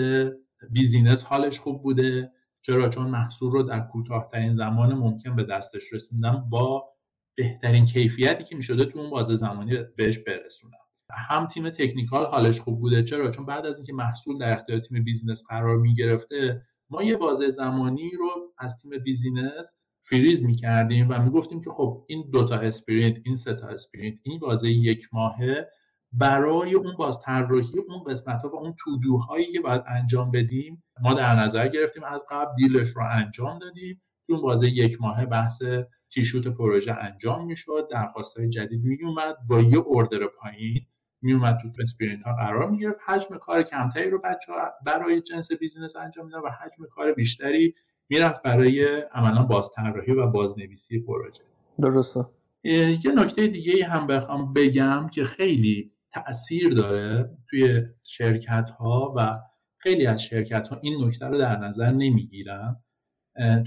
بیزینس 0.71 1.23
حالش 1.23 1.59
خوب 1.59 1.83
بوده 1.83 2.33
چرا؟ 2.63 2.89
چون 2.89 3.07
محصول 3.07 3.51
رو 3.51 3.63
در 3.63 3.81
کوتاهترین 3.81 4.53
زمان 4.53 4.95
ممکن 4.95 5.37
به 5.37 5.45
دستش 5.45 5.93
رسوندم 5.93 6.47
با 6.51 6.93
بهترین 7.37 7.85
کیفیتی 7.85 8.45
که 8.45 8.57
می‌شده 8.57 8.85
تو 8.85 8.99
اون 8.99 9.11
بازه 9.11 9.37
زمانی 9.37 9.77
بهش 9.97 10.19
برسونم. 10.19 10.79
هم 11.11 11.47
تیم 11.47 11.71
technical 11.71 12.27
حالش 12.27 12.61
خوب 12.61 12.81
بوده 12.81 13.03
چرا؟ 13.03 13.31
چون 13.31 13.47
بعد 13.47 13.67
از 13.67 13.77
اینکه 13.77 13.93
محصول 13.93 14.39
در 14.39 14.53
اختیار 14.53 14.79
تیم 14.79 15.05
business 15.05 15.45
قرار 15.49 15.77
می‌گرفته 15.77 16.63
ما 16.93 17.03
یه 17.03 17.17
بازه 17.17 17.49
زمانی 17.49 18.11
رو 18.11 18.55
از 18.59 18.83
تیم 18.83 18.91
business 19.05 19.75
freeze 20.05 20.45
می‌کردیم 20.45 21.07
و 21.11 21.23
می‌گفتیم 21.23 21.61
که 21.61 21.71
خب 21.71 22.05
این 22.09 22.31
دوتا 22.33 22.57
sprint 22.57 23.19
این 23.25 23.35
سه 23.35 23.55
تا 23.55 23.67
sprint 23.67 24.19
این 24.23 24.39
بازه 24.39 24.71
یک 24.71 25.09
ماهه 25.13 25.69
برای 26.13 26.75
اون 26.75 26.97
باز 26.99 27.21
طراحی 27.21 27.79
اون 27.89 28.05
قسمت 28.05 28.43
ها 28.43 28.49
و 28.49 28.57
اون 28.57 28.75
to-do 28.79 29.21
هایی 29.21 29.47
که 29.53 29.61
باید 29.61 29.83
انجام 29.87 30.31
بدیم 30.31 30.85
ما 31.03 31.15
در 31.15 31.35
نظر 31.35 31.69
گرفتیم 31.69 32.05
از 32.05 32.23
قبل 32.31 32.55
deal 32.55 32.78
ش 32.78 32.89
رو 32.89 33.03
انجام 33.13 33.59
دادیم. 33.59 34.03
اون 34.29 34.41
بازه 34.41 34.69
یک 34.69 35.01
ماهه 35.01 35.27
بحث 35.27 35.63
T-shoot 36.11 36.49
پروژه 36.49 36.93
انجام 36.93 37.47
می‌شد 37.47 37.89
درخواست 37.91 38.39
های 38.39 38.49
جدید 38.49 38.85
میومد 38.85 39.37
با 39.49 39.61
یه 39.61 39.85
order 39.87 40.27
پایین 40.27 40.87
میومد 41.23 41.59
تو 41.63 41.83
sprint 41.83 42.23
ها 42.23 42.37
قرار 42.37 42.71
می‌گرفت. 42.71 42.99
حجم 43.07 43.37
کار 43.37 43.63
کمتری 43.63 44.11
رو 44.11 44.19
بچه 44.19 44.53
ها 44.53 44.59
برای 44.87 45.21
جنس 45.21 45.53
business 45.53 45.97
انجام 45.97 46.27
میدن 46.27 46.39
و 46.39 46.49
حجم 46.49 46.87
کار 46.91 47.13
بیشتری 47.13 47.75
می‌رفت 48.09 48.43
برای 48.43 49.01
عملا 49.13 49.43
بازطراحی 49.43 50.13
و 50.13 50.27
بازنویسی 50.27 51.01
پروژه. 51.01 51.43
درسته. 51.83 52.25
یه 52.65 53.13
نکته 53.17 53.47
دیگه 53.47 53.85
هم 53.85 54.07
بخوام 54.07 54.53
بگم 54.53 55.09
که 55.13 55.25
خیلی 55.25 55.93
تاثیر 56.13 56.69
داره 56.69 57.31
توی 57.51 57.83
شرکت 58.05 58.69
ها 58.69 59.15
و 59.17 59.41
خیلی 59.79 60.07
از 60.07 60.23
شرکت 60.23 60.69
ها 60.69 60.79
این 60.83 61.05
نکته 61.05 61.27
رو 61.27 61.39
در 61.39 61.57
نظر 61.57 61.91
نمی‌گیرن. 61.91 62.77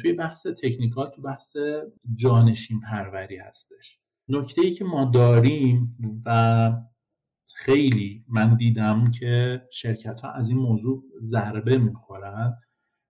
توی 0.01 0.13
بحث 0.13 0.47
تکنیکال 0.47 1.09
تو 1.15 1.21
بحث 1.21 1.57
جانشین 2.15 2.79
پروری 2.79 3.37
هستش. 3.37 3.99
نکته 4.29 4.61
ای 4.61 4.71
که 4.71 4.85
ما 4.85 5.05
داریم 5.05 5.97
و 6.25 6.71
خیلی 7.57 8.23
من 8.27 8.55
دیدم 8.55 9.11
که 9.11 9.61
شرکت 9.71 10.21
ها 10.21 10.31
از 10.31 10.49
این 10.49 10.57
موضوع 10.57 11.03
ضربه 11.19 11.77
می‌خورن. 11.77 12.57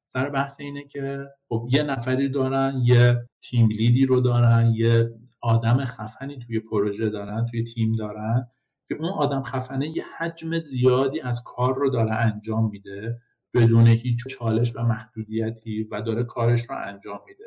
سر 0.06 0.30
بحث 0.30 0.60
اینه 0.60 0.84
که 0.84 1.26
خب 1.50 1.68
یه 1.72 1.84
نفری 1.84 2.30
دارن 2.30 2.82
یه 2.84 3.30
تیم 3.42 3.68
لیدی 3.70 4.06
رو 4.06 4.22
دارن 4.22 4.74
یه 4.76 5.10
آدم 5.42 5.86
خفنی 5.86 6.40
توی 6.40 6.60
پروژه 6.60 7.10
دارن 7.10 7.46
توی 7.46 7.64
تیم 7.64 7.96
دارن. 7.96 8.48
که 8.88 8.96
اون 8.96 9.10
آدم 9.10 9.44
خفنه 9.44 9.98
یه 9.98 10.04
حجم 10.18 10.58
زیادی 10.58 11.22
از 11.22 11.44
کار 11.44 11.76
رو 11.76 11.90
داره 11.90 12.16
انجام 12.16 12.70
میده 12.70 13.22
بدون 13.54 13.88
هیچ 13.88 14.28
چالش 14.28 14.76
و 14.76 14.84
محدودیتی 14.84 15.84
و 15.84 16.02
داره 16.02 16.24
کارش 16.24 16.70
رو 16.70 16.76
انجام 16.88 17.20
میده. 17.28 17.46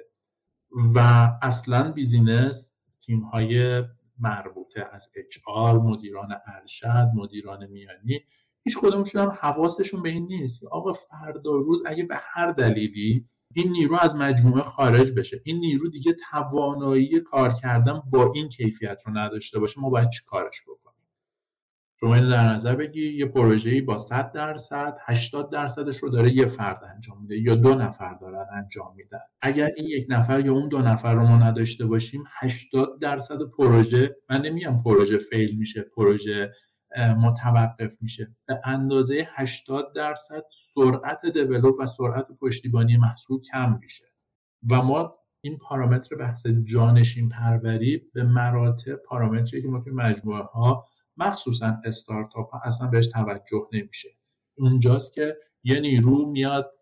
و 0.95 0.99
اصلا 1.43 1.93
بیزینس 1.93 2.71
تیم 3.01 3.21
های 3.21 3.83
مربوطه 4.19 4.89
از 4.93 5.09
HR 5.17 5.75
مدیران 5.75 6.29
ارشد 6.47 7.11
مدیران 7.15 7.67
میانی 7.67 8.21
هیچ 8.65 8.79
کدومشون 8.79 9.23
هم 9.23 9.29
حواسشون 9.41 10.03
به 10.03 10.09
این 10.09 10.27
نیست 10.27 10.65
آقا 10.65 10.93
فردا 10.93 11.51
روز 11.51 11.83
اگه 11.87 12.05
به 12.05 12.17
هر 12.17 12.53
دلیلی 12.53 13.29
این 13.55 13.73
نیرو 13.73 13.97
از 14.01 14.17
مجموعه 14.17 14.63
خارج 14.63 15.13
بشه 15.13 15.41
این 15.45 15.59
نیرو 15.59 15.89
دیگه 15.89 16.17
توانایی 16.31 17.21
کار 17.21 17.53
کردن 17.53 18.03
با 18.11 18.33
این 18.35 18.49
کیفیت 18.49 19.03
رو 19.07 19.19
نداشته 19.19 19.59
باشه 19.59 19.81
ما 19.81 19.91
باید 19.91 20.11
چی 20.11 20.21
کارش 20.27 20.63
بکنیم؟ 20.63 20.88
شما 22.01 22.15
اینو 22.15 22.31
در 22.31 22.53
نظر 22.53 22.77
بگی 22.77 23.13
یه 23.13 23.27
پروژه‌ای 23.27 23.81
با 23.81 23.97
100 23.97 24.33
درصد 24.33 24.97
80 25.07 25.53
درصدش 25.53 25.97
رو 25.97 26.09
داره 26.09 26.33
یه 26.33 26.47
فرد 26.47 26.85
انجام 26.95 27.23
میده 27.23 27.39
یا 27.39 27.55
دو 27.55 27.75
نفر 27.75 28.15
دارن 28.15 28.47
انجام 28.53 28.95
میدن. 28.97 29.21
اگر 29.41 29.71
این 29.77 29.87
یک 29.87 30.07
نفر 30.09 30.41
یا 30.47 30.53
اون 30.53 30.69
دو 30.69 30.83
نفر 30.83 31.15
رو 31.15 31.27
ما 31.27 31.37
نداشته 31.37 31.87
باشیم 31.87 32.25
80 32.39 33.01
درصد 33.01 33.39
پروژه 33.59 34.17
من 34.31 34.41
نمیگم 34.41 34.83
پروژه 34.83 35.19
فیل 35.19 35.57
میشه 35.59 35.83
پروژه 35.97 36.53
متوقف 37.19 37.97
میشه. 38.01 38.37
به 38.47 38.61
اندازه 38.65 39.29
80 39.35 39.95
درصد 39.95 40.43
سرعت 40.75 41.27
دیولوپ 41.27 41.81
و 41.81 41.87
سرعت 41.87 42.27
پشتیبانی 42.41 42.97
محصول 42.97 43.41
کم 43.41 43.79
میشه. 43.81 44.05
و 44.71 44.83
ما 44.83 45.15
این 45.41 45.59
پارامتر 45.59 46.17
بحث 46.17 46.47
جانشین 46.65 47.29
پروری 47.29 48.03
به 48.15 48.23
مراتب 48.23 48.97
پارامتری 48.97 49.63
که 49.63 49.69
ما 49.69 49.81
توی 49.81 49.93
مجموعه 49.93 50.43
ها 50.43 50.87
مخصوصا 51.19 51.81
استارتاپ 51.85 52.51
ها 52.51 52.61
اصلا 52.65 52.87
بهش 52.87 53.07
توجه 53.07 53.69
نمیشه. 53.73 54.09
اونجاست 54.59 55.13
که 55.13 55.37
یه 55.65 55.81
نیرو 55.81 56.31
میاد 56.31 56.73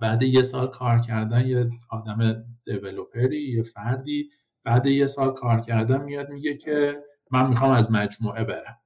بعد 0.00 0.22
یه 0.22 0.42
سال 0.42 0.68
کار 0.68 0.98
کردن 0.98 1.46
یه 1.46 1.68
آدم 1.90 2.44
دیولوپری 2.64 3.52
یه 3.52 3.62
فردی 3.62 4.30
بعد 4.64 4.86
یه 4.86 5.06
سال 5.06 5.32
کار 5.34 5.60
کردن 5.60 6.02
میاد 6.02 6.30
میگه 6.30 6.56
که 6.56 7.04
من 7.30 7.48
می‌خوام 7.48 7.70
از 7.70 7.92
مجموعه 7.92 8.44
برم. 8.44 8.78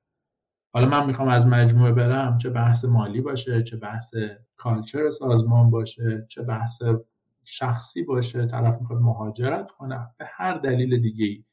حالا 0.75 0.89
من 0.89 1.07
می‌خوام 1.07 1.29
از 1.29 1.47
مجموعه 1.47 1.93
برم 1.93 2.39
چه 2.39 2.51
بحث 2.51 2.85
مالی 2.85 3.21
باشه 3.21 3.63
چه 3.63 3.77
بحث 3.77 4.15
کالچر 4.57 5.11
سازمان 5.11 5.71
باشه 5.71 6.27
چه 6.29 6.43
بحث 6.43 6.83
شخصی 7.45 8.03
باشه 8.03 8.47
طرف 8.47 8.81
می‌خواد 8.81 9.01
مهاجرت 9.01 9.71
کنه 9.71 10.11
به 10.19 10.25
هر 10.31 10.55
دلیل 10.55 11.01
دیگه 11.01 11.27
ای 11.27 11.45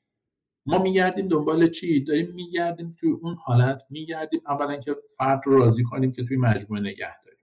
ما 0.69 0.77
میگردیم 0.77 1.27
دنبال 1.27 1.67
چی؟ 1.67 2.03
داریم 2.03 2.31
میگردیم 2.35 2.95
توی 2.99 3.11
اون 3.11 3.35
حالت 3.43 3.81
میگردیم. 3.89 4.41
اولا 4.47 4.77
که 4.77 4.95
فرد 5.17 5.41
رو 5.45 5.57
راضی 5.57 5.83
کنیم 5.83 6.11
که 6.11 6.23
توی 6.23 6.37
مجموعه 6.37 6.81
نگه 6.81 7.15
داریم. 7.25 7.39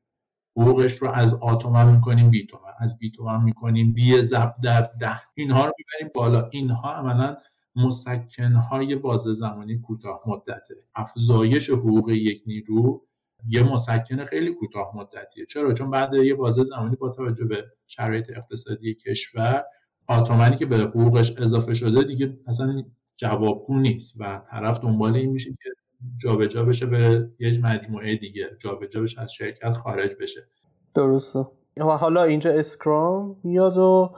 حقوقش 0.56 0.92
رو 0.92 1.10
از 1.10 1.34
آتومن 1.34 1.94
می‌کنیم 1.94 2.30
بی 2.30 2.46
تومن 2.46 2.72
از 2.78 2.98
بی 2.98 3.10
تومن 3.10 3.42
می‌کنیم 3.44 3.92
بی 3.92 4.22
زب 4.22 4.54
در 4.62 4.90
ده. 5.00 5.20
اینها 5.34 5.66
رو 5.66 5.72
می‌بریم 5.78 6.12
بالا. 6.14 6.48
اینها 6.52 6.94
عملا 6.94 7.36
مسکنهای 7.76 8.96
باز 8.96 9.20
زمانی 9.20 9.78
کوتاه 9.78 10.22
مدته. 10.26 10.74
افزایش 10.94 11.70
حقوق 11.70 12.10
یک 12.10 12.42
نیرو 12.46 13.02
یه 13.48 13.62
مسکن 13.62 14.24
خیلی 14.24 14.54
کوتاه 14.54 14.92
مدتیه. 14.96 15.46
چرا؟ 15.46 15.74
چون 15.74 15.90
بعد 15.90 16.14
یه 16.14 16.34
بازه 16.34 16.62
زمانی 16.62 16.96
با 16.96 17.08
توجه 17.08 17.44
به 17.44 17.64
شرایط 17.86 18.30
اقتصادی 18.30 18.94
کشور 18.94 19.64
آتومنی 20.08 20.56
که 20.56 20.66
به 20.66 20.76
حقوقش 20.76 21.34
اضافه 21.38 21.74
شده 21.74 22.02
دیگه 22.02 22.38
اصلا 22.46 22.82
جوابگو 23.16 23.78
نیست 23.78 24.14
و 24.20 24.40
طرف 24.50 24.80
دنبال 24.80 25.16
این 25.16 25.30
میشه 25.30 25.50
که 25.50 25.70
جابجا 26.16 26.64
بشه 26.64 26.86
به 26.86 27.28
یه 27.38 27.60
مجموعه 27.60 28.16
دیگه 28.16 28.50
جابجا 28.58 29.00
بشه 29.00 29.20
از 29.20 29.32
شرکت 29.32 29.72
خارج 29.72 30.10
بشه. 30.20 30.40
درسته. 30.94 31.46
و 31.76 31.84
حالا 31.84 32.22
اینجا 32.22 32.50
اسکرام 32.50 33.36
میاد 33.44 33.76
و 33.76 34.10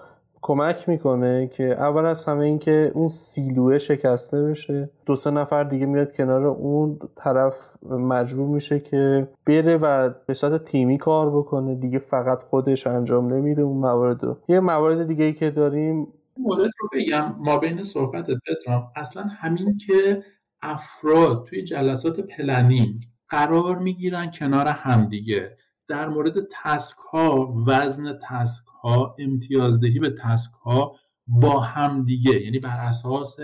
کمک 0.43 0.89
می‌کنه 0.89 1.47
که 1.47 1.65
اول 1.65 2.07
از 2.07 2.25
همه 2.25 2.45
این 2.45 2.59
که 2.59 2.93
اون 2.95 3.09
سیلوه 3.09 3.79
شکسته 3.79 4.43
بشه. 4.43 4.91
دو 5.07 5.17
سه 5.17 5.31
نفر 5.31 5.65
دیگه 5.65 5.87
میاد 5.87 6.13
کنار 6.13 6.47
اون 6.47 6.99
طرف 7.17 7.85
مجبور 7.91 8.49
میشه 8.49 8.81
که 8.81 9.29
بره 9.47 9.77
و 9.77 10.11
به 10.27 10.35
صورت 10.35 10.65
تیمی 10.65 10.99
کار 10.99 11.31
بکنه. 11.31 11.75
دیگه 11.75 11.99
فقط 11.99 12.43
خودش 12.43 12.87
انجام 12.87 13.35
نمیده 13.35 13.63
اون 13.63 13.77
موارد 13.77 14.21
یه 14.49 14.61
موارد 14.61 15.07
دیگه 15.07 15.25
ای 15.25 15.33
که 15.33 15.51
داریم 15.51 16.07
مورد 16.39 16.70
رو 16.80 16.89
بگم 16.93 17.34
ما 17.39 17.59
بین 17.59 17.82
صحبت 17.82 18.26
پدرام 18.26 18.93
اصلا 18.97 19.22
همین 19.22 19.76
که 19.76 20.24
افراد 20.62 21.47
توی 21.47 21.62
جلسات 21.62 22.20
planning 22.21 23.05
قرار 23.28 23.78
می‌گیرن 23.78 24.30
کنار 24.30 24.68
همدیگه 24.68 25.57
در 25.89 26.09
مورد 26.09 26.34
task 26.51 26.97
ها 26.97 27.55
وزن 27.66 28.18
task 28.23 28.66
ها 28.82 29.16
امتیازدهی 29.18 29.99
به 29.99 30.11
task 30.11 30.53
ها 30.53 30.97
با 31.26 31.61
همدیگه 31.61 32.43
یعنی 32.43 32.59
بر 32.59 32.80
اساس 32.80 33.36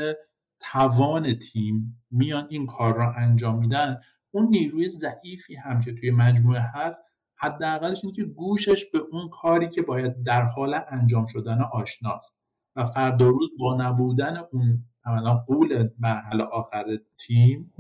توان 0.61 1.38
تیم 1.38 2.05
میان 2.11 2.47
این 2.51 2.66
کار 2.66 2.97
را 2.97 3.12
انجام 3.12 3.59
میدن. 3.59 4.01
اون 4.30 4.47
نیروی 4.47 4.88
ضعیفی 4.88 5.55
هم 5.55 5.80
که 5.80 5.95
توی 5.95 6.11
مجموعه 6.11 6.61
هست 6.74 7.03
حداقلش 7.36 8.05
اینه 8.05 8.16
که 8.16 8.24
گوشش 8.24 8.84
به 8.84 8.99
اون 8.99 9.28
کاری 9.28 9.68
که 9.68 9.82
باید 9.82 10.22
در 10.22 10.42
حال 10.42 10.80
انجام 10.88 11.26
شدن 11.26 11.61
آشناست. 11.72 12.43
و 12.77 12.87
فردا 12.87 13.29
روز 13.29 13.51
با 13.59 13.77
نبودن 13.77 14.37
اون 14.53 14.85
عملا 15.05 15.35
قول 15.35 15.89
مرحله 15.99 16.45
آخر 16.45 16.85
تیم 17.18 17.72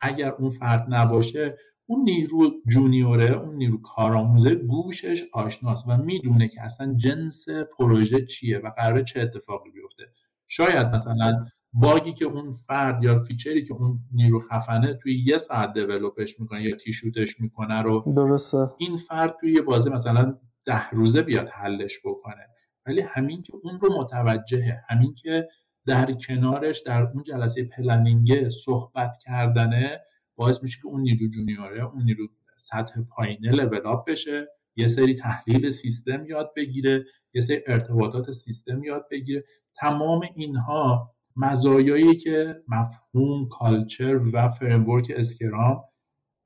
اگر 0.00 0.32
اون 0.32 0.48
فرد 0.48 0.86
نباشه 0.88 1.56
اون 1.86 2.02
نیرو 2.02 2.50
junior 2.66 3.21
ه 3.21 3.30
اون 3.30 3.54
نیرو 3.54 3.82
کارآموزه 3.82 4.54
گوشش 4.54 5.24
آشناست 5.32 5.88
و 5.88 5.96
می‌دونه 5.96 6.48
که 6.48 6.62
اصلا 6.62 6.94
جنس 6.94 7.48
پروژه 7.78 8.26
چیه 8.26 8.58
و 8.58 8.70
قراره 8.70 9.04
چه 9.04 9.20
اتفاقی 9.20 9.70
بیفته. 9.70 10.04
شاید 10.48 10.86
مثلا 10.86 11.46
bug 11.72 12.02
ی 12.02 12.12
که 12.12 12.24
اون 12.24 12.52
فرد 12.52 13.04
یا 13.04 13.18
feature 13.18 13.57
ی 13.57 13.62
که 13.62 13.74
اون 13.74 13.98
نیرو 14.12 14.40
خفنه 14.40 14.94
توی 14.94 15.22
یه 15.26 15.38
ساعت 15.38 15.72
develop 15.72 16.25
ش 16.25 16.40
می‌کنه 16.40 16.62
یا 16.62 16.76
T-shoot 16.76 17.26
ش 17.26 17.40
می‌کنه 17.40 17.82
رو 17.82 18.12
درسته. 18.16 18.70
این 18.78 18.96
فرد 18.96 19.36
توی 19.40 19.52
یه 19.52 19.60
بازه 19.60 19.90
مثلا 19.90 20.38
ده 20.66 20.90
روزه 20.90 21.22
بیاد 21.22 21.48
حلش 21.48 21.98
بکنه. 22.04 22.46
ولی 22.88 23.00
همین 23.00 23.42
که 23.42 23.52
اون 23.62 23.80
رو 23.80 24.00
متوجهه 24.00 24.84
همین 24.88 25.14
که 25.14 25.48
در 25.86 26.12
کنارش 26.12 26.78
در 26.80 27.02
اون 27.02 27.22
جلسه 27.22 27.64
planning 27.64 28.48
صحبت 28.48 29.18
کردنه 29.18 30.00
باعث 30.36 30.62
میشه 30.62 30.78
که 30.82 30.86
اون 30.86 31.00
نیرو 31.00 31.28
junior 31.28 31.76
ه 31.76 31.84
اون 31.84 32.02
نیرو 32.02 32.28
سطح 32.56 33.00
پایینه 33.10 33.50
لول 33.50 33.96
بشه. 34.06 34.48
یه 34.76 34.86
سری 34.86 35.14
تحلیل 35.14 35.70
سیستم 35.70 36.26
یاد 36.26 36.52
بگیره 36.56 37.04
یه 37.34 37.40
سری 37.40 37.62
ارتباطات 37.66 38.30
سیستم 38.30 38.84
یاد 38.84 39.06
بگیره. 39.10 39.44
تمام 39.74 40.20
اینها 40.34 41.14
مزایایی 41.36 42.16
که 42.16 42.62
مفهوم 42.68 43.48
culture 43.48 44.20
و 44.32 44.48
framework 44.48 45.12
Scrum 45.16 45.84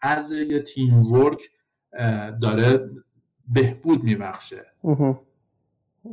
از 0.00 0.32
یه 0.32 0.60
teamwork 0.60 1.42
داره 2.42 2.90
بهبود 3.48 4.04
میبخشه. 4.04 4.66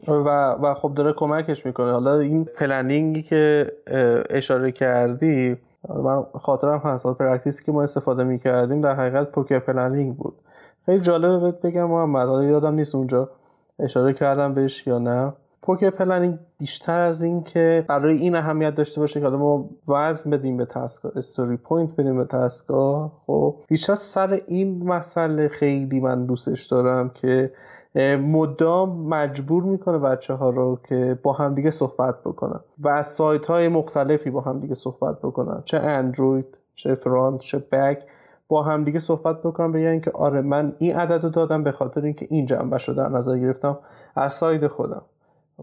و 0.08 0.52
و 0.52 0.74
خب 0.74 0.94
داره 0.94 1.14
کمکش 1.14 1.66
می‌کنه. 1.66 1.92
حالا 1.92 2.20
این 2.20 2.46
planning 2.45 3.13
ی 3.13 3.22
که 3.22 3.72
اشاره 4.30 4.72
کردی 4.72 5.58
من 5.90 6.24
خاطرم 6.34 6.78
هست. 6.78 7.08
practice 7.07 7.57
ی 7.57 7.64
که 7.64 7.72
ما 7.72 7.84
استفاده 7.84 8.24
می‌کردیم 8.24 8.82
در 8.82 8.96
حقیقت 8.96 9.32
poker 9.32 9.60
planning 9.60 10.16
بود. 10.16 10.36
خیلی 10.86 11.00
جالبه 11.00 11.40
بهت 11.40 11.62
بگم 11.62 11.90
محمد. 11.90 12.28
حالا 12.28 12.44
یادم 12.44 12.74
نیست 12.74 12.96
اونجا 12.96 13.30
اشاره 13.80 14.14
کردم 14.14 14.54
بهش 14.54 14.88
یا 14.88 15.00
نه. 15.00 15.34
poker 15.62 15.89
planning 15.89 16.39
بیشتر 16.58 17.00
از 17.02 17.24
این 17.24 17.44
که 17.44 17.86
برای 17.88 18.18
این 18.18 18.36
اهمیت 18.36 18.76
داشته 18.76 19.02
باشه 19.02 19.22
که 19.22 19.28
ما 19.28 19.70
وزن 19.88 20.30
بدیم 20.30 20.58
به 20.58 20.66
task 20.66 21.12
ا 21.16 21.22
story 21.22 21.57
point 21.57 21.95
بدیم 21.96 22.18
به 22.18 22.26
task 22.26 22.94
ا 22.94 23.12
خب. 23.28 23.56
بیشتر 23.68 23.96
سر 23.96 24.42
این 24.48 24.84
مسئله 24.84 25.48
خیلی 25.48 26.00
من 26.00 26.26
دوستش 26.26 26.66
دارم 26.66 27.10
که 27.10 27.52
مدام 27.96 29.08
مجبور 29.08 29.64
می‌کنه 29.64 29.98
بچه 29.98 30.34
ها 30.34 30.50
رو 30.50 30.80
که 30.90 31.20
با 31.24 31.34
همدیگه 31.34 31.72
صحبت 31.72 32.16
بکنن 32.26 32.60
و 32.80 32.88
از 32.88 33.08
سایت 33.08 33.46
های 33.46 33.68
مختلفی 33.68 34.30
با 34.30 34.42
همدیگه 34.42 34.76
صحبت 34.76 35.20
بکنن. 35.20 35.62
چه 35.66 35.78
اندروید 35.78 36.58
چه 36.76 36.96
فرانت 36.96 37.40
چه 37.40 37.60
بک 37.72 38.04
با 38.48 38.64
همدیگه 38.64 39.00
صحبت 39.00 39.42
بکنن 39.42 39.72
بگن 39.72 40.00
که 40.00 40.12
آره 40.12 40.42
من 40.42 40.76
این 40.78 40.96
عدد 40.96 41.24
رو 41.24 41.30
دادم 41.30 41.64
به 41.64 41.72
خاطر 41.72 42.02
اینکه 42.02 42.28
این 42.30 42.46
جنبه 42.46 42.78
رو 42.88 42.94
در 42.94 43.10
نظر 43.10 43.38
گرفتم 43.38 43.78
از 44.16 44.34
ساید 44.34 44.68
خودم. 44.68 45.02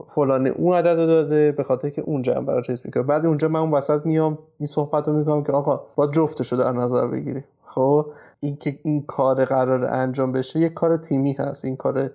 فلان 0.08 0.46
اون 0.46 0.76
عدد 0.76 1.00
رو 1.00 1.06
داده 1.06 1.52
به 1.52 1.62
خاطر 1.62 1.90
که 1.90 2.02
اون 2.02 2.22
جنبه 2.22 2.54
رو 2.54 2.62
چیز 2.62 2.82
می‌کنه. 2.84 3.02
بعد 3.02 3.26
اونجا 3.26 3.48
من 3.48 3.60
اون 3.60 3.70
وسط 3.70 4.06
میام 4.06 4.38
این 4.58 4.66
صحبت 4.66 5.08
رو 5.08 5.14
می‌کنم 5.14 5.44
که 5.44 5.52
آقا 5.52 5.80
با 5.96 6.06
جفتش 6.06 6.52
رو 6.52 6.58
در 6.58 6.72
نظر 6.72 7.06
بگیری. 7.06 7.44
خب 7.66 8.06
این 8.40 8.56
که 8.56 8.78
این 8.82 9.02
کار 9.02 9.44
قرار 9.44 9.84
انجام 9.84 10.32
بشه 10.32 10.60
یه 10.60 10.68
کار 10.68 10.96
تیمی 10.96 11.32
هست 11.32 11.64
این 11.64 11.76
کار 11.76 12.10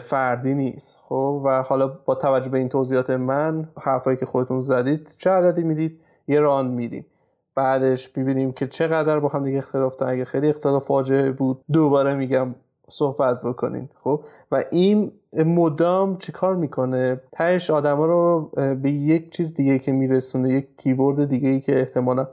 فردی 0.00 0.54
نیست. 0.54 0.98
خب 1.02 1.42
و 1.44 1.62
حالا 1.62 1.88
با 2.04 2.14
توجه 2.14 2.50
به 2.50 2.58
این 2.58 2.68
توضیحات 2.68 3.10
من 3.10 3.68
حرفایی 3.80 4.16
که 4.16 4.26
خودتون 4.26 4.60
زدید 4.60 5.14
چه 5.18 5.30
عددی 5.30 5.62
می‌دید؟ 5.62 6.00
یه 6.28 6.40
ران 6.40 6.66
میدیم. 6.66 7.06
بعدش 7.54 8.16
می‌بینیم 8.16 8.52
که 8.52 8.66
چقدر 8.66 9.20
با 9.20 9.28
هم 9.28 9.44
دیگه 9.44 9.58
اختلاف 9.58 9.96
دارن. 9.96 10.12
اگه 10.12 10.24
خیلی 10.24 10.48
اختلاف 10.48 10.84
فاجعه 10.84 11.32
بود 11.32 11.64
دوباره 11.72 12.14
میگم 12.14 12.54
صحبت 12.92 13.42
بکنید 13.42 13.90
خب؟ 13.94 14.20
و 14.52 14.64
این 14.70 15.12
مدام 15.46 16.18
چیکار 16.18 16.56
می‌کنه؟ 16.56 17.20
تهش 17.32 17.70
آدما 17.70 18.06
رو 18.06 18.50
به 18.82 18.90
یک 18.90 19.32
چیز 19.32 19.54
دیگه 19.54 19.78
که 19.78 19.92
میرسونه 19.92 20.48
یک 20.48 20.68
کیورد 20.76 21.28
دیگه 21.28 21.48
ای 21.48 21.60
که 21.60 21.78
احتمالا 21.78 22.28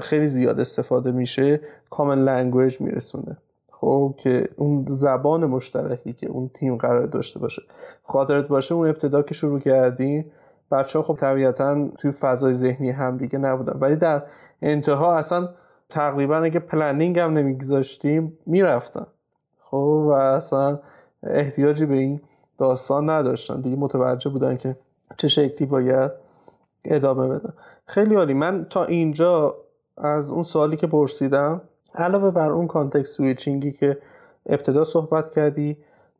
خیلی 0.00 0.28
زیاد 0.28 0.60
استفاده 0.60 1.10
میشه 1.10 1.60
common 1.90 2.18
language 2.24 2.80
میرسونه 2.80 3.36
خب؟ 3.70 4.14
که 4.18 4.48
اون 4.56 4.84
زبان 4.88 5.46
مشترکی 5.46 6.12
که 6.12 6.28
اون 6.28 6.50
تیم 6.54 6.76
قرار 6.76 7.06
داشته 7.06 7.38
باشه. 7.38 7.62
خاطرت 8.02 8.48
باشه 8.48 8.74
اون 8.74 8.88
ابتدا 8.88 9.22
که 9.22 9.34
شروع 9.34 9.60
کردیم 9.60 10.24
بچه 10.72 10.98
ها 10.98 11.02
خب 11.02 11.16
طبیعتا 11.20 11.88
توی 11.98 12.12
فضای 12.12 12.54
ذهنی 12.54 12.90
هم 12.90 13.16
دیگه 13.16 13.38
نبودن. 13.38 13.78
ولی 13.80 13.96
در 13.96 14.22
انتها 14.62 15.16
اصلا 15.16 15.48
تقریبا 15.88 16.36
اگه 16.36 16.60
planning 16.60 17.18
هم 17.18 17.32
نمیگذاشتیم 17.32 18.38
می‌رفتن. 18.46 19.06
خب 19.70 20.04
و 20.06 20.10
اصلا 20.10 20.78
احتیاجی 21.22 21.86
به 21.86 21.94
این 21.94 22.20
داستان 22.58 23.10
نداشتن. 23.10 23.60
دیگه 23.60 23.76
متوجه 23.76 24.30
بودن 24.30 24.56
که 24.56 24.76
چه 25.16 25.28
شکلی 25.28 25.66
باید 25.66 26.10
ادامه 26.84 27.28
بدن. 27.28 27.52
خیلی 27.86 28.14
عالی. 28.14 28.34
من 28.34 28.66
تا 28.70 28.84
اینجا 28.84 29.54
از 29.96 30.30
اون 30.30 30.42
سوالی 30.42 30.76
که 30.76 30.86
پرسیدم 30.86 31.60
علاوه 31.94 32.30
بر 32.30 32.50
اون 32.50 32.66
context 32.66 33.16
switching 33.16 33.66
ی 33.66 33.72
که 33.72 33.98
ابتدا 34.46 34.84
صحبت 34.84 35.30
کردی 35.30 35.76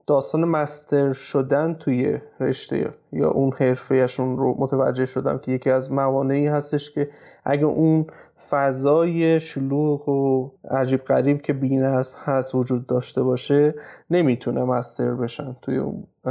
داستان 0.07 0.45
master 0.45 1.13
شدن 1.13 1.75
توی 1.75 2.19
رشته 2.41 2.95
یا 3.13 3.31
اون 3.31 3.53
حرفهشون 3.53 4.37
رو 4.37 4.55
متوجه 4.59 5.07
شدم 5.07 5.39
که 5.39 5.53
یکی 5.53 5.71
از 5.71 5.93
موانعی 5.93 6.47
هستش 6.47 6.91
که 6.91 7.11
اگه 7.45 7.65
اون 7.65 8.07
فضای 8.51 9.41
شلوغ 9.41 10.09
و 10.09 10.51
عجیب 10.71 11.05
غریب 11.05 11.43
که 11.43 11.53
بینصب 11.53 12.13
هست 12.25 12.55
وجود 12.55 12.87
داشته 12.87 13.23
باشه 13.23 13.75
نمی‌تونه 14.11 14.65
master 14.65 15.15
بشن. 15.15 15.57
توی 15.63 15.83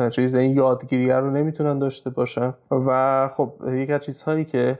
چیز 0.10 0.36
این 0.36 0.56
یادگیری 0.56 1.12
رو 1.12 1.32
نمی‌تونن 1.32 1.80
داشته 1.80 2.10
باشن. 2.10 2.54
و 2.72 3.30
خب 3.34 3.54
یکی 3.68 3.94
از 3.94 4.02
چیزهایی 4.02 4.46
که 4.46 4.80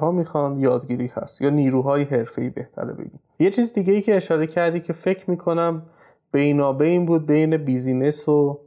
ها 0.00 0.10
می‌خوان 0.10 0.58
یادگیری 0.58 1.12
هست 1.14 1.42
یا 1.42 1.50
نیروهای 1.50 2.02
حرفه‌ای 2.02 2.50
بهتره 2.50 2.92
بگیم. 2.92 3.20
یه 3.38 3.50
چیز 3.50 3.72
دیگه 3.72 3.92
ای 3.92 4.00
که 4.00 4.16
اشاره 4.16 4.46
کردی 4.46 4.80
که 4.80 4.92
فکر 4.92 5.30
می‌کنم 5.30 5.82
بینابین 6.32 7.06
بود 7.06 7.26
بین 7.26 7.56
business 7.56 8.28
و 8.28 8.60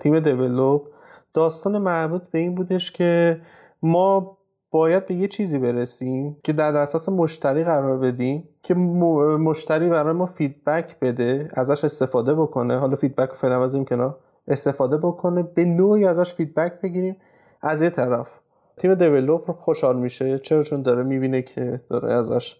تیم 0.00 0.20
develop 0.20 0.88
داستان 1.34 1.78
مربوط 1.78 2.22
به 2.22 2.38
این 2.38 2.54
بودش 2.54 2.92
که 2.92 3.40
ما 3.82 4.36
باید 4.70 5.06
به 5.06 5.14
یه 5.14 5.28
چیزی 5.28 5.58
برسیم 5.58 6.36
که 6.44 6.52
در 6.52 6.76
دسترس 6.76 7.08
مشتری 7.08 7.64
قرار 7.64 7.98
بدیم 7.98 8.48
که 8.62 8.74
مشتری 8.74 9.88
برای 9.88 10.12
ما 10.12 10.26
feedback 10.26 10.98
بده 11.00 11.48
ازش 11.54 11.84
استفاده 11.84 12.34
بکنه. 12.34 12.78
حالا 12.78 12.96
feedback 12.96 13.32
فعلا 13.32 13.60
بذاریم 13.60 13.84
کنار. 13.84 14.16
استفاده 14.48 14.96
بکنه 14.96 15.42
به 15.42 15.64
نوعی 15.64 16.04
ازش 16.04 16.34
feedback 16.34 16.80
بگیریم. 16.80 17.16
از 17.62 17.82
یه 17.82 17.90
طرف 17.90 18.40
تیم 18.76 18.94
develop 18.94 19.50
خوشحال 19.50 19.98
میشه. 19.98 20.38
چرا؟ 20.38 20.62
چون 20.62 20.82
داره 20.82 21.02
می‌بینه 21.02 21.42
که 21.42 21.80
داره 21.90 22.12
ازش 22.12 22.56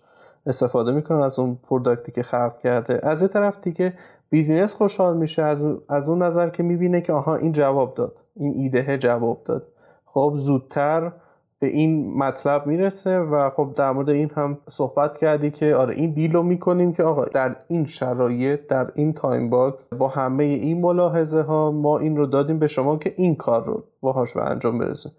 استفاده 0.46 0.92
می‌کنه 0.92 1.24
از 1.24 1.38
اون 1.38 1.58
product 1.62 2.06
ی 2.06 2.12
که 2.12 2.22
خلق 2.22 2.58
کرده. 2.58 3.00
از 3.02 3.22
یه 3.22 3.28
طرف 3.28 3.60
دیگه 3.60 3.94
business 4.30 4.74
خوشحال 4.74 5.16
میشه 5.16 5.42
از, 5.42 5.64
از 5.88 6.08
اون 6.08 6.22
نظر 6.22 6.48
که 6.48 6.62
می‌بینه 6.62 7.00
که 7.00 7.12
آها 7.12 7.36
این 7.36 7.52
جواب 7.52 7.94
داد. 7.94 8.16
این 8.36 8.52
ایده 8.56 8.98
جواب 8.98 9.44
داد. 9.44 9.66
خب 10.04 10.32
زودتر 10.36 11.12
به 11.60 11.66
این 11.66 12.18
مطلب 12.18 12.66
می‌رسه 12.66 13.18
و 13.18 13.50
خب 13.50 13.72
در 13.76 13.92
مورد 13.92 14.10
این 14.10 14.30
هم 14.36 14.58
صحبت 14.68 15.16
کردی 15.16 15.50
که 15.50 15.74
آره 15.74 15.94
این 15.94 16.10
deal 16.10 16.32
رو 16.32 16.42
می‌کنیم 16.42 16.92
که 16.92 17.02
آقا 17.02 17.24
در 17.24 17.56
این 17.68 17.86
شرایط 17.86 18.66
در 18.66 18.90
این 18.94 19.12
time 19.12 19.50
box 19.50 19.94
با 19.94 20.08
همه 20.08 20.44
این 20.44 20.80
ملاحظه 20.80 21.40
ها 21.40 21.70
ما 21.70 21.98
این 21.98 22.16
رو 22.16 22.26
دادیم 22.26 22.58
به 22.58 22.66
شما 22.66 22.96
که 22.96 23.14
این 23.16 23.34
کار 23.34 23.64
رو 23.64 23.84
باهاش 24.00 24.34
به 24.34 24.42
انجام 24.42 24.78
برسه 24.78 25.10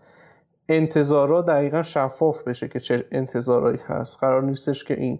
انتظارا 0.69 1.41
دقیقا 1.41 1.83
شفاف 1.83 2.43
بشه 2.43 2.67
که 2.67 2.79
چه 2.79 3.05
انتظارایی 3.11 3.79
هست. 3.87 4.19
قرار 4.19 4.43
نیستش 4.43 4.83
که 4.83 4.99
این 4.99 5.19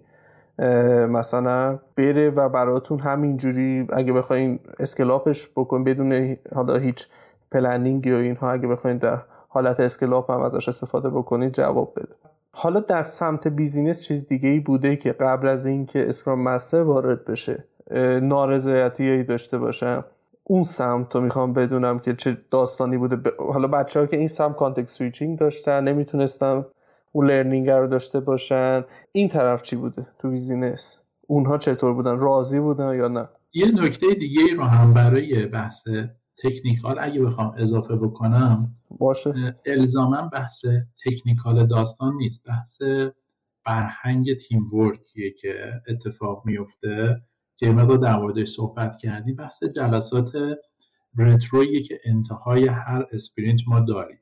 مثلا 1.07 1.79
بره 1.95 2.29
و 2.29 2.49
براتون 2.49 2.99
همینجوری 2.99 3.87
اگه 3.93 4.13
بخواین 4.13 4.59
اسکلاپش 4.79 5.49
بکن 5.55 5.83
بدون 5.83 6.35
حالا 6.55 6.77
هیچ 6.77 7.07
پلنینگ 7.51 8.05
یا 8.05 8.17
اینها 8.17 8.51
اگه 8.51 8.67
بخواین 8.67 8.97
در 8.97 9.17
حالت 9.53 9.79
اسکلاپ 9.79 10.31
هم 10.31 10.41
ازش 10.41 10.69
استفاده 10.69 11.09
بکنید 11.09 11.53
جواب 11.53 11.93
بده. 11.95 12.15
حالا 12.51 12.79
در 12.79 13.03
سمت 13.03 13.47
بیزینس 13.47 14.03
چیز 14.03 14.27
دیگه 14.27 14.49
ای 14.49 14.59
بوده 14.59 14.95
که 14.95 15.11
قبل 15.11 15.47
از 15.47 15.65
اینکه 15.65 16.09
اسکرام 16.09 16.41
مستر 16.43 16.81
وارد 16.81 17.25
بشه 17.25 17.63
نارضایتی 18.21 19.23
داشته 19.23 19.57
باشم 19.57 20.05
اون 20.43 20.63
سمت 20.63 21.15
رو 21.15 21.21
می‌خوام 21.21 21.53
بدونم 21.53 21.99
که 21.99 22.15
چه 22.15 22.37
داستانی 22.51 22.97
بوده. 22.97 23.31
حالا 23.53 23.67
بچه 23.67 23.99
ها 23.99 24.05
که 24.05 24.17
این 24.17 24.27
سمت 24.27 24.55
کانتکت 24.55 24.89
سویچینگ 24.89 25.39
داشتن 25.39 25.83
نمی‌تونستم 25.83 26.65
اون 27.11 27.27
learning 27.27 27.69
رو 27.69 27.87
داشته 27.87 28.19
باشن. 28.19 28.85
این 29.11 29.27
طرف 29.27 29.61
چی 29.61 29.75
بوده 29.75 30.07
تو 30.19 30.29
business؟ 30.29 31.01
اونها 31.27 31.57
چطور 31.57 31.93
بودن؟ 31.93 32.19
راضی 32.19 32.59
بودن 32.59 32.95
یا 32.95 33.07
نه؟ 33.07 33.29
یه 33.53 33.71
نکته 33.71 34.13
دیگه 34.13 34.41
رو 34.57 34.63
هم 34.63 34.93
برای 34.93 35.45
بحث 35.45 35.83
technical 36.43 36.97
اگه 36.99 37.21
بخوام 37.21 37.53
اضافه 37.57 37.95
بکنم 37.95 38.75
باشه. 38.99 39.59
الزاما 39.65 40.21
بحث 40.21 40.65
technical 41.05 41.67
داستان 41.67 42.13
نیست. 42.15 42.47
بحث 42.47 42.81
فرهنگ 43.63 44.33
teamwork 44.33 44.65
یه 44.73 45.31
که 45.31 45.81
اتفاق 45.87 46.45
میفته. 46.45 47.21
که 47.55 47.71
مقدار 47.71 47.97
در 47.97 48.15
موردش 48.15 48.49
صحبت 48.49 48.97
کردیم. 48.97 49.35
بحث 49.35 49.63
جلسات 49.63 50.31
retro 51.17 51.63
یی 51.63 51.81
که 51.83 51.99
انتهای 52.05 52.67
هر 52.67 53.05
sprint 53.11 53.59
ما 53.67 53.79
داریم. 53.79 54.19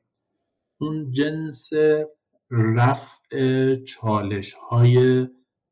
اون 0.80 1.12
جنس 1.12 1.70
رفع 2.50 3.76
چالش 3.76 4.52
های 4.52 5.26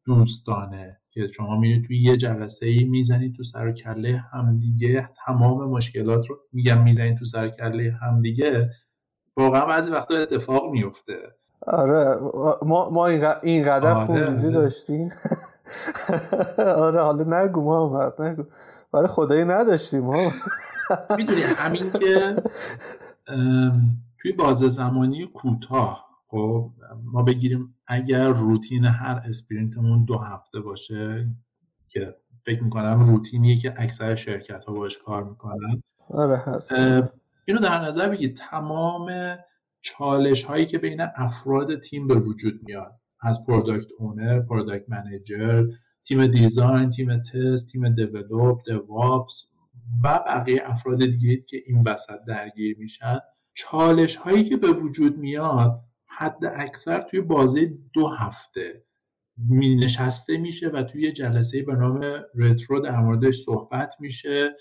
دوستانه 0.05 1.01
که 1.11 1.31
شما 1.37 1.61
میرید 1.61 1.85
توی 1.85 1.99
یه 1.99 2.17
جلسه 2.17 2.67
ای 2.67 2.85
می‌زنید 2.85 3.35
تو 3.35 3.43
سر 3.43 3.73
کله 3.73 4.25
همدیگه. 4.33 5.09
تمام 5.27 5.69
مشکلات 5.71 6.27
رو 6.27 6.39
میگم 6.53 6.83
می‌زنید 6.83 7.19
تو 7.19 7.25
سر 7.25 7.49
کله 7.49 7.99
همدیگه. 8.03 8.71
واقعا 9.39 9.67
بعضی 9.67 9.91
وقتا 9.91 10.17
اتفاق 10.17 10.71
میفته. 10.71 11.35
آره 11.67 12.21
ما, 12.63 12.91
ما 12.91 13.07
اینقدر 13.43 13.93
آره. 13.93 14.07
خونریزی 14.07 14.51
داشتیم. 14.51 15.11
آره 16.59 17.03
حالا 17.03 17.43
نگو 17.43 17.61
ما 17.61 18.13
نگو. 18.19 18.45
برای 18.93 19.07
خدایی 19.07 19.45
نداشتیم 19.45 20.01
ما 20.01 20.33
می‌دونی 21.19 21.41
همین 21.41 21.93
که 21.93 22.43
توی 24.23 24.33
بازه 24.33 24.69
زمانی 24.69 25.27
کوتاه 25.27 26.05
خب 26.27 26.71
ما 27.05 27.23
بگیریم 27.23 27.75
اگر 27.87 28.29
روتین 28.29 28.85
هر 28.85 29.23
sprint 29.29 29.80
مون 29.80 30.05
دو 30.05 30.19
هفته 30.19 30.61
باشه 30.61 31.27
که 31.89 32.17
فکر 32.47 32.63
می‌کنم 32.65 33.01
روتینیه 33.01 33.57
که 33.57 33.75
اکثر 33.77 34.15
شرکت 34.15 34.65
ها 34.65 34.73
باش 34.73 34.99
کار 34.99 35.25
می‌کنن. 35.25 35.83
آره 36.11 36.37
هست. 36.37 36.75
اینو 37.49 37.61
در 37.61 37.85
نظر 37.85 38.09
بگید 38.09 38.37
تمام 38.37 39.37
چالش 39.81 40.43
هایی 40.43 40.67
که 40.67 40.79
بین 40.79 41.01
افراد 41.17 41.81
تیم 41.81 42.07
به 42.07 42.15
وجود 42.15 42.61
میاد. 42.63 42.93
از 43.21 43.45
product 43.47 43.87
owner، 43.99 44.41
product 44.41 44.89
manager، 44.89 45.65
تیم 46.05 46.27
دیزاین، 46.27 46.91
تیم 46.91 47.23
تست، 47.23 47.69
تیم 47.69 47.95
دیولوب، 47.95 48.63
دوابس 48.67 49.47
و 50.05 50.21
بقیه 50.27 50.63
افراد 50.65 50.99
دیگه 50.99 51.37
که 51.37 51.63
این 51.67 51.83
وسط 51.87 52.19
درگیر 52.27 52.79
میشن. 52.79 53.19
چالش 53.55 54.17
هایی 54.17 54.45
که 54.45 54.57
به 54.57 54.69
وجود 54.71 55.19
میاد 55.19 55.81
حد 56.07 56.45
اکثر 56.45 57.01
توی 57.01 57.21
بازه 57.21 57.73
دو 57.93 58.09
هفته 58.09 58.85
می 59.37 59.75
نشسته 59.75 60.37
میشه 60.37 60.69
و 60.69 60.83
توی 60.83 61.13
جلسه 61.13 61.63
به 61.63 61.75
نام 61.75 62.01
رترو 62.35 62.81
در 62.81 63.01
موردش 63.01 63.37
صحبت 63.37 63.95
میشه. 64.01 64.57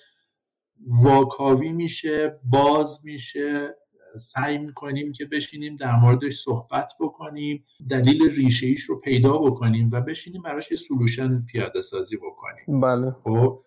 واکاوی 0.87 1.71
میشه 1.73 2.39
باز 2.43 2.99
میشه 3.03 3.75
سعی 4.19 4.57
می‌کنیم 4.57 5.11
که 5.11 5.25
بشینیم 5.25 5.75
در 5.75 5.95
موردش 5.95 6.37
صحبت 6.37 6.93
بکنیم 6.99 7.65
دلیل 7.89 8.31
ریشه 8.35 8.67
ایش 8.67 8.83
رو 8.83 8.99
پیدا 8.99 9.37
بکنیم 9.37 9.89
و 9.93 10.01
بشینیم 10.01 10.41
براش 10.41 10.71
یه 10.71 10.77
سلوشن 10.77 11.41
پیاده 11.41 11.81
سازی 11.81 12.17
بکنیم. 12.17 12.81
بله. 12.81 13.11
خب؟ 13.23 13.63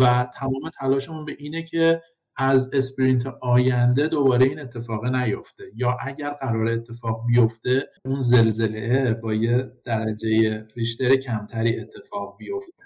و 0.00 0.28
تمام 0.34 0.70
تلاشمون 0.80 1.24
به 1.24 1.36
اینه 1.38 1.62
که 1.62 2.02
از 2.36 2.70
اسپرینت 2.72 3.26
آینده 3.26 4.08
دوباره 4.08 4.46
این 4.46 4.60
اتفاق 4.60 5.04
نیفته. 5.04 5.64
یا 5.74 5.96
اگر 6.00 6.30
قرار 6.30 6.68
اتفاق 6.68 7.26
بیفته 7.26 7.88
اون 8.04 8.16
زلزله 8.16 9.14
با 9.14 9.34
یه 9.34 9.72
درجه 9.84 10.66
ریشتر 10.76 11.16
کمتری 11.16 11.80
اتفاق 11.80 12.36
بیفته. 12.38 12.82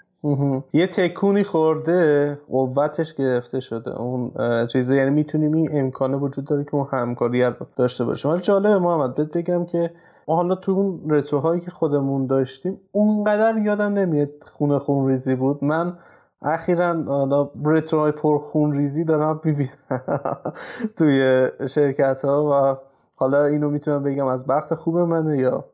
یه 0.73 0.87
تکونی 0.87 1.43
خورده 1.43 2.39
قوتش 2.49 3.13
گرفته 3.13 3.59
شده. 3.59 4.01
اون 4.01 4.31
چیزه 4.67 4.95
یعنی 4.95 5.09
می‌تونیم 5.09 5.53
این 5.53 5.69
امکانه 5.71 6.17
وجود 6.17 6.45
داره 6.45 6.63
که 6.63 6.75
اون 6.75 6.87
همکاری 6.91 7.45
داشته 7.75 8.05
باشیم. 8.05 8.31
ولی 8.31 8.41
جالبه 8.41 8.79
محمد 8.79 9.15
بهت 9.15 9.31
بگم 9.31 9.65
که 9.65 9.91
ما 10.27 10.35
حالا 10.35 10.55
تو 10.55 10.71
اون 10.71 11.01
رتروهایی 11.09 11.61
که 11.61 11.71
خودمون 11.71 12.27
داشتیم 12.27 12.79
اونقدر 12.91 13.57
یادم 13.57 13.93
نمیاد 13.93 14.29
خونه 14.45 14.79
خون 14.79 15.07
ریزی 15.07 15.35
بود. 15.35 15.63
من 15.63 15.97
اخیرا 16.41 17.03
حالا 17.03 17.49
رتروهای 17.65 18.11
پرخون 18.11 18.73
ریزی 18.73 19.03
دارم 19.05 19.41
ببینم 19.45 19.69
توی 20.97 21.47
شرکت 21.69 22.25
ها 22.25 22.45
و 22.45 22.77
حالا 23.15 23.45
اینو 23.45 23.69
می‌تونم 23.69 24.03
بگم 24.03 24.25
از 24.25 24.47
بخت 24.47 24.73
خوب 24.73 24.97
منه 24.97 25.37
یا 25.37 25.65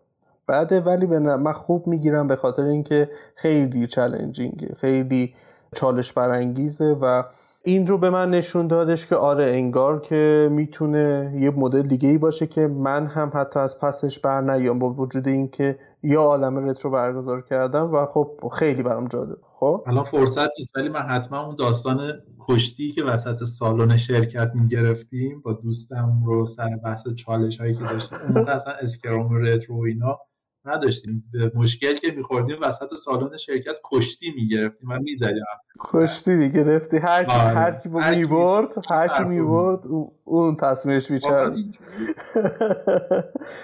بعده 0.48 0.82
ولی 0.82 1.06
به 1.06 1.20
من 1.20 1.54
خوب 1.54 1.88
می‌گیرم 1.88 2.28
به 2.28 2.36
خاطر 2.36 2.64
اینکه 2.64 3.10
خیلی 3.36 3.88
چلنجینگه 3.88 4.76
خیلی 4.78 5.34
چالش 5.76 6.14
برانگیزه 6.14 6.98
و 7.02 7.24
این 7.66 7.88
رو 7.88 7.98
به 7.98 8.10
من 8.10 8.30
نشون 8.30 8.68
دادش 8.68 9.08
که 9.08 9.16
آره 9.16 9.44
انگار 9.46 10.02
که 10.02 10.50
می‌تونه 10.52 11.34
یه 11.40 11.50
مدل 11.50 11.82
دیگه 11.82 12.10
ای 12.10 12.18
باشه 12.18 12.48
که 12.48 12.68
من 12.68 13.08
هم 13.08 13.32
حتی 13.34 13.60
از 13.60 13.80
پسش 13.80 14.20
بر 14.20 14.42
نیام 14.42 14.80
با 14.80 14.90
وجود 14.90 15.28
اینکه 15.28 15.80
یا 16.04 16.22
عالم 16.22 16.70
رترو 16.70 16.92
برگزار 16.92 17.42
کردم 17.42 17.94
و 17.94 18.06
خب 18.06 18.52
خیلی 18.54 18.84
برام 18.84 19.08
جالب. 19.08 19.38
خب؟ 19.60 19.84
الان 19.88 20.04
فرصت 20.04 20.48
نیست 20.58 20.78
ولی 20.78 20.90
من 20.90 21.00
حتما 21.00 21.46
اون 21.46 21.56
داستان 21.56 22.12
کشتی 22.48 22.92
که 22.92 23.04
وسط 23.04 23.44
سالن 23.44 23.98
شرکت 23.98 24.52
می‌گرفتیم 24.56 25.42
با 25.42 25.54
دوستم 25.54 26.24
رو 26.26 26.46
سر 26.46 26.70
بحث 26.84 27.08
چالش 27.08 27.62
هایی 27.62 27.76
که 27.76 27.84
داشتیم. 27.84 28.18
اون 28.36 28.50
اصلا 28.50 28.74
اسکرام 28.74 29.30
رترو 29.34 29.82
اینا 29.82 30.20
نداشتیم. 30.66 31.24
به 31.34 31.52
مشکل 31.56 31.94
که 31.94 32.12
میخوردیم 32.12 32.58
وسط 32.62 32.94
سالن 32.94 33.38
شرکت 33.38 33.76
کشتی 33.84 34.34
می‌گرفتیم 34.36 34.90
و 34.90 35.00
می‌زدیم. 35.00 35.44
کشتی 35.80 36.36
می‌گرفتی. 36.36 36.98
هر 36.98 37.24
کی 37.24 37.32
آره. 37.32 37.42
هر 37.42 37.72
کی 37.72 37.90
می‌برد 37.90 38.68
هر 38.90 39.08
کی 39.08 39.24
می‌برد 39.24 39.80
اون 40.24 40.56
تصمیمش 40.56 41.12
میچرد 41.12 41.54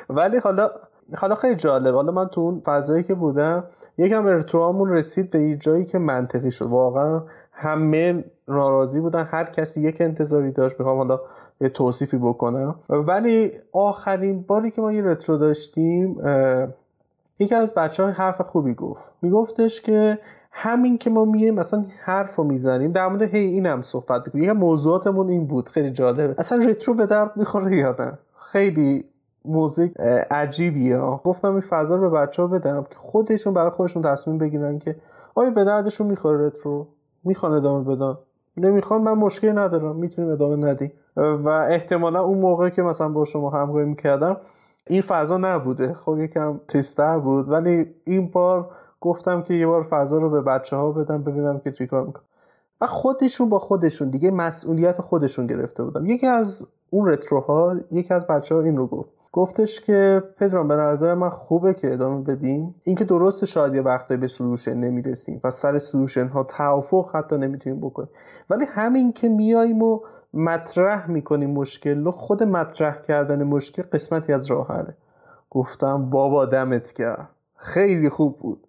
ولی 0.10 0.38
حالا 0.38 0.70
حالا 1.18 1.36
خیلی 1.36 1.56
جالب. 1.56 1.95
حالا 1.95 2.12
من 2.12 2.28
تو 2.28 2.41
اون 2.41 2.62
فضایی 2.66 3.04
که 3.04 3.16
بودم 3.16 3.64
یکم 3.97 4.26
ارتوامون 4.26 4.89
رسید 4.89 5.30
به 5.32 5.39
یه 5.39 5.58
جایی 5.58 5.86
که 5.86 6.00
منطقی 6.00 6.52
شد. 6.52 6.66
واقعا 6.66 7.22
همه 7.52 8.24
ناراضی 8.47 9.00
بودن. 9.00 9.24
هر 9.24 9.43
کسی 9.43 9.82
یک 9.82 10.02
انتظاری 10.02 10.52
داشت 10.52 10.80
می‌خوام 10.80 10.97
حالا 10.97 11.20
یه 11.62 11.70
توصیفی 11.70 12.18
بکنم. 12.18 12.80
ولی 12.89 13.52
آخرین 13.74 14.41
باری 14.41 14.72
که 14.72 14.82
ما 14.82 14.91
یه 14.93 15.02
رترو 15.02 15.38
داشتیم 15.38 16.18
یکی 17.40 17.56
از 17.56 17.74
بچه 17.74 18.04
های 18.04 18.12
حرف 18.12 18.42
خوبی 18.42 18.74
گفت. 18.74 19.04
میگفتش 19.22 19.82
که 19.82 20.20
همین 20.52 20.98
که 20.98 21.10
ما 21.10 21.26
میه 21.26 21.52
مثلا 21.52 21.86
حرف 22.04 22.36
رو 22.36 22.44
می‌زنیم 22.44 22.92
در 22.92 23.08
مورد 23.08 23.22
هی 23.22 23.40
اینم 23.40 23.82
صحبت 23.82 24.22
می‌کنیم. 24.26 24.44
یکی 24.44 24.54
موضوعاتمون 24.54 25.30
این 25.30 25.48
بود. 25.48 25.70
خیلی 25.70 25.92
جالبه. 25.92 26.36
اصلا 26.38 26.66
رترو 26.66 26.94
به 26.94 27.06
درد 27.06 27.32
می‌خوره 27.38 27.76
یا 27.76 28.18
خیلی 28.36 29.06
موزیک 29.46 29.94
عجیبیه. 30.32 31.00
گفتم 31.00 31.52
این 31.52 31.62
فضا 31.62 31.96
رو 31.96 32.10
به 32.10 32.18
بچه 32.18 32.42
ها 32.42 32.48
بدم 32.48 32.84
که 32.90 32.96
خودشون 32.96 33.54
برای 33.54 33.70
خودشون 33.70 34.02
تصمیم 34.02 34.38
بگیرن 34.38 34.80
که 34.80 34.96
آیا 35.36 35.50
به 35.50 35.64
دردشون 35.64 36.08
می‌خوره 36.08 36.48
رترو؟ 36.48 36.88
می‌خوان 37.24 37.54
ادامه 37.54 37.96
بدن؟ 37.96 38.18
نمی‌خوان؟ 38.58 39.02
من 39.02 39.14
مشکلی 39.14 39.52
ندارم. 39.52 39.96
می‌تونیم 39.96 40.32
ادامه 40.32 40.56
ندی 40.56 40.92
و 41.16 41.50
احتمالا 41.50 42.24
اون 42.24 42.38
موقع 42.38 42.70
که 42.70 42.82
مثلا 42.82 43.10
با 43.10 43.26
شما 43.26 43.50
همکاری 43.50 43.86
می‌کردم 43.86 44.38
این 44.88 45.01
فضا 45.01 45.38
نبوده. 45.38 45.93
خب 45.93 46.17
یکم 46.19 46.59
تیستر 46.67 47.19
بود. 47.19 47.49
ولی 47.49 47.95
این 48.05 48.32
بار 48.32 48.71
گفتم 49.01 49.41
که 49.41 49.53
یه 49.53 49.67
بار 49.67 49.84
فضا 49.84 50.17
رو 50.17 50.30
به 50.30 50.41
بچه 50.41 50.75
ها 50.75 50.91
بدم 50.91 51.23
ببینم 51.23 51.59
که 51.59 51.71
چیکار 51.71 52.05
می‌کنم 52.05 52.23
و 52.82 52.88
خودشون 52.88 53.49
با 53.49 53.59
خودشون 53.59 54.09
دیگه 54.09 54.32
مسئولیت 54.32 55.01
خودشون 55.01 55.47
گرفته 55.47 55.84
بودم 55.84 56.05
یکی 56.05 56.27
از 56.27 56.67
اون 56.89 57.07
رتروها 57.07 57.75
یکی 57.91 58.13
از 58.13 58.27
بچه 58.27 58.55
ها 58.55 58.61
این 58.61 58.77
رو 58.77 58.88
گفت. 58.88 59.09
گفتش 59.32 59.82
که 59.82 60.23
پدرام 60.38 60.67
به 60.67 60.75
نظر 60.75 61.13
من 61.13 61.30
خوبه 61.30 61.73
که 61.73 61.93
ادامه 61.93 62.23
بدیم. 62.23 62.75
اینکه 62.84 63.05
درست 63.05 63.45
شاید 63.45 63.75
یه 63.75 63.82
وقتایی 63.82 64.19
به 64.19 64.27
سلوشن 64.27 64.73
نمی‌رسیم 64.73 65.41
و 65.43 65.51
سر 65.51 65.77
سلوشن 65.77 66.27
ها 66.27 66.43
توافق 66.43 67.15
حتی 67.15 67.38
نمی‌تونیم 67.38 67.80
بکنیم. 67.80 68.09
ولی 68.49 68.65
همین 68.65 69.13
که 69.13 69.30
میاییم 69.30 69.84
و 69.84 69.99
مطرح 70.34 71.09
می‌کنیم 71.09 71.49
مشکل 71.49 72.03
رو 72.03 72.11
خود 72.11 72.43
مطرح 72.43 73.01
کردن 73.01 73.43
مشکل 73.43 73.84
قسمتی 73.84 74.34
از 74.34 74.45
راه 74.51 74.67
حله. 74.67 74.93
گفتم 75.49 76.09
بابا 76.09 76.45
دمت 76.45 76.91
کرد 76.91 77.30
خیلی 77.55 78.09
خوب 78.09 78.39
بود. 78.39 78.67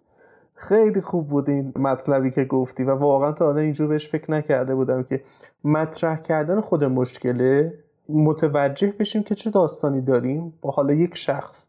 خیلی 0.53 1.01
خوب 1.01 1.27
بود 1.27 1.49
این 1.49 1.73
مطلبی 1.75 2.31
که 2.31 2.45
گفتی 2.45 2.83
و 2.83 2.95
واقعا 2.95 3.31
تا 3.31 3.45
حالا 3.45 3.61
اینجور 3.61 3.87
بهش 3.87 4.09
فکر 4.09 4.31
نکرده 4.31 4.75
بودم 4.75 5.03
که 5.03 5.23
مطرح 5.63 6.21
کردن 6.21 6.61
خود 6.61 6.83
مشکله. 6.83 7.73
متوجه 8.09 8.93
بشیم 8.99 9.23
که 9.23 9.35
چه 9.35 9.49
داستانی 9.49 10.01
داریم 10.01 10.53
با 10.61 10.71
حالا 10.71 10.93
یک 10.93 11.17
شخص 11.17 11.67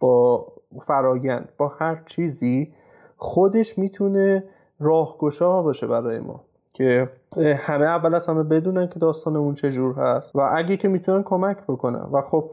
با 0.00 0.46
فرایند 0.82 1.48
با 1.58 1.68
هر 1.68 2.02
چیزی. 2.06 2.72
خودش 3.16 3.78
می‌تونه 3.78 4.44
راهگشا 4.80 5.62
باشه 5.62 5.86
برای 5.86 6.20
ما. 6.20 6.43
که 6.74 7.10
همه 7.56 7.84
اول 7.84 8.14
از 8.14 8.26
همه 8.26 8.42
بدونن 8.42 8.88
که 8.88 8.98
داستان 8.98 9.36
اون 9.36 9.54
چجور 9.54 9.94
هست 9.94 10.36
و 10.36 10.40
اگه 10.40 10.76
که 10.76 10.88
می‌تونن 10.88 11.22
کمک 11.22 11.56
بکنن. 11.68 12.08
و 12.12 12.22
خب 12.22 12.50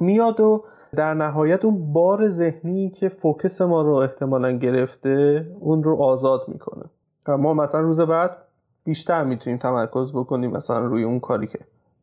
میاد 0.00 0.40
و 0.40 0.64
در 0.96 1.14
نهایت 1.14 1.64
اون 1.64 1.92
بار 1.92 2.28
ذهنی 2.28 2.90
که 2.90 3.08
فوکس 3.08 3.60
ما 3.60 3.82
رو 3.82 3.94
احتمالا 3.94 4.52
گرفته 4.52 5.46
اون 5.60 5.82
رو 5.82 6.02
آزاد 6.02 6.44
می‌کنه. 6.48 6.84
و 7.28 7.36
ما 7.36 7.54
مثلا 7.54 7.80
روز 7.80 8.00
بعد 8.00 8.36
بیشتر 8.84 9.24
می‌تونیم 9.24 9.58
تمرکز 9.58 10.12
بکنیم 10.12 10.50
مثلا 10.50 10.86
روی 10.86 11.02
اون 11.02 11.20
کاری 11.20 11.46
که 11.46 11.58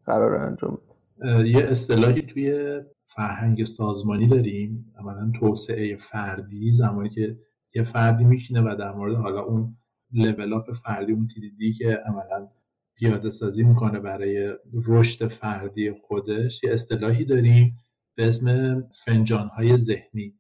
قرار 0.06 0.36
انجام 0.36 0.78
یه 1.46 1.64
اصطلاحی 1.70 2.22
توی 2.22 2.80
فرهنگ 3.08 3.64
سازمانی 3.64 4.28
داریم 4.28 4.94
عملا 5.00 5.32
توسعه 5.40 5.98
فردی 5.98 6.72
زمانی 6.72 7.10
که 7.10 7.38
یه 7.76 7.84
فردی 7.84 8.24
میشینه 8.24 8.62
و 8.62 8.76
در 8.76 8.92
مورد 8.92 9.16
حالا 9.16 9.42
اون 9.42 9.76
لول 10.14 10.54
اپ 10.54 10.74
فردی 10.74 11.12
اون 11.12 11.28
تیدیدی 11.28 11.74
که 11.74 12.00
عملا 12.06 12.48
پیاده 12.96 13.30
سازی 13.30 13.64
می‌کنه 13.64 14.00
برای 14.00 14.54
رشد 14.88 15.28
فردی 15.28 15.92
خودش 15.92 16.64
یه 16.64 16.74
اصطلاحی 16.74 17.26
داریم 17.26 17.78
به 18.16 18.28
اسم 18.28 18.82
فنجان 19.06 19.48
های 19.48 19.78
ذهنی. 19.78 20.34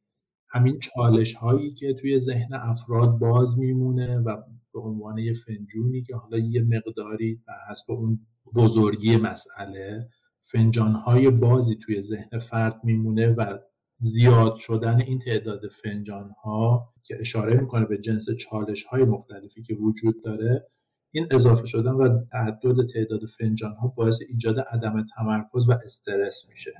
همین 0.49 0.79
چالش 0.79 1.33
هایی 1.33 1.71
که 1.71 1.93
توی 1.93 2.19
ذهن 2.19 2.53
افراد 2.53 3.19
باز 3.19 3.59
میمونه 3.59 4.17
و 4.17 4.41
به 4.73 4.79
عنوان 4.79 5.17
یه 5.17 5.33
فنجونی 5.33 6.01
که 6.01 6.15
حالا 6.15 6.37
یه 6.37 6.61
مقداری 6.61 7.41
بر 7.47 7.57
حسب 7.69 7.91
اون 7.91 8.19
بزرگی 8.55 9.17
مسئله 9.17 10.09
فنجان 10.41 10.91
های 10.91 11.29
بازی 11.29 11.75
توی 11.75 12.01
ذهن 12.01 12.39
فرد 12.39 12.83
میمونه 12.83 13.27
و 13.27 13.57
زیاد 13.99 14.55
شدن 14.55 15.01
این 15.01 15.19
تعداد 15.19 15.61
فنجان 15.83 16.31
ها 16.43 16.93
که 17.03 17.17
اشاره 17.19 17.55
می‌کنه 17.55 17.85
به 17.85 17.97
جنس 17.97 18.25
چالش 18.29 18.83
های 18.83 19.03
مختلفی 19.03 19.61
که 19.61 19.73
وجود 19.75 20.23
داره 20.23 20.67
این 21.11 21.27
اضافه 21.31 21.65
شدن 21.65 21.91
و 21.91 22.19
تعدد 22.31 22.87
تعداد 22.93 23.25
فنجان 23.25 23.75
ها 23.75 23.87
باعث 23.87 24.19
ایجاد 24.29 24.59
عدم 24.59 25.05
تمرکز 25.15 25.69
و 25.69 25.73
استرس 25.85 26.49
میشه. 26.49 26.71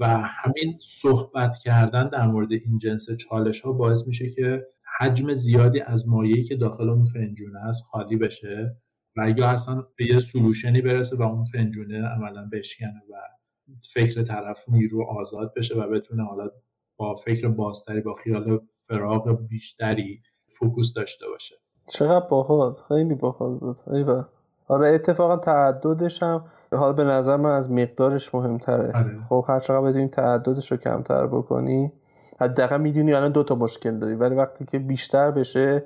و 0.00 0.06
همین 0.06 0.78
صحبت 1.02 1.58
کردن 1.64 2.08
در 2.08 2.26
مورد 2.26 2.52
این 2.52 2.78
جنس 2.78 3.06
چالش 3.10 3.60
ها 3.60 3.72
باعث 3.72 4.06
میشه 4.06 4.30
که 4.30 4.66
حجم 4.98 5.32
زیادی 5.32 5.80
از 5.80 6.08
مایهی 6.08 6.42
که 6.42 6.56
داخل 6.56 6.88
اون 6.88 7.04
فنجونه 7.04 7.58
است 7.58 7.84
خالی 7.84 8.16
بشه 8.16 8.76
و 9.16 9.30
یا 9.30 9.48
اصلا 9.48 9.82
به 9.96 10.06
یه 10.06 10.18
سلوشنی 10.18 10.80
برسه 10.80 11.16
و 11.16 11.22
اون 11.22 11.44
فنجونه 11.44 12.02
عملا 12.02 12.48
بشکنه 12.52 13.02
و 13.10 13.14
فکر 13.94 14.22
طرف 14.22 14.64
نیرو 14.68 15.02
آزاد 15.02 15.54
بشه 15.54 15.74
و 15.74 15.88
بتونه 15.88 16.24
حالا 16.24 16.50
با 16.96 17.16
فکر 17.16 17.48
بازتری 17.48 18.00
با 18.00 18.14
خیال 18.14 18.60
فراغ 18.80 19.38
بیشتری 19.48 20.22
فوکوس 20.58 20.94
داشته 20.94 21.26
باشه. 21.28 21.56
چقدر 21.86 22.26
باحال 22.26 22.74
خیلی 22.88 23.14
باحال 23.14 23.54
بود. 23.54 23.76
ایوه. 23.92 24.24
آره 24.68 24.88
اتفاقا 24.88 25.36
تعددش 25.36 26.22
هم 26.22 26.44
حالا 26.72 26.92
به 26.92 27.04
نظر 27.04 27.36
من 27.36 27.50
از 27.50 27.70
مقدارش 27.70 28.34
مهمتره. 28.34 28.92
آره. 28.94 29.18
خب 29.28 29.44
هر 29.48 29.60
چقدر 29.60 29.80
بدونی 29.80 30.08
تعددش 30.08 30.72
رو 30.72 30.78
کمتر 30.78 31.26
بکنی 31.26 31.92
حداقل 32.40 32.80
می‌دونی 32.80 33.14
الان 33.14 33.32
دو 33.32 33.42
تا 33.42 33.54
مشکل 33.54 33.98
داری 33.98 34.14
ولی 34.14 34.34
وقتی 34.34 34.64
که 34.64 34.78
بیشتر 34.78 35.30
بشه 35.30 35.84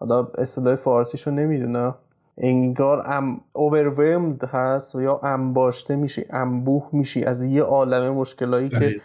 حالا 0.00 0.28
اصطلاح 0.38 0.74
فارسیشو 0.74 1.30
نمی‌دونم. 1.30 1.94
انگار 2.38 3.02
ام 3.06 3.40
overwhelmed 3.58 4.48
هست 4.48 4.94
و 4.94 5.02
یا 5.02 5.20
انباشته 5.22 5.96
میشی 5.96 6.24
انبوه 6.30 6.88
میشی 6.92 7.24
از 7.24 7.42
یه 7.42 7.62
عالمه 7.62 8.10
مشکلایی 8.10 8.68
که 8.68 9.00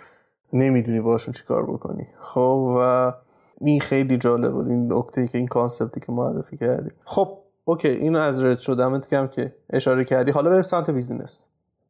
نمی‌دونی 0.54 1.02
باشون 1.02 1.34
چی 1.34 1.44
کار 1.44 1.66
بکنی. 1.66 2.08
خب 2.20 2.76
و 2.80 3.14
این 3.62 3.80
خیلی 3.80 4.18
جالب 4.18 4.52
بود 4.52 4.68
این 4.68 4.94
نکته 4.94 5.28
که 5.28 5.38
این 5.38 5.48
concept 5.48 5.93
ی 5.93 6.00
که 6.00 6.12
معرفی 6.12 6.58
کردی 6.58 6.90
خب 7.06 7.38
okay 7.66 7.88
اینو 7.88 8.20
از 8.20 8.44
رد 8.44 8.60
شدم 8.60 9.00
کم 9.00 9.28
که 9.28 9.56
اشاره 9.70 10.04
کردی. 10.04 10.32
حالا 10.32 10.50
بریم 10.50 10.62
سمت 10.62 10.90
business. 10.90 11.48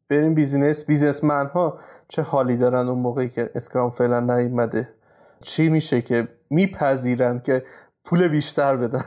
بریم 0.08 0.34
business. 0.34 0.86
businessman 0.86 1.46
ها 1.46 1.78
چه 2.08 2.22
حالی 2.22 2.56
دارن 2.56 2.88
اون 2.88 2.98
موقعی 2.98 3.28
که 3.28 3.50
Scrum 3.54 3.90
فعلا 3.90 4.20
نیومده؟ 4.20 4.88
چی 5.40 5.68
میشه 5.68 6.02
که 6.02 6.28
میپذیرن 6.50 7.40
که 7.40 7.64
پول 8.04 8.28
بیشتر 8.28 8.76
بدن؟ 8.76 9.04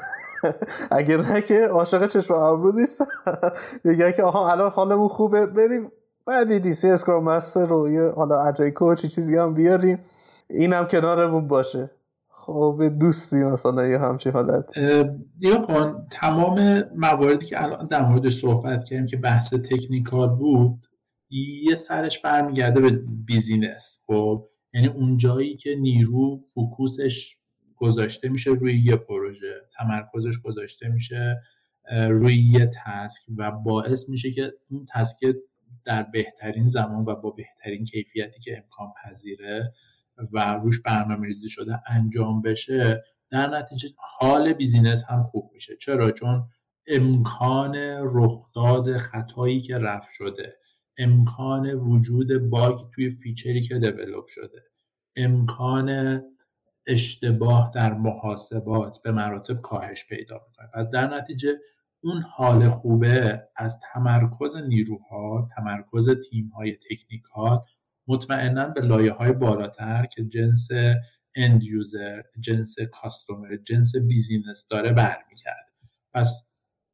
اگر 0.92 1.22
نه 1.22 1.42
که 1.42 1.68
عاشق 1.68 2.08
چشم 2.08 2.34
ابرو 2.34 2.72
نیست. 2.72 3.04
دیگه 3.86 4.12
که 4.12 4.24
آها 4.24 4.52
الان 4.52 4.72
حالمون 4.72 5.08
خوبه 5.08 5.46
بریم. 5.46 5.92
بعدی 6.26 6.60
دیسی 6.60 6.90
اسکرام 6.90 7.24
مستر 7.24 7.66
رو 7.66 7.90
یه 7.90 8.10
حالا 8.10 8.42
اجای 8.42 8.72
کوچی 8.72 9.08
چیزی 9.08 9.38
هم 9.38 9.54
بیاریم. 9.54 10.00
اینم 10.50 10.88
کنارمون 10.88 11.48
باشه. 11.48 11.92
خب 12.30 12.84
دوستی 13.00 13.36
مثلا 13.36 13.88
یه 13.88 14.00
همچی 14.00 14.30
حالت. 14.30 14.78
یا 15.40 15.62
کن 15.68 16.08
تمام 16.12 16.84
مواردی 16.96 17.46
که 17.46 17.64
الان 17.64 17.88
در 17.88 18.02
موردش 18.06 18.42
صحبت 18.42 18.84
کردیم 18.84 19.06
که 19.06 19.18
بحث 19.18 19.54
تکنیکال 19.54 20.30
بود 20.30 20.86
یه 21.64 21.76
سرش 21.76 22.20
برمیگرده 22.20 22.82
به 22.82 23.02
business 23.26 24.00
خب 24.08 24.50
یعنی 24.74 24.88
اون 24.88 25.18
جایی 25.18 25.58
که 25.58 25.76
نیرو 25.76 26.40
focus 26.54 27.14
ش 27.14 27.38
گذاشته 27.84 28.30
میشه 28.30 28.52
روی 28.52 28.80
یه 28.80 28.96
پروژه 28.96 29.62
تمرکزش 29.78 30.38
گذاشته 30.44 30.88
میشه 30.88 31.42
روی 31.92 32.36
یه 32.36 32.66
task 32.66 33.22
و 33.38 33.52
باعث 33.52 34.10
میشه 34.10 34.32
که 34.32 34.54
اون 34.70 34.86
task 34.94 35.18
در 35.86 36.04
بهترین 36.04 36.68
زمان 36.68 37.06
و 37.06 37.16
با 37.16 37.30
بهترین 37.30 37.86
کیفیتی 37.86 38.40
که 38.40 38.58
امکان 38.58 38.94
پذیره 39.04 39.74
و 40.34 40.54
روش 40.54 40.82
برنامه 40.82 41.28
ریزی 41.28 41.50
شده 41.50 41.80
انجام 41.88 42.42
بشه 42.42 43.04
در 43.30 43.50
نتیجه 43.50 43.90
حال 43.98 44.54
business 44.54 45.04
هم 45.10 45.24
خوب 45.24 45.52
میشه. 45.54 45.76
چرا؟ 45.76 46.12
چون 46.12 46.48
امکان 46.88 47.76
رخداد 48.02 48.98
خطایی 48.98 49.60
که 49.60 49.78
رفع 49.78 50.10
شده 50.10 50.58
امکان 50.98 51.74
وجود 51.74 52.50
bug 52.50 52.80
توی 52.96 53.10
feature 53.10 53.55
ی 53.55 53.62
که 53.62 53.80
develop 53.80 54.28
شده 54.28 54.64
امکان 55.16 56.22
اشتباه 56.88 57.72
در 57.76 57.94
محاسبات 57.94 59.02
به 59.04 59.12
مراتب 59.12 59.62
کاهش 59.62 60.06
پیدا 60.08 60.42
می‌کنه. 60.48 60.70
و 60.76 60.86
در 60.86 61.16
نتیجه 61.16 61.58
اون 62.04 62.22
حال 62.22 62.70
خوبه 62.70 63.44
از 63.56 63.80
تمرکز 63.94 64.56
نیروها 64.56 65.50
تمرکز 65.56 66.10
تیم 66.30 66.48
های 66.48 66.78
technical 66.90 67.60
مطمئنا 68.08 68.68
به 68.68 68.82
لایه 68.82 69.12
های 69.12 69.32
بالاتر 69.32 70.06
که 70.06 70.24
جنس 70.24 70.68
end 71.36 71.64
user 71.64 72.22
جنس 72.40 72.76
customer 72.80 73.56
جنس 73.56 73.96
business 73.96 74.68
داره 74.70 74.92
برمیگرده. 74.92 75.72
پس 76.14 76.48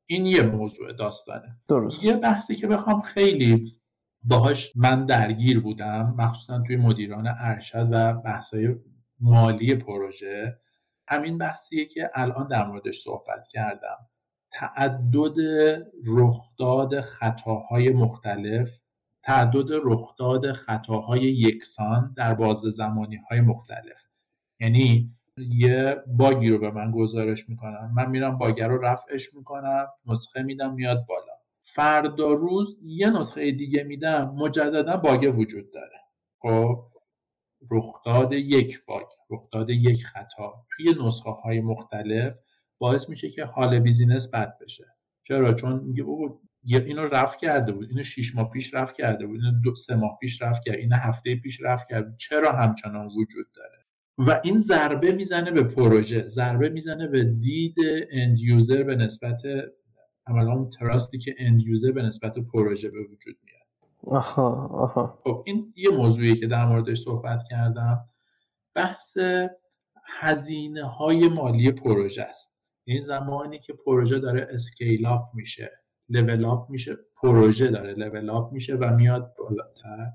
این 0.05 0.25
یه 0.25 0.41
موضوع 0.41 0.93
داستانه. 0.93 1.57
درست. 1.67 2.03
یه 2.03 2.17
بحثی 2.17 2.55
که 2.55 2.67
بخوام 2.67 3.01
خیلی 3.01 3.79
باهاش 4.23 4.75
من 4.75 5.05
درگیر 5.05 5.59
بودم 5.59 6.15
مخصوصا 6.17 6.63
توی 6.67 6.77
مدیران 6.77 7.27
ارشد 7.39 7.89
و 7.91 8.13
بحثای 8.13 8.75
مالی 9.19 9.75
پروژه. 9.75 10.59
همین 11.07 11.37
بحثیه 11.37 11.85
که 11.85 12.09
الان 12.13 12.47
در 12.47 12.67
موردش 12.67 13.01
صحبت 13.01 13.47
کردم. 13.47 13.97
تعدد 14.51 15.35
رخداد 16.07 17.01
خطاهای 17.01 17.89
مختلف 17.89 18.79
تعدد 19.23 19.67
رخداد 19.83 20.51
خطاهای 20.51 21.21
یکسان 21.21 22.13
در 22.17 22.33
باز 22.33 22.57
زمانی 22.57 23.15
های 23.15 23.41
مختلف. 23.41 24.01
یعنی 24.59 25.15
یه 25.37 25.95
bug 26.07 26.39
ی 26.39 26.49
رو 26.49 26.59
به 26.59 26.71
من 26.71 26.91
گزارش 26.91 27.49
می‌کنن 27.49 27.91
من 27.95 28.09
میرم 28.09 28.37
bug 28.37 28.67
رو 28.67 28.81
رفعش 28.81 29.33
می‌کنم 29.33 29.87
نسخه 30.05 30.43
میدم 30.43 30.73
میاد 30.73 31.05
بالا. 31.05 31.33
فردا 31.63 32.33
روز 32.33 32.79
یه 32.83 33.09
نسخه 33.09 33.51
دیگه 33.51 33.83
میدم 33.83 34.35
مجددا 34.35 34.97
bug 34.97 35.33
وجود 35.37 35.73
داره. 35.73 35.99
خب؟ 36.41 36.88
رخداد 37.71 38.33
یک 38.33 38.85
bug 38.85 39.05
رخداد 39.29 39.69
یک 39.69 40.05
خطا. 40.05 40.65
توی 40.75 40.95
نسخه 41.05 41.29
های 41.29 41.61
مختلف 41.61 42.33
باعث 42.77 43.09
میشه 43.09 43.29
که 43.29 43.45
حال 43.45 43.79
business 43.79 44.33
بد 44.33 44.57
بشه. 44.61 44.85
چرا؟ 45.23 45.53
چون 45.53 45.83
میگه 45.83 46.05
اینو 46.85 47.01
رفع 47.01 47.39
کرده 47.39 47.71
بود 47.71 47.89
اینو 47.89 48.03
شیش 48.03 48.35
ماه 48.35 48.51
پیش 48.51 48.73
رفع 48.73 48.95
کرده 48.95 49.25
بود 49.25 49.39
اینو 49.43 49.61
دو 49.63 49.75
سه 49.75 49.95
ماه 49.95 50.17
پیش 50.21 50.41
رفع 50.41 50.63
کرده 50.65 50.79
اینو 50.79 50.95
هفته 50.95 51.35
پیش 51.35 51.61
رفع 51.61 51.89
کرده 51.89 52.15
چرا 52.17 52.51
همچنان 52.51 53.07
وجود 53.07 53.45
داره؟ 53.55 53.79
و 54.17 54.41
این 54.43 54.59
ضربه 54.59 55.11
می‌زنه 55.11 55.51
به 55.51 55.63
پروژه 55.63 56.27
ضربه 56.27 56.69
می‌زنه 56.69 57.07
به 57.07 57.23
دید 57.23 57.75
end 58.11 58.39
user 58.39 58.83
به 58.83 58.95
نسبت 58.95 59.41
عملا 60.27 60.65
trust 60.65 61.08
ی 61.08 61.17
که 61.17 61.35
end 61.37 61.61
user 61.61 61.91
به 61.91 62.01
نسبت 62.01 62.39
پروژه 62.39 62.89
به 62.89 62.99
وجود 62.99 63.37
میاد. 63.43 63.58
آها 64.07 64.67
آها. 64.67 65.19
خب 65.23 65.43
این 65.45 65.73
یه 65.75 65.89
موضوعی 65.89 66.35
که 66.35 66.47
در 66.47 66.65
موردش 66.65 67.01
صحبت 67.01 67.43
کردم. 67.49 68.09
بحث 68.75 69.17
هزینه 70.05 70.83
های 70.83 71.27
مالی 71.27 71.71
پروژه 71.71 72.23
است. 72.23 72.55
این 72.83 72.99
زمانی 72.99 73.59
که 73.59 73.73
پروژه 73.73 74.19
داره 74.19 74.47
scale 74.51 75.05
up 75.05 75.23
میشه 75.33 75.71
level 76.09 76.45
up 76.45 76.69
میشه 76.69 76.97
پروژه 77.21 77.67
داره 77.67 77.93
level 77.93 78.29
up 78.29 78.51
میشه 78.51 78.75
و 78.75 78.95
میاد 78.95 79.33
بالاتر. 79.37 80.11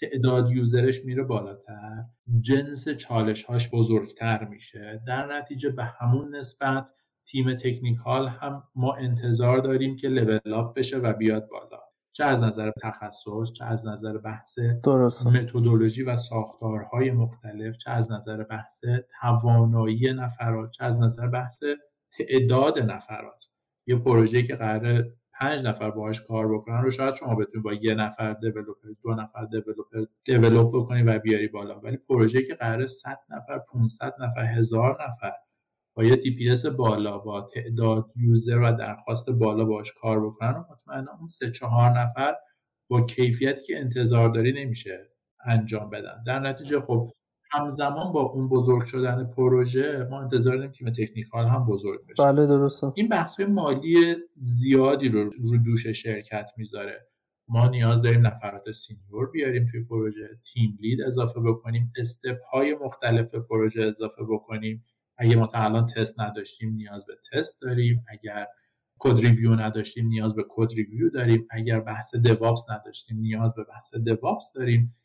تعداد 0.00 0.50
یوزرش 0.50 1.04
میره 1.04 1.22
بالاتر. 1.22 2.04
جنس 2.40 2.88
چالش 2.88 3.44
هاش 3.44 3.70
بزرگتر 3.70 4.44
میشه. 4.44 5.02
در 5.06 5.38
نتیجه 5.38 5.70
به 5.70 5.84
همون 5.84 6.36
نسبت 6.36 6.90
تیم 7.26 7.54
تکنیکال 7.54 8.28
هم 8.28 8.64
ما 8.74 8.94
انتظار 8.94 9.58
داریم 9.58 9.96
که 9.96 10.08
لول 10.08 10.54
اپ 10.54 10.74
بشه 10.74 10.98
و 10.98 11.12
بیاد 11.12 11.48
بالا. 11.48 11.83
چه 12.16 12.24
از 12.24 12.42
نظر 12.42 12.70
تخصص 12.82 13.52
چه 13.52 13.64
از 13.64 13.88
نظر 13.88 14.18
بحث 14.18 14.58
درست 14.84 15.26
متدولوژی 15.26 16.02
و 16.02 16.16
ساختارهای 16.16 17.10
مختلف 17.10 17.76
چه 17.76 17.90
از 17.90 18.12
نظر 18.12 18.44
بحث 18.44 18.84
توانایی 19.20 20.12
نفرات 20.12 20.70
چه 20.70 20.84
از 20.84 21.02
نظر 21.02 21.26
بحث 21.26 21.62
تعداد 22.10 22.78
نفرات. 22.78 23.44
یه 23.86 23.96
پروژه 23.96 24.42
که 24.42 24.56
قرار 24.56 25.04
پنج 25.32 25.64
نفر 25.64 25.90
باهاش 25.90 26.20
کار 26.20 26.54
بکنن 26.54 26.82
رو 26.82 26.90
شاید 26.90 27.14
شما 27.14 27.34
بتونید 27.34 27.64
با 27.64 27.72
یه 27.72 27.94
نفر 27.94 28.32
developer 28.32 28.88
دو 29.02 29.14
نفر 29.14 29.44
developer 29.44 30.04
develop 30.24 30.68
بکنی 30.68 31.02
و 31.02 31.18
بیاری 31.18 31.48
بالا. 31.48 31.80
ولی 31.80 31.96
پروژه 31.96 32.42
که 32.42 32.54
قرار 32.54 32.86
100 32.86 33.18
نفر 33.30 33.58
500 33.58 34.14
نفر 34.20 34.44
هزار 34.44 34.98
نفر 35.08 35.32
با 35.96 36.04
یه 36.04 36.16
TPS 36.16 36.66
بالا 36.66 37.18
با 37.18 37.40
تعداد 37.40 38.12
user 38.16 38.58
و 38.58 38.72
درخواست 38.72 39.30
بالا 39.30 39.64
باش 39.64 39.92
کار 40.00 40.26
بکنن 40.26 40.64
مطمئنا 40.70 41.12
اون 41.18 41.28
سه 41.28 41.50
چهار 41.50 41.90
نفر 41.90 42.34
با 42.88 43.02
کیفیتی 43.02 43.60
که 43.66 43.78
انتظار 43.78 44.28
داری 44.28 44.64
نمیشه 44.64 45.10
انجام 45.44 45.90
بدن. 45.90 46.22
در 46.26 46.38
نتیجه 46.40 46.80
خب 46.80 47.12
همزمان 47.50 48.12
با 48.12 48.20
اون 48.20 48.48
بزرگ 48.48 48.84
شدن 48.84 49.24
پروژه 49.36 50.06
ما 50.10 50.22
انتظار 50.22 50.56
داریم 50.56 50.70
تیم 50.70 50.90
technical 50.90 51.46
هم 51.46 51.66
بزرگ 51.66 52.00
بشه. 52.06 52.22
بله 52.22 52.46
درسته. 52.46 52.92
این 52.94 53.08
بحث 53.08 53.40
مالی 53.40 54.16
زیادی 54.36 55.08
رو 55.08 55.30
رو 55.30 55.56
دوش 55.56 55.86
شرکت 55.86 56.50
می‌ذاره. 56.56 57.08
ما 57.48 57.68
نیاز 57.68 58.02
داریم 58.02 58.26
نفرات 58.26 58.70
senior 58.70 59.30
بیاریم 59.30 59.68
توی 59.70 59.84
پروژه 59.84 60.28
team 60.52 60.78
lead 60.80 61.02
اضافه 61.02 61.40
بکنیم 61.40 61.92
step 61.96 62.38
های 62.52 62.74
مختلف 62.74 63.34
پروژه 63.34 63.82
اضافه 63.82 64.22
بکنیم. 64.28 64.84
اگه 65.18 65.36
ما 65.36 65.46
تا 65.46 65.58
الان 65.58 65.86
تست 65.86 66.20
نداشتیم 66.20 66.74
نیاز 66.74 67.06
به 67.06 67.14
تست 67.32 67.60
داریم. 67.62 68.04
اگر 68.08 68.46
code 68.98 69.20
review 69.20 69.54
نداشتیم 69.54 70.06
نیاز 70.06 70.34
به 70.34 70.44
code 70.48 70.72
review 70.72 71.10
داریم. 71.10 71.46
اگر 71.50 71.80
بحث 71.80 72.14
DevOps 72.14 72.70
نداشتیم 72.70 73.18
نیاز 73.18 73.54
به 73.54 73.64
بحث 73.64 73.94
DevOps 73.94 74.52
داریم. 74.54 74.96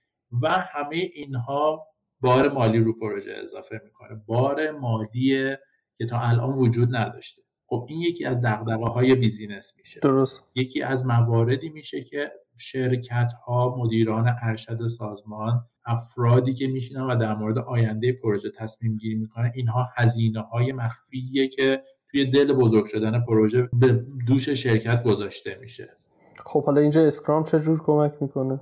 و 0.44 0.50
همه 0.50 0.96
اینها 0.96 1.88
بار 2.20 2.50
مالی 2.50 2.80
رو 2.80 3.00
پروژه 3.00 3.34
اضافه 3.44 3.82
می‌کنه. 3.84 4.16
بار 4.26 4.72
مالی 4.72 5.56
که 5.96 6.06
تا 6.06 6.20
الان 6.20 6.54
وجود 6.54 6.96
نداشته. 6.96 7.42
خب 7.70 7.86
این 7.90 8.02
یکی 8.02 8.26
از 8.26 8.42
دغدغه 8.42 8.86
های 8.86 9.16
business 9.16 9.74
میشه. 9.78 10.00
درست. 10.00 10.44
یکی 10.56 10.82
از 10.82 11.06
مواردی 11.06 11.70
میشه 11.70 12.02
که 12.02 12.32
شرکت 12.58 13.32
ها 13.46 13.76
مدیران 13.78 14.36
ارشد 14.42 14.88
سازمان 14.88 15.66
افرادی 15.86 16.54
که 16.54 16.68
میشینن 16.68 17.02
و 17.02 17.16
در 17.16 17.36
مورد 17.36 17.58
آینده 17.58 18.14
پروژه 18.14 18.50
تصمیم 18.58 18.98
گیری 18.98 19.16
می‌کنن 19.16 19.52
اینها 19.56 19.88
هزینه 19.96 20.42
های 20.42 20.72
مخفیه 20.72 21.48
که 21.48 21.84
توی 22.12 22.26
دل 22.26 22.54
بزرگ 22.54 22.86
شدن 22.86 23.20
پروژه 23.26 23.70
به 23.74 24.06
دوش 24.28 24.50
شرکت 24.50 25.04
گذاشته 25.04 25.58
میشه. 25.62 25.98
خب 26.46 26.66
حالا 26.66 26.82
اینجا 26.82 27.06
Scrum 27.06 27.44
چجور 27.44 27.84
کمک 27.84 28.14
می‌کنه؟ 28.22 28.60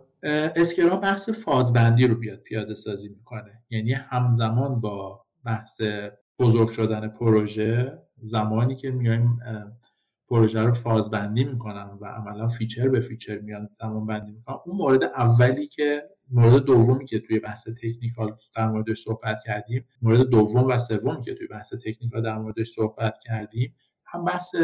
Scrum 0.55 0.99
بحث 0.99 1.29
فازبندی 1.29 2.07
رو 2.07 2.15
بیاد 2.15 2.39
پیاده 2.39 2.73
سازی 2.73 3.09
می‌کنه. 3.09 3.61
یعنی 3.69 3.93
همزمان 3.93 4.81
با 4.81 5.25
بحث 5.45 5.81
بزرگ 6.39 6.69
شدن 6.69 7.07
پروژه 7.07 8.06
زمانی 8.19 8.75
که 8.75 8.91
میایم 8.91 9.39
پروژه 10.29 10.61
رو 10.61 10.73
فازبندی 10.73 11.43
می‌کنم 11.43 11.97
و 12.01 12.05
عملا 12.05 12.47
feature 12.47 12.89
به 12.89 12.99
feature 12.99 13.39
میان 13.39 13.69
زمان 13.79 14.05
بندی 14.05 14.31
می‌کنم 14.31 14.59
اون 14.65 14.77
مورد 14.77 15.03
اولی 15.03 15.67
که 15.67 16.03
مورد 16.31 16.63
دومی 16.63 17.05
که 17.05 17.19
توی 17.19 17.39
بحث 17.39 17.67
technical 17.67 18.35
در 18.55 18.67
موردش 18.67 19.03
صحبت 19.03 19.37
کردیم 19.45 19.85
مورد 20.01 20.21
دوم 20.21 20.67
و 20.67 20.77
سومی 20.77 21.21
که 21.21 21.33
توی 21.33 21.47
بحث 21.47 21.73
technical 21.73 22.23
در 22.23 22.37
موردش 22.37 22.71
صحبت 22.75 23.17
کردیم 23.23 23.75
هم 24.05 24.25
بحث 24.25 24.55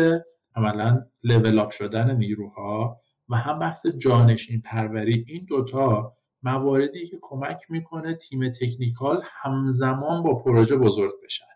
عملا 0.56 1.06
level 1.24 1.60
up 1.60 1.72
شدن 1.72 2.18
نیروها 2.18 3.02
و 3.30 3.36
هم 3.36 3.60
بحث 3.60 3.86
جانشین 3.86 4.62
پروری. 4.62 5.26
این 5.28 5.46
دوتا 5.46 6.18
مواردی 6.44 7.08
که 7.08 7.18
کمک 7.22 7.58
می‌کنه 7.70 8.14
تیم 8.14 8.50
technical 8.50 9.22
همزمان 9.26 10.24
با 10.24 10.36
پروژه 10.36 10.78
بزرگ 10.78 11.14
بشن. 11.24 11.53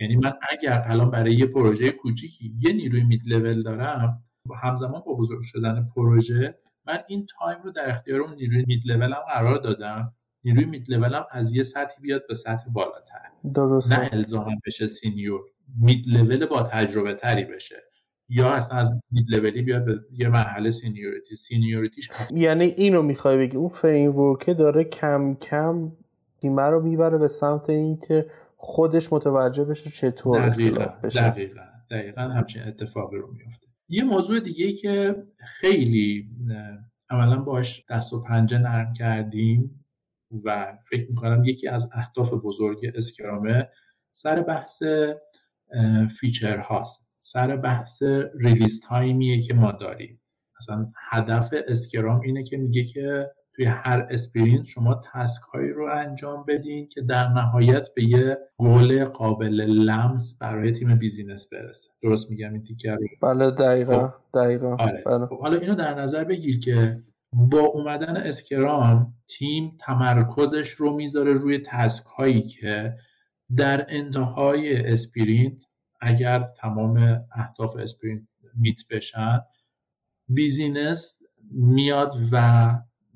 یعنی 0.00 0.16
من 0.16 0.32
اگر 0.50 0.82
الان 0.86 1.10
برای 1.10 1.34
یه 1.34 1.46
پروژه 1.46 1.90
کوچیکی 1.90 2.54
یه 2.58 2.72
نیروی 2.72 3.02
mid 3.04 3.22
level 3.26 3.62
دارم 3.62 4.24
همزمان 4.62 5.02
با 5.06 5.14
بزرگ 5.14 5.42
شدن 5.42 5.88
پروژه 5.96 6.58
من 6.86 6.98
این 7.08 7.26
time 7.38 7.58
رو 7.64 7.70
در 7.70 7.90
اختیار 7.90 8.20
اون 8.20 8.34
نیروی 8.34 8.64
mid 8.66 8.82
levelم 8.86 9.20
قرار 9.28 9.58
دادم. 9.58 10.12
نیروی 10.44 10.64
mid 10.64 10.90
levelم 10.90 11.26
از 11.30 11.52
یه 11.52 11.62
سطحی 11.62 12.02
بیاد 12.02 12.26
به 12.28 12.34
سطح 12.34 12.70
بالاتر. 12.72 13.28
درست 13.54 13.92
نه 13.92 14.08
الزاما 14.12 14.52
بشه 14.66 14.86
senior 14.86 15.40
mid 15.80 16.04
level 16.08 16.46
با 16.46 16.62
تجربه 16.62 17.14
تری 17.14 17.44
بشه. 17.44 17.76
یا 18.28 18.50
اصلا 18.50 18.78
از 18.78 18.92
mid 19.10 19.30
levelی 19.30 19.62
بیاد 19.62 19.84
به 19.84 20.00
یه 20.12 20.28
مرحله 20.28 20.70
seniority 20.70 21.36
seniorityش 21.36 22.10
یعنی 22.30 22.64
اینو 22.64 23.02
می‌خوای 23.02 23.38
بگی 23.38 23.56
اون 23.56 23.68
فریم 23.68 24.36
داره 24.58 24.84
کم 24.84 25.34
کم 25.34 25.92
تیم 26.40 26.60
رو 26.60 26.82
می‌بره 26.82 27.18
به 27.18 27.28
سمت 27.28 27.70
اینکه 27.70 28.26
خودش 28.66 29.12
متوجه 29.12 29.64
بشه 29.64 29.90
چطور 29.90 30.48
دقیقا 30.48 30.84
بشه 31.02 31.30
دقیقا 31.30 31.62
دقیقا 31.90 32.22
همچین 32.22 32.62
اتفاقی 32.62 33.16
رو 33.16 33.32
میفته 33.32 33.66
یه 33.88 34.04
موضوع 34.04 34.40
دیگه 34.40 34.72
که 34.72 35.24
خیلی 35.60 36.30
عملا 37.10 37.36
باش 37.36 37.84
دست 37.90 38.12
و 38.12 38.22
پنجه 38.22 38.58
نرم 38.58 38.92
کردیم 38.92 39.84
و 40.44 40.76
فکر 40.90 41.10
می‌کنم 41.10 41.44
یکی 41.44 41.68
از 41.68 41.90
اهداف 41.92 42.32
بزرگ 42.44 42.92
Scrumه 42.94 43.68
سر 44.12 44.42
بحث 44.42 44.82
feature 46.20 46.58
هاست. 46.58 47.06
سر 47.20 47.56
بحث 47.56 48.02
release 48.34 48.80
timeیه 48.80 49.40
که 49.40 49.54
ما 49.54 49.72
داریم. 49.72 50.20
مثلا 50.60 50.92
هدف 51.10 51.54
اسکرام 51.68 52.20
اینه 52.20 52.42
که 52.42 52.56
میگه 52.56 52.84
که 52.84 53.30
توی 53.56 53.64
هر 53.64 54.06
sprint 54.10 54.66
شما 54.66 55.02
task 55.12 55.42
هایی 55.42 55.70
رو 55.70 55.88
انجام 55.92 56.44
بدین 56.48 56.88
که 56.88 57.00
در 57.00 57.28
نهایت 57.28 57.94
به 57.94 58.04
یه 58.04 58.38
گل 58.58 59.04
قابل 59.04 59.60
لمس 59.60 60.38
برای 60.40 60.72
تیم 60.72 60.98
business 60.98 61.48
برسه 61.52 61.90
درست 62.02 62.30
میگم 62.30 62.52
این 62.52 62.62
تیکر 62.62 62.96
بله 63.22 63.50
دقیقا 63.50 64.08
خب. 64.08 64.40
دقیقا 64.40 64.76
آره. 64.76 65.02
بله. 65.06 65.26
خب 65.26 65.40
حالا 65.40 65.58
اینو 65.58 65.74
در 65.74 65.94
نظر 65.94 66.24
بگیر 66.24 66.58
که 66.58 67.02
با 67.32 67.60
اومدن 67.60 68.16
Scrum 68.16 69.14
تیم 69.26 69.76
تمرکزش 69.80 70.68
رو 70.68 70.96
می‌ذاره 70.96 71.32
روی 71.32 71.58
task 71.58 72.04
هایی 72.06 72.42
که 72.42 72.94
در 73.56 73.86
انتهای 73.88 74.76
sprint 74.92 75.62
اگر 76.00 76.48
تمام 76.60 77.24
اهداف 77.32 77.76
sprint 77.76 78.22
meet 78.54 78.80
بشن 78.90 79.40
business 80.28 81.18
میاد 81.50 82.14
و 82.32 82.68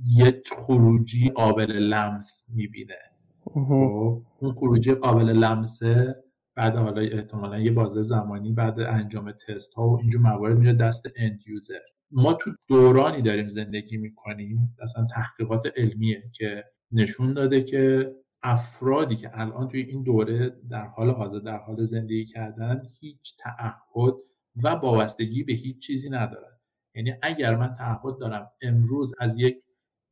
یک 0.06 0.48
خروجی 0.52 1.28
قابل 1.30 1.72
لمس 1.72 2.44
می‌بینه. 2.48 2.98
خب، 3.44 4.22
اون 4.40 4.52
خروجی 4.52 4.94
قابل 4.94 5.24
لمسه 5.24 6.24
بعد 6.54 6.76
حالا 6.76 7.00
احتمالا 7.00 7.58
یه 7.58 7.70
بازه 7.70 8.02
زمانی 8.02 8.52
بعد 8.52 8.80
انجام 8.80 9.32
تست 9.32 9.74
ها 9.74 9.88
و 9.88 9.98
اینجور 9.98 10.20
موارد 10.20 10.58
میره 10.58 10.72
دست 10.72 11.06
end 11.16 11.40
user 11.46 11.80
ما 12.10 12.34
تو 12.34 12.50
دورانی 12.66 13.22
داریم 13.22 13.48
زندگی 13.48 13.96
می‌کنیم. 13.96 14.76
اصلا 14.82 15.06
تحقیقات 15.06 15.62
علمیه 15.76 16.22
که 16.32 16.64
نشون 16.92 17.34
داده 17.34 17.62
که 17.62 18.12
افرادی 18.42 19.16
که 19.16 19.40
الان 19.40 19.68
توی 19.68 19.80
این 19.80 20.02
دوره 20.02 20.56
در 20.70 20.86
حال 20.86 21.10
حاضر 21.10 21.38
در 21.38 21.58
حال 21.58 21.84
زندگی 21.84 22.24
کردن 22.24 22.82
هیچ 23.00 23.36
تعهد 23.38 24.14
و 24.56 24.68
وابستگی 24.68 25.42
به 25.42 25.52
هیچ 25.52 25.78
چیزی 25.86 26.10
ندارن. 26.10 26.58
یعنی 26.94 27.14
اگر 27.22 27.56
من 27.56 27.74
تعهد 27.74 28.18
دارم 28.20 28.50
امروز 28.62 29.14
از 29.20 29.38
یک 29.38 29.56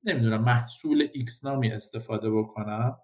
نمی‌دونم 0.08 0.44
محصول 0.44 1.08
ایکس 1.12 1.44
نامی 1.44 1.70
استفاده 1.70 2.30
بکنم. 2.30 2.98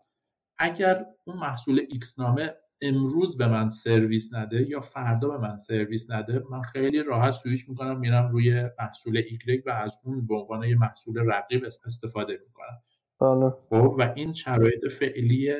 اگر 0.59 1.07
اون 1.25 1.37
محصول 1.37 1.81
ایکس 1.89 2.19
نامه 2.19 2.55
امروز 2.81 3.37
به 3.37 3.47
من 3.47 3.71
سرویس 3.71 4.35
نده 4.35 4.71
یا 4.71 4.81
فردا 4.81 5.29
به 5.29 5.39
من 5.39 5.57
سرویس 5.57 6.11
نده 6.11 6.43
من 6.51 6.63
خیلی 6.63 7.03
راحت 7.03 7.35
سویش 7.35 7.69
می‌کنم 7.69 7.99
میرم 7.99 8.31
روی 8.31 8.65
محصول 8.79 9.17
ایگرگ 9.17 9.63
و 9.67 9.71
از 9.71 9.99
اون 10.05 10.27
به 10.27 10.35
عنوان 10.35 10.65
یه 10.65 10.79
محصول 10.79 11.19
رقیب 11.19 11.65
استفاده 11.65 12.41
می‌کنم. 12.47 12.83
بله. 13.21 13.51
خب، 13.71 13.97
و 13.99 14.13
این 14.17 14.35
شرایط 14.35 14.89
فعلی 15.01 15.55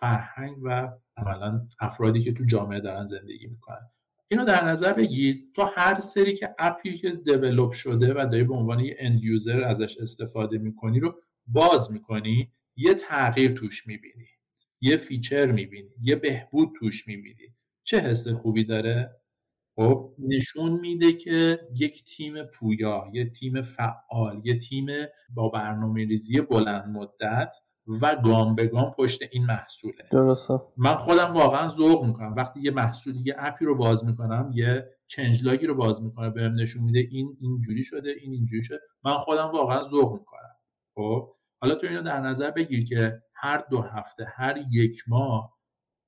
فرهنگ 0.00 0.56
و 0.62 0.92
عملا 1.16 1.66
افرادی 1.80 2.20
که 2.20 2.32
تو 2.32 2.44
جامعه 2.44 2.80
دارن 2.80 3.06
زندگی 3.06 3.46
می‌کنن. 3.46 3.90
اینو 4.30 4.44
در 4.44 4.64
نظر 4.64 4.92
بگیر. 4.92 5.44
تو 5.56 5.62
هر 5.62 6.00
سری 6.00 6.34
که 6.34 6.54
appی 6.58 6.98
که 6.98 7.10
develop 7.10 7.72
شده 7.72 8.12
و 8.12 8.28
داری 8.32 8.44
به 8.44 8.54
عنوان 8.54 8.80
یه 8.80 8.96
end 8.98 9.24
user 9.24 9.62
ازش 9.62 9.98
استفاده 9.98 10.58
می‌کنی 10.58 11.00
رو 11.00 11.14
باز 11.46 11.92
می‌کنی 11.92 12.52
یه 12.76 12.94
تغییر 12.94 13.52
توش 13.52 13.86
می‌بینی 13.86 14.26
یه 14.80 14.96
feature 14.96 15.46
می‌بینی 15.46 15.90
یه 16.02 16.16
بهبود 16.16 16.68
توش 16.78 17.08
می‌بینی. 17.08 17.54
چه 17.84 18.00
حس 18.00 18.28
خوبی 18.28 18.64
داره؟ 18.64 19.10
خب 19.76 20.14
نشون 20.18 20.80
میده 20.80 21.12
که 21.12 21.60
یک 21.76 22.04
تیم 22.04 22.44
پویا 22.44 23.10
یه 23.12 23.30
تیم 23.30 23.62
فعال 23.62 24.40
یه 24.44 24.58
تیم 24.58 24.86
با 25.34 25.48
برنامه 25.48 26.04
ریزی 26.04 26.40
بلند 26.40 26.88
مدت 26.88 27.54
و 28.02 28.16
گام 28.16 28.54
به 28.54 28.66
گام 28.66 28.94
پشت 28.98 29.20
این 29.32 29.46
محصوله. 29.46 30.04
درسته. 30.10 30.60
من 30.76 30.94
خودم 30.94 31.32
واقعا 31.34 31.68
ذوق 31.68 32.04
می‌کنم. 32.04 32.34
وقتی 32.34 32.60
یه 32.60 32.70
محصول 32.70 33.26
یه 33.26 33.34
appی 33.38 33.64
رو 33.64 33.74
باز 33.74 34.04
می‌کنم 34.04 34.50
یه 34.54 34.88
change 35.06 35.44
logی 35.44 35.66
رو 35.66 35.74
باز 35.74 36.02
می‌کنه 36.02 36.30
بهم 36.30 36.54
نشون 36.54 36.82
میده 36.82 36.98
این 37.10 37.36
اینجوری 37.40 37.82
شده 37.82 38.10
این 38.10 38.32
اینجوری 38.32 38.62
شده 38.62 38.80
من 39.04 39.18
خودم 39.18 39.50
واقعا 39.52 39.84
ذوق 39.84 40.12
می‌کنم. 40.12 40.56
خب؟ 40.94 41.34
حالا 41.60 41.74
تو 41.74 41.86
اینو 41.86 42.02
در 42.02 42.20
نظر 42.20 42.50
بگیر 42.50 42.84
که 42.84 43.22
هر 43.34 43.64
دو 43.70 43.80
هفته 43.80 44.24
هر 44.28 44.58
یک 44.72 45.02
ماه 45.08 45.58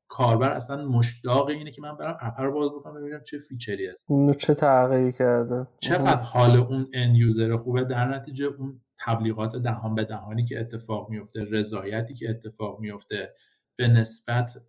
کاربر 0.09 0.53
اصلا 0.53 0.89
مشتاق 0.89 1.49
اینه 1.49 1.71
که 1.71 1.83
من 1.83 1.97
برم 1.97 2.19
app 2.21 2.41
رو 2.41 2.53
باز 2.53 2.71
بکنم 2.71 2.95
ببینم 2.95 3.23
چه 3.27 3.39
featureی 3.39 3.87
هست. 3.87 4.07
چه 4.39 4.55
تغییری 4.55 5.13
کرده؟ 5.13 5.67
چقدر 5.81 6.23
حال 6.23 6.57
اون 6.57 6.87
end 6.95 7.15
user 7.15 7.57
خوبه؟ 7.57 7.85
در 7.85 8.09
نتیجه 8.09 8.47
اون 8.47 8.81
تبلیغات 9.01 9.57
دهان 9.57 9.95
به 9.95 10.05
دهانی 10.05 10.45
که 10.45 10.61
اتفاق 10.61 11.11
میفته 11.11 11.45
رضایتی 11.51 12.15
که 12.15 12.31
اتفاق 12.31 12.81
میفته 12.81 13.35
به 13.77 13.89
نسبت 13.89 14.63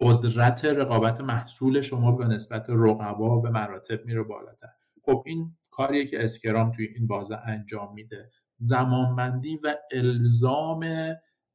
قدرت 0.00 0.64
رقابت 0.64 1.20
محصول 1.20 1.80
شما 1.80 2.12
به 2.12 2.26
نسبت 2.26 2.66
رقبا 2.68 3.40
به 3.40 3.50
مراتب 3.50 4.04
میره 4.04 4.22
بالاتر. 4.22 4.68
خب 5.02 5.22
این 5.26 5.56
کاریه 5.70 6.06
که 6.06 6.24
Scrum 6.24 6.72
توی 6.72 6.86
این 6.86 7.06
بازه 7.06 7.36
انجام 7.36 7.94
میده. 7.94 8.30
زمانبندی 8.56 9.56
و 9.56 9.76
الزام 9.92 10.86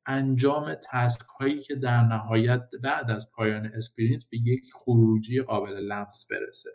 انجام 0.05 0.75
task 0.91 1.22
هایی 1.39 1.59
که 1.59 1.75
در 1.75 2.01
نهایت 2.01 2.69
بعد 2.84 3.11
از 3.11 3.32
پایان 3.32 3.65
sprint 3.66 4.24
به 4.29 4.38
یک 4.38 4.69
خروجی 4.73 5.41
قابل 5.41 5.73
لمس 5.73 6.27
برسه. 6.32 6.69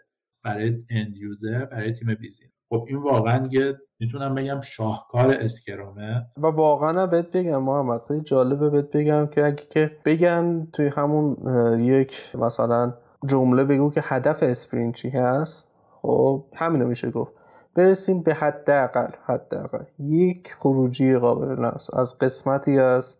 برای 0.44 0.84
end 0.90 1.16
user 1.16 1.64
برای 1.64 1.92
تیم 1.92 2.14
business 2.14 2.48
خب 2.68 2.84
این 2.88 3.02
واقعا 3.02 3.48
یه 3.50 3.74
می‌تونم 4.00 4.34
بگم 4.34 4.60
شاهکار 4.60 5.30
Scrumه. 5.30 6.26
و 6.36 6.46
واقعا 6.46 7.06
بهت 7.06 7.30
بگم 7.30 7.62
محمد 7.62 8.00
خیلی 8.08 8.20
جالبه 8.20 8.70
بهت 8.70 8.90
بگم 8.90 9.26
که 9.26 9.44
اگه 9.44 9.62
که 9.70 9.90
بگن 10.04 10.68
توی 10.72 10.88
همون 10.88 11.36
یک 11.80 12.36
مثلا 12.36 12.94
جمله 13.26 13.64
بگو 13.64 13.90
که 13.90 14.00
هدف 14.04 14.42
sprint 14.42 14.94
چی 14.94 15.08
هست 15.08 15.70
خب 16.02 16.44
همینو 16.54 16.86
میشه 16.86 17.10
گفت. 17.10 17.32
برسیم 17.74 18.22
به 18.22 18.34
حداقل 18.34 19.10
حداقل 19.24 19.84
یک 19.98 20.54
خروجی 20.58 21.18
قابل 21.18 21.64
لمس 21.64 21.94
از 21.94 22.18
قسمتی 22.18 22.78
از 22.78 23.16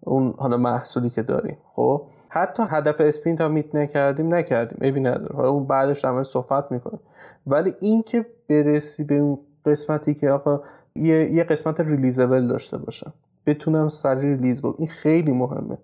اون 0.00 0.34
حالا 0.38 0.56
محصولی 0.56 1.10
که 1.10 1.22
داریم 1.22 1.58
خب؟ 1.74 2.06
حتی 2.28 2.62
هدف 2.68 3.00
sprint 3.00 3.40
هم 3.40 3.52
meet 3.52 3.74
نکردیم 3.74 4.34
نکردیم 4.34 4.78
عیبی 4.80 5.00
نداره 5.00 5.36
حالا 5.36 5.48
اون 5.48 5.66
بعدش 5.66 6.04
هم 6.04 6.22
صحبت 6.22 6.72
می‌کنیم. 6.72 7.00
ولی 7.46 7.74
اینکه 7.80 8.26
برسی 8.50 9.04
به 9.04 9.14
اون 9.14 9.38
قسمتی 9.64 10.14
که 10.14 10.30
آقا 10.30 10.62
یه, 10.96 11.32
یه 11.32 11.44
قسمت 11.44 11.80
releasable 11.80 12.46
داشته 12.46 12.78
باشم 12.78 13.12
بتونم 13.46 13.88
سریع 13.88 14.30
release 14.30 14.60
بکنم. 14.60 14.74
این 14.78 14.88
خیلی 14.88 15.32
مهمه. 15.32 15.78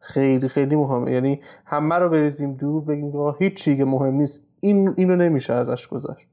خیلی 0.00 0.48
خیلی 0.48 0.76
مهمه. 0.76 1.12
یعنی 1.12 1.40
همه 1.64 1.94
رو 1.94 2.08
بریزیم 2.08 2.54
دور 2.54 2.84
بگیم 2.84 3.12
هیچ 3.38 3.54
چیزی 3.54 3.76
که 3.76 3.84
مهم 3.84 4.14
نیست. 4.14 4.40
این 4.60 4.94
اینو 4.96 5.16
نمیشه 5.16 5.52
ازش 5.52 5.88
گذشت. 5.88 6.28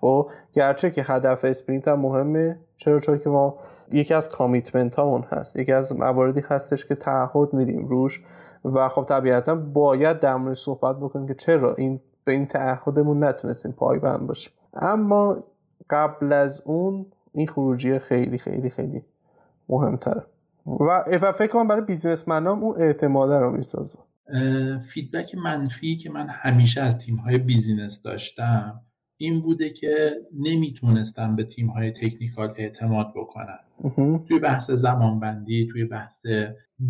خب 0.00 0.30
گرچه 0.52 0.90
که 0.90 1.02
هدف 1.06 1.44
sprint 1.44 1.88
هم 1.88 2.00
مهمه. 2.00 2.58
چرا؟ 2.76 3.00
چون 3.00 3.18
که 3.18 3.30
ما 3.30 3.58
یکی 3.92 4.14
از 4.14 4.28
commitment 4.28 4.94
هامون 4.94 5.22
هست. 5.22 5.56
یکی 5.56 5.72
از 5.72 5.98
مواردی 5.98 6.40
هستش 6.48 6.86
که 6.86 6.94
تعهد 6.94 7.54
میدیم 7.54 7.88
روش. 7.88 8.24
و 8.64 8.88
خب 8.88 9.04
طبیعتا 9.04 9.54
باید 9.54 10.20
در 10.20 10.36
مورد 10.36 10.54
صحبت 10.54 10.96
بکنیم 10.96 11.26
که 11.26 11.34
چرا 11.34 11.74
این 11.74 12.00
به 12.24 12.32
این 12.32 12.46
تعهدمون 12.46 13.24
نتونستیم 13.24 13.72
پایبند 13.72 14.26
باشیم. 14.26 14.52
اما 14.78 15.44
قبل 15.90 16.32
از 16.32 16.62
اون 16.64 17.06
این 17.34 17.46
خروجی 17.46 17.98
خیلی 17.98 18.38
خیلی 18.38 18.70
خیلی 18.70 19.02
مهمتره. 19.68 20.22
و 21.20 21.32
فکر 21.32 21.46
کنم 21.46 21.68
برای 21.68 21.82
businessman 21.82 22.57
ام 22.57 22.64
اون 22.64 22.82
اعتماده 22.82 23.38
رو 23.40 23.50
می‌سازه. 23.50 23.98
feedback 24.92 25.34
منفی 25.34 25.96
که 25.96 26.10
من 26.10 26.28
همیشه 26.28 26.82
از 26.82 26.98
تیم 26.98 27.16
های 27.16 27.38
business 27.38 28.02
داشتم 28.02 28.80
این 29.16 29.40
بوده 29.42 29.70
که 29.70 30.12
نمی‌تونستم 30.38 31.36
به 31.36 31.44
تیم 31.44 31.66
های 31.66 31.90
technical 31.90 32.54
اعتماد 32.56 33.12
بکنم 33.16 33.58
توی 34.28 34.38
بحث 34.38 34.70
زمانبندی 34.70 35.68
توی 35.72 35.84
بحث 35.84 36.26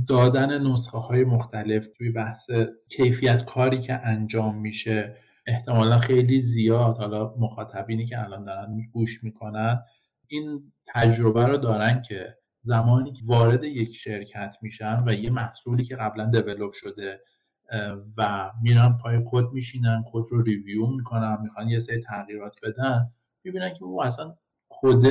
دادن 0.08 0.66
نسخه 0.66 0.98
های 0.98 1.24
مختلف 1.24 1.86
توی 1.98 2.10
بحث 2.10 2.50
کیفیت 2.88 3.44
کاری 3.44 3.78
که 3.78 3.94
انجام 3.94 4.58
میشه 4.58 5.16
احتمالا 5.48 5.98
خیلی 5.98 6.40
زیاد. 6.40 6.96
حالا 6.96 7.34
مخاطبینی 7.38 8.06
که 8.06 8.22
الان 8.22 8.44
دارن 8.44 8.80
گوش 8.92 9.24
می‌کنن 9.24 9.82
این 10.26 10.72
تجربه 10.86 11.46
رو 11.46 11.56
دارن 11.56 12.02
که 12.02 12.36
زمانی 12.62 13.12
که 13.12 13.22
وارد 13.26 13.64
یک 13.64 13.96
شرکت 13.96 14.56
میشن 14.62 15.04
و 15.06 15.12
یه 15.12 15.30
محصولی 15.30 15.84
که 15.84 15.96
قبلا 15.96 16.24
develop 16.30 16.72
شده 16.72 17.20
و 18.16 18.50
میرن 18.62 18.98
پای 19.02 19.22
کد 19.26 19.44
میشینن 19.52 20.04
کد 20.12 20.24
رو 20.30 20.42
review 20.42 20.86
می‌کنن 20.86 21.38
می‌خوان 21.42 21.68
یه 21.68 21.78
سری 21.78 22.00
تغییرات 22.00 22.56
بدن 22.62 23.10
می‌بینن 23.44 23.74
که 23.74 23.84
او 23.84 24.02
اصلا 24.02 24.34
کد 24.68 25.04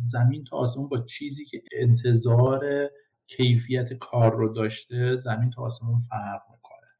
زمین 0.00 0.44
تا 0.44 0.56
آسمون 0.56 0.88
با 0.88 0.98
چیزی 0.98 1.44
که 1.44 1.62
انتظار 1.72 2.90
کیفیت 3.26 3.92
کار 3.92 4.36
رو 4.36 4.52
داشته 4.54 5.16
زمین 5.16 5.50
تا 5.50 5.62
آسمون 5.62 5.96
فرق 5.96 6.42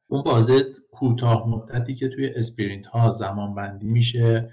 اون 0.07 0.23
بازه 0.23 0.65
کوتاه 0.91 1.49
مدتی 1.49 1.95
که 1.95 2.09
توی 2.09 2.27
sprint 2.27 2.85
ها 2.85 3.11
زمان 3.11 3.55
بندی 3.55 3.87
میشه 3.87 4.51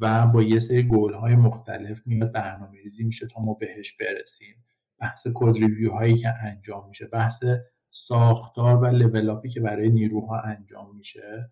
و 0.00 0.26
با 0.26 0.42
یه 0.42 0.58
سری 0.58 0.82
گل 0.82 1.14
های 1.14 1.34
مختلف 1.34 2.06
میاد 2.06 2.32
برنامه 2.32 2.78
ریزی 2.82 3.04
میشه 3.04 3.26
تا 3.26 3.40
ما 3.40 3.54
بهش 3.54 3.92
برسیم. 3.92 4.64
بحث 4.98 5.26
code 5.34 5.56
review 5.56 5.90
هایی 5.90 6.16
که 6.16 6.28
انجام 6.28 6.88
میشه 6.88 7.06
بحث 7.06 7.44
ساختار 7.90 8.76
و 8.76 8.86
لولاپی 8.86 9.48
که 9.48 9.60
برای 9.60 9.90
نیروها 9.90 10.40
انجام 10.40 10.96
میشه 10.96 11.50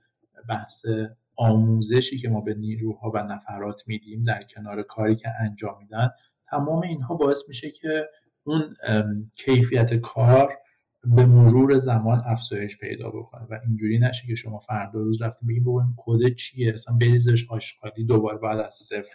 بحث 0.48 0.86
آموزشی 1.36 2.18
که 2.18 2.28
ما 2.28 2.40
به 2.40 2.54
نیروها 2.54 3.10
و 3.14 3.22
نفرات 3.22 3.82
میدیم 3.86 4.22
در 4.22 4.42
کنار 4.42 4.82
کاری 4.82 5.16
که 5.16 5.28
انجام 5.40 5.78
میدن 5.78 6.10
تمام 6.50 6.82
اینها 6.82 7.14
باعث 7.14 7.42
میشه 7.48 7.70
که 7.70 8.08
اون 8.44 8.76
کیفیت 9.34 9.94
کار 9.94 10.58
به 11.04 11.26
مرور 11.26 11.78
زمان 11.78 12.22
افزایش 12.26 12.78
پیدا 12.78 13.10
بکنه. 13.10 13.46
و 13.50 13.58
اینجوری 13.66 13.98
نشه 13.98 14.26
که 14.26 14.34
شما 14.34 14.58
فردا 14.58 15.00
روز 15.00 15.22
رفتیم 15.22 15.48
بگیم 15.48 15.64
بگیم 15.64 15.94
کد 15.96 16.34
چیه؟ 16.34 16.74
اصلا 16.74 16.96
بریزش 16.96 17.50
آشغالی 17.50 18.04
دوباره 18.04 18.38
بده 18.38 18.58
از 18.58 18.74
صفر. 18.74 19.14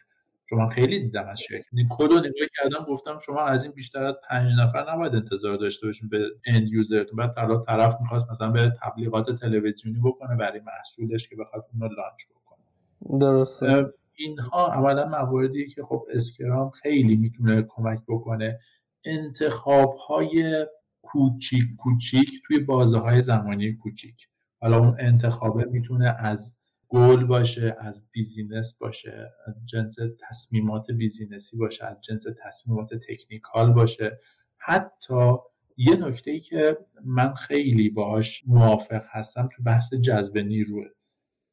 شما 0.50 0.70
خیلی 0.70 1.00
دیدم 1.00 1.28
از 1.28 1.40
شرکت. 1.42 1.66
کد 1.90 2.12
رو 2.12 2.20
نگاه 2.20 2.48
کردم 2.58 2.86
گفتم 2.90 3.20
شما 3.20 3.42
از 3.42 3.64
این 3.64 3.72
بیشتر 3.72 4.04
از 4.04 4.16
پنج 4.30 4.52
نفر 4.60 4.92
نباید 4.94 5.16
انتظار 5.16 5.58
داشته 5.58 5.88
باشین 5.88 6.10
به 6.10 6.20
end 6.48 6.68
user 6.68 6.95
تون 6.95 7.16
بعد 7.16 7.38
حالا 7.38 7.58
طرف 7.58 7.98
می‌خواست 8.02 8.32
مثلا 8.32 8.52
به 8.52 8.74
تبلیغات 8.82 9.40
تلویزیونی 9.40 10.00
بکنه 10.04 10.36
برای 10.36 10.60
محصولش 10.60 11.30
که 11.30 11.36
بخواد 11.36 11.66
اون 11.74 11.82
رو 11.82 11.96
launch 11.96 12.22
بکنه. 12.30 13.20
درسته. 13.20 13.94
اینها 14.16 14.74
اولا 14.74 15.06
مواردی 15.06 15.68
که 15.68 15.84
خب 15.84 16.06
Scrum 16.14 16.70
خیلی 16.70 17.16
می‌تونه 17.16 17.62
کمک 17.62 18.00
بکنه. 18.08 18.60
انتخاب 19.06 19.96
های 19.96 20.66
کوچیک 21.06 21.64
کوچیک 21.78 22.42
توی 22.48 22.60
بازه 22.60 22.98
های 22.98 23.22
زمانی 23.22 23.74
کوچیک. 23.74 24.28
حالا 24.62 24.80
اون 24.80 24.96
انتخابه 25.00 25.66
می‌تونه 25.66 26.16
از 26.20 26.56
گل 26.88 27.24
باشه 27.24 27.78
از 27.80 28.08
business 28.12 28.78
باشه 28.78 29.32
از 29.48 29.56
جنس 29.66 29.96
تصمیمات 30.30 30.92
business 30.92 31.50
ی 31.50 31.58
باشه 31.58 31.86
از 31.86 32.02
جنس 32.02 32.26
تصمیمات 32.44 32.94
technical 32.94 33.74
باشه. 33.74 34.20
حتی 34.58 35.34
یه 35.78 35.96
نکته 35.96 36.32
ای 36.32 36.40
که 36.40 36.78
من 37.06 37.34
خیلی 37.34 37.90
باهاش 37.90 38.44
موافق 38.48 39.04
هستم 39.10 39.50
تو 39.56 39.64
بحث 39.64 39.94
جذب 39.94 40.38
نیروه. 40.38 40.86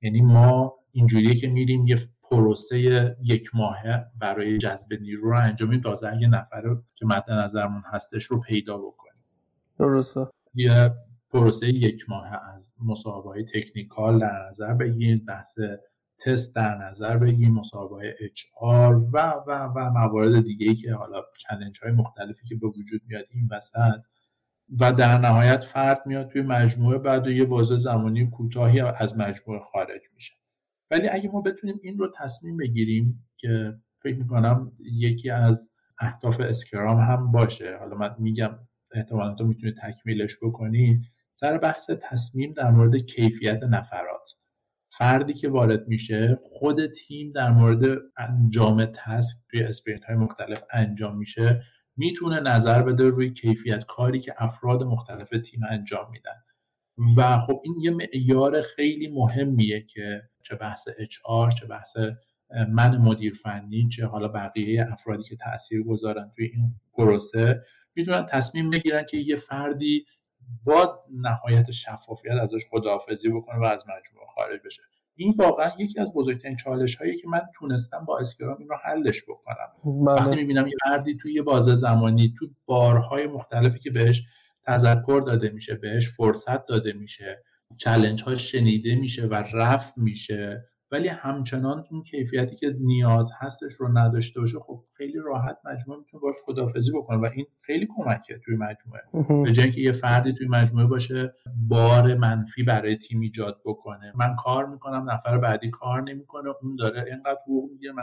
یعنی 0.03 0.21
ما 0.21 0.75
اینجوریه 0.93 1.35
که 1.35 1.49
میریم 1.49 1.87
یه 1.87 1.99
پروسه 2.23 2.79
یک 3.23 3.55
ماهه 3.55 4.07
برای 4.19 4.59
جذب 4.59 4.95
نیرو 5.01 5.31
رو 5.31 5.39
انجام 5.39 5.69
میدیم. 5.69 5.83
تازه 5.83 6.17
یه 6.21 6.29
نفر 6.29 6.77
که 6.95 7.07
مد 7.07 7.31
نظرمون 7.31 7.83
هستش 7.87 8.25
رو 8.25 8.41
پیدا 8.41 8.79
بکنیم. 8.79 9.02
درسته. 9.83 10.27
یه 10.55 10.91
پروسه 11.31 11.69
یک 11.69 12.05
ماه 12.09 12.55
از 12.55 12.75
مصاحبه 12.85 13.45
تکنیکال 13.45 14.19
در 14.21 14.47
نظر 14.49 14.75
بگیریم 14.75 15.25
بحث 15.29 15.59
تست 16.25 16.57
در 16.57 16.75
نظر 16.75 17.17
بگیریم 17.17 17.55
مصاحبه 17.55 18.17
اچ 18.21 18.43
آر 18.61 18.95
و 19.15 19.35
و 19.47 19.73
و 19.77 19.91
موارد 19.91 20.45
دیگه 20.45 20.69
ای 20.69 20.75
که 20.75 20.95
حالا 20.95 21.23
چلنج 21.39 21.79
های 21.83 21.93
مختلفی 21.93 22.47
که 22.49 22.57
به 22.57 22.67
وجود 22.67 23.01
میاد 23.07 23.25
این 23.31 23.49
وسط. 23.51 24.01
و 24.81 24.93
در 24.93 25.19
نهایت 25.19 25.65
فرد 25.65 26.03
میاد 26.07 26.29
توی 26.29 26.43
مجموعه 26.43 26.99
بعد 26.99 27.27
یه 27.27 27.45
بازه 27.45 27.77
زمانی 27.77 28.31
کوتاهی 28.31 28.81
از 28.81 29.19
مجموعه 29.19 29.61
خارج 29.61 30.03
میشه. 30.15 30.35
ولی 30.91 31.09
اگه 31.09 31.31
ما 31.31 31.41
بتونیم 31.41 31.81
این 31.83 31.99
رو 31.99 32.11
تصمیم 32.17 32.57
بگیریم 32.57 33.29
که 33.37 33.75
فکر 34.03 34.17
می‌کنم 34.17 34.73
یکی 34.81 35.31
از 35.31 35.71
اهداف 35.99 36.41
Scrum 36.41 37.01
هم 37.01 37.33
باشه. 37.33 37.77
حالا 37.81 37.97
من 37.97 38.15
میگم 38.19 38.59
احتمالا 38.95 39.35
تو 39.35 39.45
می‌تونی 39.45 39.73
تکمیلش 39.73 40.37
بکنی 40.43 41.01
سر 41.33 41.59
بحث 41.59 41.91
تصمیم 42.01 42.53
در 42.53 42.71
مورد 42.71 42.97
کیفیت 42.97 43.63
نفرات. 43.63 44.29
فردی 44.91 45.35
که 45.35 45.49
وارد 45.49 45.89
میشه 45.89 46.39
خود 46.43 46.87
تیم 46.87 47.33
در 47.33 47.51
مورد 47.51 47.99
انجام 48.17 48.85
task 48.85 49.37
توی 49.51 49.63
sprint 49.63 50.05
های 50.05 50.17
مختلف 50.17 50.65
انجام 50.73 51.19
میشه 51.19 51.63
می‌تونه 51.97 52.41
نظر 52.41 52.83
بده 52.83 53.05
روی 53.05 53.31
کیفیت 53.31 53.85
کاری 53.85 54.21
که 54.21 54.35
افراد 54.39 54.83
مختلف 54.83 55.29
تیم 55.29 55.61
انجام 55.71 56.11
میدن. 56.11 56.43
و 57.17 57.39
خب 57.39 57.63
این 57.65 57.75
یه 57.81 57.91
معیار 57.91 58.63
خیلی 58.63 59.09
مهمیه 59.09 59.83
که 59.83 60.23
چه 60.43 60.57
بحث 60.57 60.89
HR 60.89 61.55
چه 61.61 61.67
بحث 61.67 61.97
من 62.69 62.97
مدیر 62.97 63.35
فنی 63.35 63.89
چه 63.89 64.07
حالا 64.07 64.29
بقیه 64.29 64.93
افرادی 64.93 65.23
که 65.23 65.37
تاثیر 65.37 65.83
گذارن 65.83 66.31
توی 66.37 66.47
این 66.47 66.75
پروسه 66.93 67.63
می‌تونن 67.95 68.27
تصمیم 68.27 68.71
بگیرن 68.71 69.05
که 69.05 69.17
یه 69.17 69.37
فردی 69.37 70.07
با 70.65 71.05
نهایت 71.11 71.71
شفافیت 71.71 72.33
ازش 72.33 72.61
خداحافظی 72.71 73.29
بکنه 73.29 73.59
و 73.59 73.65
از 73.65 73.85
مجموعه 73.85 74.27
خارج 74.35 74.61
بشه 74.65 74.83
این 75.17 75.35
واقعا 75.39 75.71
یکی 75.79 76.01
از 76.01 76.13
بزرگترین 76.13 76.57
چالش 76.57 76.97
هایی 76.97 77.17
که 77.17 77.29
من 77.29 77.41
تونستم 77.55 78.05
با 78.05 78.19
اسکرام 78.19 78.57
این 78.59 78.69
رو 78.69 78.77
حلش 78.85 79.23
بکنم 79.29 80.05
بله. 80.05 80.15
وقتی 80.15 80.37
می‌بینم 80.37 80.67
یه 80.67 80.75
فردی 80.85 81.17
توی 81.17 81.35
یه 81.35 81.43
بازه 81.43 81.75
زمانی 81.75 82.35
تو 82.39 82.47
بارهای 82.67 83.27
مختلفی 83.27 83.79
که 83.79 83.91
بهش 83.91 84.23
تذکر 84.67 85.23
داده 85.27 85.51
میشه 85.51 85.75
بهش 85.75 86.09
فرصت 86.17 86.67
داده 86.67 86.93
میشه 86.93 87.43
چلنج 87.77 88.23
ها 88.23 88.35
شنیده 88.35 88.95
میشه 88.95 89.27
و 89.27 89.35
رفت 89.35 89.99
میشه 89.99 90.69
ولی 90.93 91.09
همچنان 91.09 91.85
اون 91.91 92.03
کیفیتی 92.03 92.57
که 92.57 92.77
نیاز 92.81 93.31
هستش 93.41 93.73
رو 93.73 93.99
نداشته 93.99 94.41
باشه 94.41 94.59
خب 94.59 94.81
خیلی 94.97 95.19
راحت 95.25 95.59
مجموعه 95.65 96.01
می‌تونه 96.01 96.21
باش 96.21 96.35
خدافزی 96.45 96.93
بکنه 96.93 97.19
و 97.19 97.29
این 97.35 97.47
خیلی 97.61 97.89
کمکه 97.97 98.39
توی 98.45 98.57
مجموعه. 98.57 99.43
به 99.45 99.53
جای 99.53 99.71
که 99.71 99.81
یه 99.81 99.93
فردی 99.93 100.33
توی 100.33 100.49
مجموعه 100.49 100.87
باشه 100.87 101.35
بار 101.69 102.15
منفی 102.15 102.63
برای 102.63 102.97
تیم 102.97 103.21
ایجاد 103.21 103.61
بکنه. 103.65 104.13
من 104.17 104.37
کار 104.37 104.67
می‌کنم 104.67 105.11
نفر 105.11 105.39
بعدی 105.39 105.71
کار 105.71 106.03
نمی‌کنه 106.03 106.51
اون 106.63 106.77
داره 106.77 107.05
اینقدر 107.07 107.39
حقوق 107.43 107.71
می‌گیره 107.71 107.93
من 107.93 108.03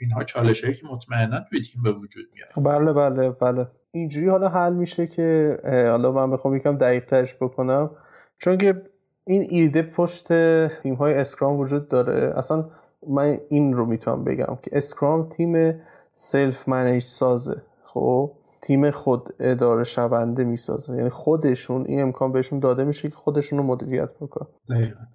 اینها 0.00 0.24
چالش 0.24 0.64
هایی 0.64 0.76
که 0.76 0.86
مطمئنا 0.86 1.40
توی 1.40 1.62
تیم 1.62 1.82
به 1.82 1.92
وجود 1.92 2.24
میاد. 2.34 2.48
بله 2.66 2.92
بله 2.92 3.30
بله. 3.30 3.66
اینجوری 3.90 4.28
حالا 4.28 4.48
حل 4.48 4.72
میشه 4.72 5.06
که 5.06 5.58
حالا 5.64 6.12
من 6.12 6.30
بخوام 6.30 6.56
یکم 6.56 6.76
دقیق 6.76 7.36
بکنم. 7.40 7.90
چون 8.38 8.58
که 8.58 8.82
این 9.30 9.46
ایده 9.48 9.82
پشت 9.82 10.28
تیم 10.82 10.94
های 10.94 11.14
Scrum 11.14 11.58
وجود 11.58 11.88
داره؟ 11.88 12.32
اصلا 12.36 12.64
من 13.08 13.38
این 13.48 13.74
رو 13.74 13.86
می‌تونم 13.86 14.24
بگم 14.24 14.58
که 14.62 14.70
Scrum 14.72 15.28
تیم 15.28 15.80
self-managed 16.14 17.02
سازه. 17.02 17.62
خب 17.84 18.30
تیم 18.62 18.90
خود 18.90 19.34
اداره 19.40 19.84
شونده 19.84 20.44
می‌سازه. 20.44 20.96
یعنی 20.96 21.08
خودشون 21.08 21.84
این 21.86 22.02
امکان 22.02 22.32
بهشون 22.32 22.58
داده 22.58 22.84
میشه 22.84 23.08
که 23.08 23.14
خودشون 23.14 23.58
رو 23.58 23.64
مدیریت 23.64 24.10
بکنن. 24.20 24.48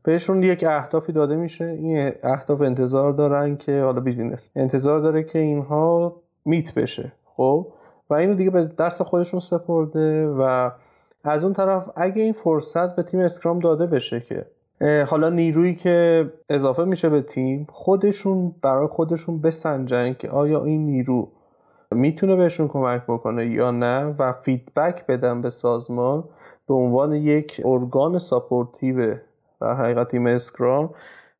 بهشون 0.03 0.43
یک 0.43 0.63
اهدافی 0.63 1.11
داده 1.11 1.35
میشه. 1.35 1.65
این 1.65 2.11
اهداف 2.23 2.61
انتظار 2.61 3.11
دارن 3.11 3.57
که 3.57 3.81
حالا 3.81 3.99
business. 3.99 4.51
انتظار 4.55 4.99
داره 4.99 5.23
که 5.23 5.39
اینها 5.39 6.21
meet 6.45 6.73
بشه. 6.73 7.13
خب 7.25 7.67
و 8.09 8.13
اینو 8.13 8.33
دیگه 8.33 8.49
به 8.49 8.69
دست 8.79 9.03
خودشون 9.03 9.39
سپرده 9.39 10.27
و 10.27 10.71
از 11.27 11.43
اون 11.43 11.53
طرف 11.53 11.89
اگه 11.95 12.21
این 12.21 12.33
فرصت 12.33 12.95
به 12.95 13.03
تیم 13.03 13.19
Scrum 13.19 13.59
داده 13.59 13.85
بشه 13.85 14.19
که 14.19 14.45
حالا 15.05 15.29
نیرویی 15.29 15.75
که 15.75 16.29
اضافه 16.49 16.83
میشه 16.83 17.09
به 17.09 17.21
تیم 17.21 17.67
خودشون 17.69 18.55
برای 18.61 18.87
خودشون 18.87 19.41
بسنجن 19.41 20.13
که 20.13 20.29
آیا 20.29 20.63
این 20.63 20.85
نیرو 20.85 21.31
می‌تونه 21.91 22.35
بهشون 22.35 22.67
کمک 22.67 23.03
بکنه 23.07 23.47
یا 23.47 23.71
نه 23.71 24.15
و 24.19 24.33
feedback 24.33 25.05
بدن 25.05 25.41
به 25.41 25.49
سازمان 25.49 26.23
به 26.67 26.73
عنوان 26.73 27.13
یک 27.13 27.61
ارگان 27.65 28.19
supportive 28.19 29.15
در 29.61 29.73
حقیقت 29.73 30.11
تیم 30.11 30.27
Scrum 30.27 30.89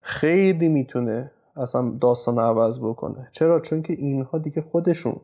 خیلی 0.01 0.69
می‌تونه 0.69 1.31
اصلا 1.57 1.93
داستان 2.01 2.39
عوض 2.39 2.79
بکنه. 2.79 3.27
چرا؟ 3.31 3.59
چون 3.59 3.81
که 3.81 3.93
اینها 3.93 4.37
دیگه 4.37 4.61
خودشون 4.61 5.15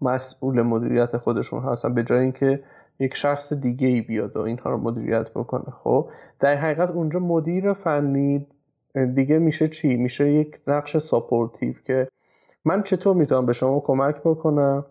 مسئول 0.00 0.62
مدیریت 0.62 1.16
خودشون 1.16 1.62
هستن. 1.62 1.94
به 1.94 2.02
جای 2.02 2.18
اینکه 2.20 2.60
یک 3.00 3.14
شخص 3.14 3.52
دیگه 3.52 3.88
ای 3.88 4.00
بیاد 4.00 4.36
و 4.36 4.40
اینها 4.40 4.70
رو 4.70 4.76
مدیریت 4.76 5.30
بکنه. 5.30 5.72
خب 5.84 6.08
در 6.40 6.56
حقیقت 6.56 6.90
اونجا 6.90 7.20
مدیر 7.20 7.72
فنی 7.72 8.46
دیگه 9.14 9.38
میشه 9.38 9.66
چی؟ 9.66 9.96
میشه 9.96 10.30
یک 10.30 10.58
نقش 10.66 10.96
supportive 10.96 11.74
که 11.86 12.08
من 12.64 12.82
چطور 12.82 13.16
می‌تونم 13.16 13.46
به 13.46 13.52
شما 13.52 13.80
کمک 13.80 14.16
بکنم؟ 14.24 14.84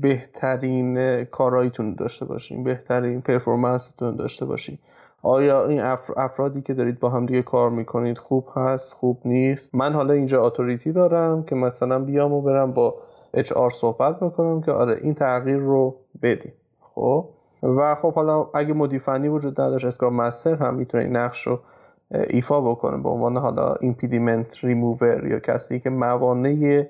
بهترین 0.00 1.24
کاراییتون 1.24 1.94
داشته 1.94 2.24
باشین 2.24 2.64
بهترین 2.64 3.20
performance 3.20 3.95
تون 3.95 4.16
داشته 4.16 4.44
باشین. 4.44 4.78
آیا 5.22 5.66
این 5.66 5.80
افرادی 6.16 6.62
که 6.62 6.74
دارید 6.74 7.00
با 7.00 7.10
هم 7.10 7.26
دیگه 7.26 7.42
کار 7.42 7.70
می‌کنید 7.70 8.18
خوب 8.18 8.48
هست 8.56 8.94
خوب 8.94 9.20
نیست؟ 9.24 9.74
من 9.74 9.92
حالا 9.92 10.14
اینجا 10.14 10.46
authority 10.46 10.92
دارم 10.92 11.42
که 11.42 11.54
مثلا 11.54 11.98
بیام 11.98 12.32
و 12.32 12.42
برم 12.42 12.72
با 12.72 12.94
HR 13.34 13.70
صحبت 13.70 14.20
بکنم 14.20 14.60
که 14.60 14.72
آره 14.72 14.98
این 15.02 15.14
تغییر 15.14 15.56
رو 15.56 15.96
بدیم 16.22 16.52
خب. 16.94 17.28
و 17.62 17.94
خب 17.94 18.14
حالا 18.14 18.48
اگه 18.54 18.74
مدیر 18.74 19.00
فنی 19.00 19.28
وجود 19.28 19.60
نداشت 19.60 19.84
Scrum 19.84 20.10
Master 20.10 20.54
هم 20.54 20.74
می‌تونه 20.74 21.04
این 21.04 21.16
نقش 21.16 21.46
رو 21.46 21.60
ایفا 22.28 22.60
بکنه 22.60 22.96
به 22.96 23.08
عنوان 23.08 23.36
حالا 23.36 23.74
ایمپیدیمنت 23.74 24.64
ریموور 24.64 25.26
یا 25.26 25.38
کسی 25.38 25.80
که 25.80 25.90
موانع 25.90 26.84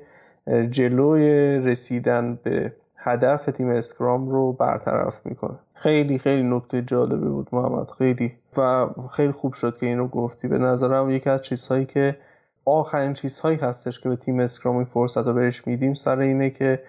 جلوی 0.71 1.31
رسیدن 1.59 2.39
به 2.43 2.73
هدف 2.97 3.45
تیم 3.47 3.69
Scrum 3.69 4.31
رو 4.31 4.53
برطرف 4.53 5.27
می‌کنه. 5.27 5.59
خیلی 5.75 6.19
خیلی 6.19 6.43
نکته 6.43 6.83
جالبه 6.83 7.29
بود 7.29 7.49
محمد. 7.53 7.91
خیلی. 7.91 8.33
و 8.57 8.87
خیلی 9.13 9.33
خوب 9.33 9.53
شد 9.53 9.77
که 9.77 9.87
این 9.87 9.99
رو 9.99 10.09
گفتی. 10.09 10.49
به 10.49 10.59
نظرم 10.59 11.11
یکی 11.11 11.31
از 11.31 11.43
چیزهایی 11.43 11.85
که 11.85 12.17
آخرین 12.65 13.13
چیزهایی 13.13 13.57
هستش 13.57 14.01
که 14.01 14.09
به 14.09 14.17
تیم 14.17 14.41
اسکرام 14.41 14.77
این 14.77 14.85
فرصت 14.85 15.27
رو 15.27 15.33
بهش 15.33 15.67
میدیم 15.67 15.95
سر 15.95 16.19
اینه 16.19 16.51
که 16.51 16.83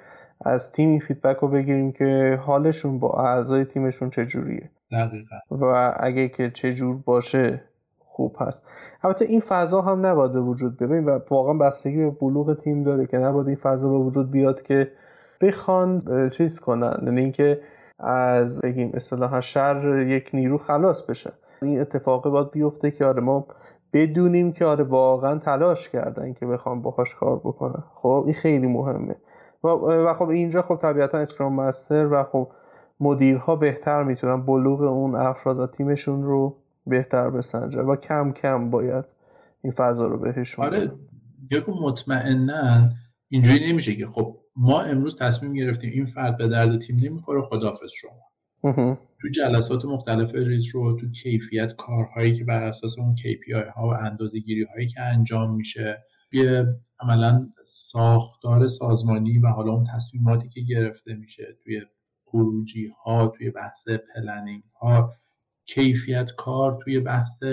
از 0.46 0.72
تیم 0.72 0.90
این 0.90 1.00
فیدبک 1.00 1.38
رو 1.38 1.48
بگیریم 1.48 1.92
که 1.92 2.40
حالشون 2.46 3.00
با 3.00 3.10
اعضای 3.10 3.66
تیمشون 3.66 4.10
چجوریه. 4.10 4.70
دقیقا. 4.92 5.36
و 5.52 5.94
اگه 6.00 6.30
که 6.30 6.50
چجور 6.50 6.98
باشه 7.06 7.62
خوب 8.00 8.36
هست. 8.40 8.68
البته 9.04 9.26
این 9.26 9.40
فضا 9.40 9.82
هم 9.82 10.06
نباید 10.06 10.32
به 10.32 10.42
وجود 10.42 10.78
ببین 10.78 11.06
و 11.06 11.20
واقعا 11.30 11.54
بستگی 11.54 11.98
به 11.98 12.10
بلوغ 12.10 12.54
تیم 12.60 12.84
داره 12.84 13.06
که 13.08 13.18
نباید 13.18 13.48
این 13.48 13.56
فضا 13.56 13.90
به 13.90 13.98
وجود 13.98 14.32
بیاد 14.32 14.62
که 14.62 14.92
بخوان 15.42 16.02
چیز 16.30 16.60
کنن. 16.60 17.04
یعنی 17.06 17.22
اینکه 17.22 17.62
از 18.00 18.62
بگیم 18.62 18.92
اصطلاحا 18.94 19.42
شر 19.42 20.06
یک 20.08 20.30
نیرو 20.34 20.58
خلاص 20.58 21.02
بشه. 21.02 21.32
این 21.62 21.82
اتفاقی 21.82 22.30
باید 22.30 22.52
بیفته 22.52 22.92
که 22.92 23.06
آره 23.06 23.22
ما 23.22 23.48
بدونیم 23.94 24.52
که 24.52 24.66
آره 24.66 24.84
واقعا 24.84 25.40
تلاش 25.40 25.90
کردن 25.90 26.34
که 26.34 26.46
بخوام 26.46 26.82
باهاش 26.82 27.16
کار 27.16 27.40
بکنن. 27.40 27.84
خب 27.94 28.24
این 28.26 28.34
خیلی 28.34 28.68
مهمه. 28.68 29.16
و 29.64 30.14
خب 30.14 30.30
اینجا 30.30 30.62
خب 30.62 30.76
طبیعتا 30.76 31.18
اسکرام 31.18 31.56
مستر 31.56 32.08
و 32.08 32.24
خب 32.24 32.52
مدیرها 33.00 33.56
بهتر 33.56 34.04
می‌تونن 34.04 34.46
بلوغ 34.46 34.82
اون 34.82 35.16
افراد 35.16 35.60
و 35.60 35.68
تیمشون 35.68 36.24
رو 36.24 36.58
بهتر 36.88 37.30
بسنجن 37.30 37.80
و 37.80 37.96
کم 37.96 38.32
کم 38.32 38.70
باید 38.70 39.06
این 39.64 39.74
فضا 39.74 40.08
رو 40.08 40.18
بهشون 40.18 40.66
آره 40.66 40.92
یکو 41.52 41.72
مطمئنا 41.72 42.90
اینجوری 43.30 43.72
نمیشه 43.72 43.96
که 43.96 44.08
خب 44.08 44.38
ما 44.56 44.82
امروز 44.82 45.18
تصمیم 45.18 45.54
گرفتیم 45.54 45.92
این 45.94 46.06
فرد 46.06 46.38
به 46.38 46.48
درد 46.48 46.80
تیم 46.80 46.98
نمی‌خوره 47.04 47.42
خدافظ 47.42 47.92
شما. 47.92 48.12
تو 49.22 49.28
جلسات 49.30 49.86
مختلف 49.86 50.36
ریز 50.36 50.76
رو 50.76 50.98
تو 51.00 51.10
کیفیت 51.10 51.76
کارهایی 51.76 52.34
که 52.34 52.44
بر 52.44 52.64
اساس 52.64 53.00
اون 53.00 53.16
KPI 53.16 53.76
ها 53.76 53.88
و 53.88 53.94
اندازه 53.94 54.40
گیری 54.40 54.64
هایی 54.64 54.88
که 54.88 55.02
انجام 55.02 55.56
میشه 55.56 56.04
توی 56.32 56.64
عملا 57.04 57.48
ساختار 57.66 58.68
سازمانی 58.68 59.38
و 59.38 59.48
حالا 59.48 59.72
اون 59.72 59.88
تصمیماتی 59.94 60.50
که 60.50 60.62
گرفته 60.62 61.14
میشه 61.14 61.58
توی 61.64 61.82
خروجی 62.24 62.88
ها 63.06 63.28
توی 63.28 63.50
بحث 63.50 63.88
planning 63.88 64.64
ها 64.82 65.14
کیفیت 65.66 66.32
کار 66.38 66.80
توی 66.84 67.00
بحث 67.00 67.44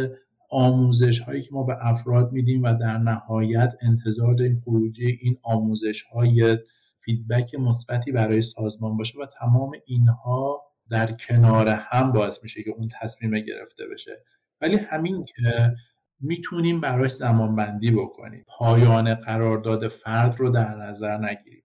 آموزش 0.50 1.20
هایی 1.20 1.42
که 1.42 1.48
ما 1.52 1.62
به 1.62 1.76
افراد 1.80 2.32
میدیم 2.32 2.62
و 2.62 2.74
در 2.74 2.98
نهایت 2.98 3.72
انتظار 3.82 4.34
داریم 4.34 4.58
خروجی 4.58 5.18
این 5.22 5.36
آموزش 5.42 6.02
های 6.02 6.58
فیدبک 6.98 7.54
مثبتی 7.54 8.12
برای 8.12 8.42
سازمان 8.42 8.96
باشه 8.96 9.18
و 9.18 9.26
تمام 9.26 9.72
اینها 9.86 10.62
در 10.90 11.12
کنار 11.12 11.68
هم 11.68 12.12
باعث 12.12 12.42
میشه 12.42 12.62
که 12.62 12.70
اون 12.70 12.88
تصمیم 13.00 13.40
گرفته 13.40 13.86
بشه. 13.92 14.24
ولی 14.60 14.76
همین 14.76 15.24
که 15.24 15.74
می‌تونیم 16.20 16.80
براش 16.80 17.12
زمان 17.12 17.56
بندی 17.56 17.90
بکنیم. 17.90 18.44
پایان 18.48 19.14
قرارداد 19.14 19.88
فرد 19.88 20.36
رو 20.38 20.50
در 20.50 20.74
نظر 20.74 21.16
نگیریم. 21.16 21.64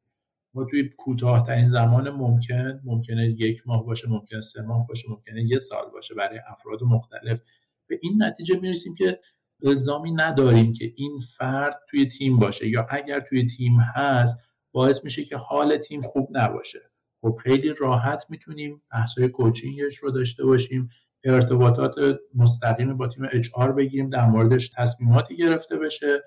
ما 0.54 0.64
توی 0.66 0.90
کوتاهترین 0.90 1.68
زمان 1.68 2.10
ممکن 2.10 2.82
ممکنه 2.84 3.26
یک 3.26 3.68
ماه 3.68 3.86
باشه 3.86 4.10
ممکنه 4.10 4.42
سه 4.42 4.62
ماه 4.62 4.88
باشه 4.88 5.10
ممکنه 5.10 5.44
یه 5.44 5.60
سال 5.60 5.90
باشه 5.94 6.16
برای 6.16 6.40
افراد 6.52 6.84
مختلف. 6.84 7.42
به 7.88 8.00
این 8.02 8.24
نتیجه 8.24 8.60
می‌رسیم 8.60 8.96
که 8.96 9.20
الزامی 9.64 10.12
نداریم 10.12 10.74
که 10.74 10.94
این 10.96 11.20
فرد 11.38 11.80
توی 11.90 12.06
تیم 12.06 12.40
باشه 12.40 12.70
یا 12.70 12.88
اگر 12.90 13.20
توی 13.20 13.48
تیم 13.48 13.80
هست 13.80 14.38
باعث 14.72 15.04
میشه 15.04 15.24
که 15.24 15.38
حال 15.38 15.78
تیم 15.78 16.02
خوب 16.02 16.28
نباشه. 16.32 16.80
خب 17.22 17.36
خیلی 17.44 17.74
راحت 17.80 18.26
می‌تونیم 18.30 18.82
بحثای 18.92 19.28
کوچینگش 19.28 19.98
رو 19.98 20.12
داشته 20.12 20.46
باشیم. 20.46 20.90
ارتباطات 21.26 21.96
مستقیم 22.36 22.98
با 22.98 23.08
تیم 23.08 23.28
اچ 23.32 23.50
آر 23.54 23.72
بگیریم 23.72 24.10
در 24.10 24.26
موردش 24.26 24.70
تصمیماتی 24.70 25.38
گرفته 25.38 25.78
بشه. 25.78 26.24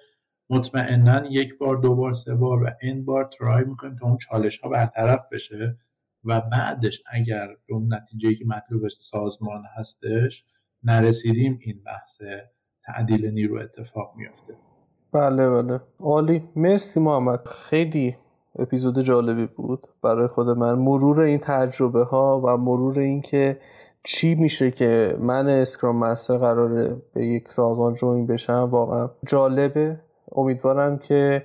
مطمئنا 0.51 1.27
یک 1.31 1.59
بار 1.59 1.77
دو 1.77 1.95
بار 1.95 2.13
سه 2.13 2.35
بار 2.35 2.63
و 2.63 2.71
این 2.83 3.05
بار 3.05 3.25
ترای 3.25 3.65
می‌کنیم 3.65 3.97
تا 3.97 4.07
اون 4.07 4.17
چالش 4.17 4.59
ها 4.59 4.69
برطرف 4.69 5.21
بشه 5.33 5.77
و 6.25 6.41
بعدش 6.41 7.03
اگر 7.13 7.47
به 7.47 7.75
اون 7.75 7.95
نتیجه 7.95 8.35
که 8.35 8.45
مطلوب 8.47 8.89
سازمان 8.89 9.63
هستش 9.77 10.45
نرسیدیم 10.83 11.59
این 11.63 11.83
بحث 11.87 12.23
تعدیل 12.85 13.31
نیرو 13.31 13.59
اتفاق 13.61 14.13
میافته. 14.17 14.55
بله 15.13 15.51
بله. 15.51 15.81
عالی. 16.01 16.49
مرسی 16.57 17.01
محمد. 17.01 17.47
خیلی 17.47 18.17
اپیزود 18.59 19.01
جالبی 19.01 19.47
بود 19.47 19.89
برای 20.03 20.27
خود 20.27 20.49
من. 20.49 20.75
مرور 20.75 21.21
این 21.21 21.39
تجربه 21.39 22.05
ها 22.05 22.41
و 22.41 22.57
مرور 22.57 22.99
این 22.99 23.23
که 23.23 23.61
چی 24.11 24.35
میشه 24.35 24.71
که 24.71 25.17
من 25.21 25.49
اسکرام 25.49 25.97
مستر 25.97 26.37
قراره 26.37 26.97
به 27.15 27.27
یک 27.27 27.53
سازمان 27.53 27.95
جوین 27.95 28.27
بشم؟ 28.27 28.69
واقعا 28.71 29.11
جالبه. 29.27 30.01
امیدوارم 30.33 30.99
که 30.99 31.45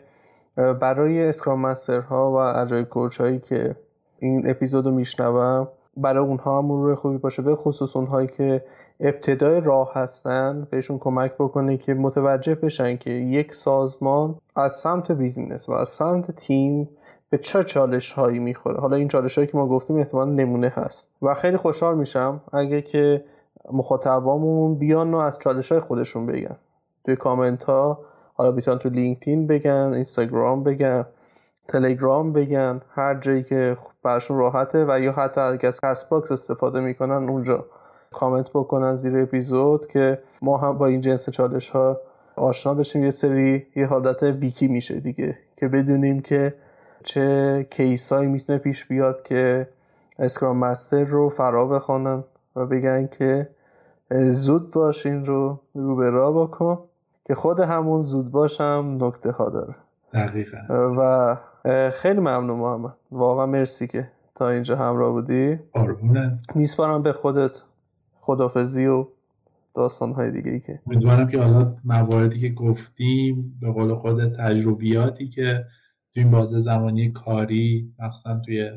برای 0.55 1.29
اسکرام 1.29 1.59
مستر 1.59 1.99
ها 1.99 2.31
و 2.31 2.35
اجای 2.35 2.85
کوچ 2.85 3.21
هایی 3.21 3.39
که 3.39 3.75
این 4.19 4.49
اپیزود 4.49 4.85
رو 4.85 4.91
میشنوم 4.91 5.67
برای 5.97 6.25
اونها 6.25 6.57
هم 6.57 6.65
مرور 6.65 6.95
خوبی 6.95 7.17
باشه 7.17 7.41
به 7.41 7.55
خصوص 7.55 7.95
اونهایی 7.95 8.27
که 8.27 8.65
ابتدای 8.99 9.61
راه 9.61 9.91
هستن 9.93 10.67
بهشون 10.71 10.99
کمک 10.99 11.33
بکنه 11.33 11.77
که 11.77 11.93
متوجه 11.93 12.55
بشن 12.55 12.97
که 12.97 13.09
یک 13.09 13.55
سازمان 13.55 14.35
از 14.55 14.75
سمت 14.75 15.11
business 15.11 15.69
و 15.69 15.71
از 15.71 15.89
سمت 15.89 16.31
تیم 16.31 16.89
به 17.33 17.39
چه 17.39 17.63
چالش 17.63 18.11
هایی 18.11 18.39
می‌خوره؟ 18.39 18.79
حالا 18.79 18.95
این 18.95 19.07
چالش 19.07 19.35
هایی 19.35 19.47
که 19.47 19.57
ما 19.57 19.67
گفتیم 19.67 19.97
احتمال 19.97 20.29
نمونه 20.29 20.73
هست. 20.75 21.11
و 21.21 21.33
خیلی 21.33 21.57
خوشحال 21.57 21.97
میشم 21.97 22.41
اگه 22.51 22.81
که 22.81 23.23
مخاطبامون 23.71 24.75
بیان 24.75 25.13
و 25.13 25.17
از 25.17 25.39
چالش 25.39 25.71
های 25.71 25.81
خودشون 25.81 26.25
بگن. 26.25 26.55
توی 27.05 27.15
کامنت 27.15 27.63
ها 27.63 27.99
حالا 28.33 28.51
بیتون 28.51 28.77
تو 28.77 28.89
لینکدین 28.89 29.47
بگن 29.47 29.91
اینستاگرام 29.93 30.63
بگن 30.63 31.05
تلگرام 31.67 32.33
بگن 32.33 32.81
هر 32.89 33.15
جایی 33.15 33.43
که 33.43 33.77
برشون 34.03 34.37
راحته 34.37 34.85
و 34.87 34.99
یا 34.99 35.11
حتی 35.11 35.41
اگه 35.41 35.67
از 35.67 35.81
کست 35.81 36.03
باکس 36.03 36.31
استفاده 36.31 36.79
می‌کنن 36.79 37.29
اونجا 37.29 37.65
کامنت 38.11 38.49
بکنن 38.49 38.95
زیر 38.95 39.17
اپیزود 39.17 39.87
که 39.87 40.19
ما 40.41 40.57
هم 40.57 40.77
با 40.77 40.85
این 40.85 41.01
جنس 41.01 41.29
چالش 41.29 41.69
ها 41.69 41.97
آشنا 42.35 42.73
بشیم. 42.73 43.03
یه 43.03 43.11
سری 43.11 43.65
یه 43.75 43.87
حالت 43.87 44.23
ویکی 44.23 44.67
میشه 44.67 44.99
دیگه 44.99 45.37
که 45.57 45.67
بدونیم 45.67 46.21
که 46.21 46.53
چه 47.03 47.67
case 47.69 48.09
ایی 48.09 48.29
می‌تونه 48.29 48.59
پیش 48.59 48.85
بیاد 48.85 49.23
که 49.23 49.67
scrum 50.19 50.57
master 50.57 51.03
رو 51.03 51.29
فرا 51.29 51.67
بخوانن 51.67 52.23
و 52.55 52.65
بگن 52.65 53.07
که 53.07 53.49
زود 54.27 54.71
باش 54.71 55.05
این 55.05 55.25
رو 55.25 55.59
رو 55.73 55.95
به 55.95 56.09
راه 56.09 56.47
بکن 56.47 56.79
که 57.27 57.35
خود 57.35 57.59
همون 57.59 58.01
زود 58.01 58.31
باشم 58.31 58.97
نکته 59.01 59.31
ها 59.31 59.49
داره. 59.49 59.75
دقیقا. 60.13 60.57
و 60.69 61.37
خیلی 61.91 62.19
ممنون 62.19 62.59
محمد. 62.59 62.93
واقعا 63.11 63.45
مرسی 63.45 63.87
که 63.87 64.07
تا 64.35 64.49
اینجا 64.49 64.75
همراه 64.75 65.11
بودی. 65.11 65.59
آرمونه 65.73 66.39
میسپارم 66.55 67.03
به 67.03 67.13
خودت 67.13 67.61
خدافزی 68.19 68.85
و 68.85 69.07
داستان 69.75 70.11
های 70.11 70.31
دیگه 70.31 70.51
ای 70.51 70.59
که 70.59 70.79
امیدوارم 70.87 71.27
که 71.27 71.39
حالا 71.39 71.75
مواردی 71.85 72.39
که 72.39 72.49
گفتیم 72.49 73.57
به 73.61 73.71
قول 73.71 73.95
خود 73.95 74.33
تجربیاتی 74.33 75.27
که 75.27 75.65
توی 76.13 76.23
این 76.23 76.31
بازه 76.31 76.59
زمانی 76.59 77.11
کاری 77.11 77.93
مخصوصا 77.99 78.39
توی 78.45 78.71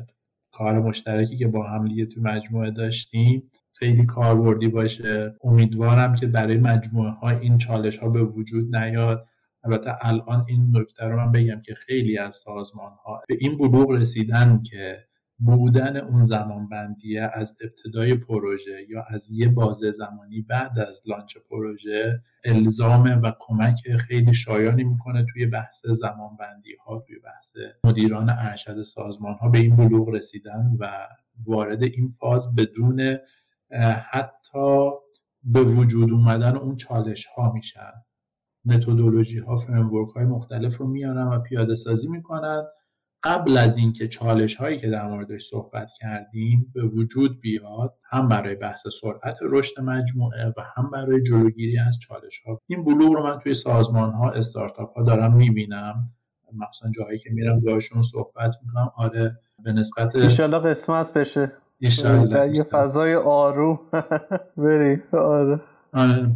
کار 0.51 0.79
مشترکی 0.79 1.37
که 1.37 1.47
با 1.47 1.63
هم 1.63 1.87
دیگه 1.87 2.05
توی 2.05 2.23
مجموعه 2.23 2.71
داشتیم 2.71 3.51
خیلی 3.73 4.05
کاربردی 4.05 4.67
باشه. 4.67 5.35
امیدوارم 5.43 6.15
که 6.15 6.27
برای 6.27 6.57
مجموعه 6.57 7.11
ها 7.11 7.29
این 7.29 7.57
چالش 7.57 7.97
ها 7.97 8.09
به 8.09 8.23
وجود 8.23 8.75
نیاد. 8.75 9.27
البته 9.63 10.05
الان 10.05 10.45
این 10.47 10.77
نکته 10.77 11.05
رو 11.05 11.15
من 11.15 11.31
بگم 11.31 11.61
که 11.61 11.75
خیلی 11.75 12.17
از 12.17 12.35
سازمان 12.35 12.91
ها 13.05 13.21
به 13.27 13.37
این 13.39 13.57
بلوغ 13.57 13.91
رسیدن 13.91 14.63
که 14.63 15.06
بودن 15.39 15.97
اون 15.97 16.23
زمان 16.23 16.69
بندیه 16.69 17.31
از 17.33 17.55
ابتدای 17.61 18.15
پروژه 18.15 18.85
یا 18.89 19.05
از 19.09 19.31
یه 19.31 19.47
بازه 19.47 19.91
زمانی 19.91 20.41
بعد 20.41 20.79
از 20.79 21.01
لانچ 21.05 21.37
پروژه 21.49 22.21
الزامه 22.45 23.15
و 23.15 23.31
کمک 23.39 23.95
خیلی 23.97 24.33
شایانی 24.33 24.83
می‌کنه 24.83 25.25
توی 25.33 25.45
بحث 25.45 25.85
زمان 25.85 26.37
ها 26.85 27.03
توی 27.07 27.19
بحث 27.19 27.55
مدیران 27.83 28.29
ارشد 28.29 28.81
سازمان 28.81 29.33
ها 29.33 29.49
به 29.49 29.57
این 29.57 29.75
بلوغ 29.75 30.09
رسیدن 30.09 30.71
و 30.79 31.07
وارد 31.45 31.83
این 31.83 32.09
فاز 32.09 32.55
بدون 32.55 33.17
حتی 34.11 34.89
به 35.43 35.63
وجود 35.63 36.11
اومدن 36.11 36.55
اون 36.55 36.75
چالش 36.75 37.25
ها 37.25 37.51
میشن. 37.51 37.93
متدولوژی 38.65 39.37
ها 39.37 39.57
فریمورک 39.57 40.09
های 40.09 40.25
مختلف 40.25 40.77
رو 40.77 40.87
میارن 40.87 41.27
و 41.27 41.39
پیاده 41.39 41.75
سازی 41.75 42.07
می‌کنن. 42.07 42.63
قبل 43.23 43.57
از 43.57 43.77
اینکه 43.77 44.07
چالش 44.07 44.55
هایی 44.55 44.77
که 44.77 44.89
در 44.89 45.07
موردش 45.07 45.43
صحبت 45.49 45.89
کردیم 45.99 46.71
به 46.75 46.83
وجود 46.83 47.41
بیاد 47.41 47.93
هم 48.03 48.27
برای 48.27 48.55
بحث 48.55 48.87
سرعت 49.01 49.37
رشد 49.41 49.81
مجموعه 49.81 50.47
و 50.57 50.61
هم 50.75 50.89
برای 50.91 51.23
جلوگیری 51.23 51.79
از 51.79 51.99
چالش 51.99 52.39
ها. 52.45 52.61
این 52.67 52.83
بلوغ 52.83 53.13
رو 53.13 53.23
من 53.23 53.39
توی 53.39 53.53
سازمان 53.53 54.11
ها 54.13 54.31
استارتاپ 54.31 54.97
ها 54.97 55.03
دارم 55.03 55.33
می‌بینم. 55.35 56.09
مخصوصا 56.53 56.91
جایی 56.91 57.17
که 57.17 57.29
میرم 57.33 57.59
باشون 57.59 58.01
صحبت 58.01 58.55
می‌کنم. 58.65 58.91
آره 58.97 59.39
به 59.63 59.71
نسبت 59.71 60.15
ایشالله 60.15 60.59
قسمت 60.59 61.13
بشه. 61.13 61.51
در 62.31 62.49
یه 62.55 62.63
فضای 62.63 63.15
آروم. 63.15 63.79
بری. 64.57 65.01
آره. 65.11 65.59
آره. 65.93 66.31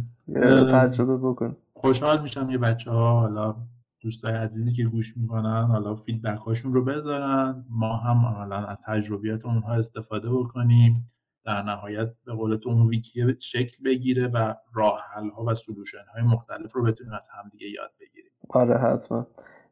تجربه 0.72 1.16
بکن. 1.16 1.56
خوشحال 1.74 2.22
میشم 2.22 2.50
یه 2.50 2.58
بچه 2.58 2.90
ها 2.90 3.20
حالا 3.20 3.54
دوستای 4.02 4.34
عزیزی 4.34 4.72
که 4.72 4.84
گوش 4.84 5.16
می‌کنن 5.16 5.62
حالا 5.62 5.94
فیدبک 5.94 6.38
هاشون 6.38 6.74
رو 6.74 6.84
بذارن. 6.84 7.64
ما 7.70 7.96
هم 7.96 8.26
عملا 8.26 8.66
از 8.66 8.80
تجربیات 8.86 9.46
اونها 9.46 9.72
استفاده 9.72 10.30
بکنیم. 10.30 11.06
در 11.44 11.62
نهایت 11.62 12.08
به 12.24 12.32
قول 12.32 12.56
تو 12.56 12.70
اون 12.70 12.86
ویکی 12.86 13.36
شکل 13.40 13.84
بگیره 13.84 14.28
و 14.28 14.54
راه 14.74 15.00
حل 15.14 15.30
ها 15.30 15.44
و 15.44 15.54
سلوشن 15.54 16.04
های 16.14 16.22
مختلف 16.22 16.72
رو 16.72 16.82
بتونیم 16.82 17.12
از 17.12 17.28
همدیگه 17.32 17.70
یاد 17.70 17.90
بگیریم. 18.00 18.30
آره 18.48 18.78
حتما. 18.78 19.26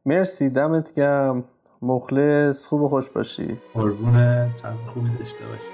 مرسی 0.05 0.49
دمت 0.49 0.93
گرم. 0.93 1.43
مخلص 1.81 2.67
خوب 2.67 2.81
و 2.81 2.89
خوش 2.89 3.09
باشی. 3.09 3.57
قربونه 3.73 4.49
خوبی 4.87 5.09
داشته 5.17 5.47
باشی. 5.47 5.73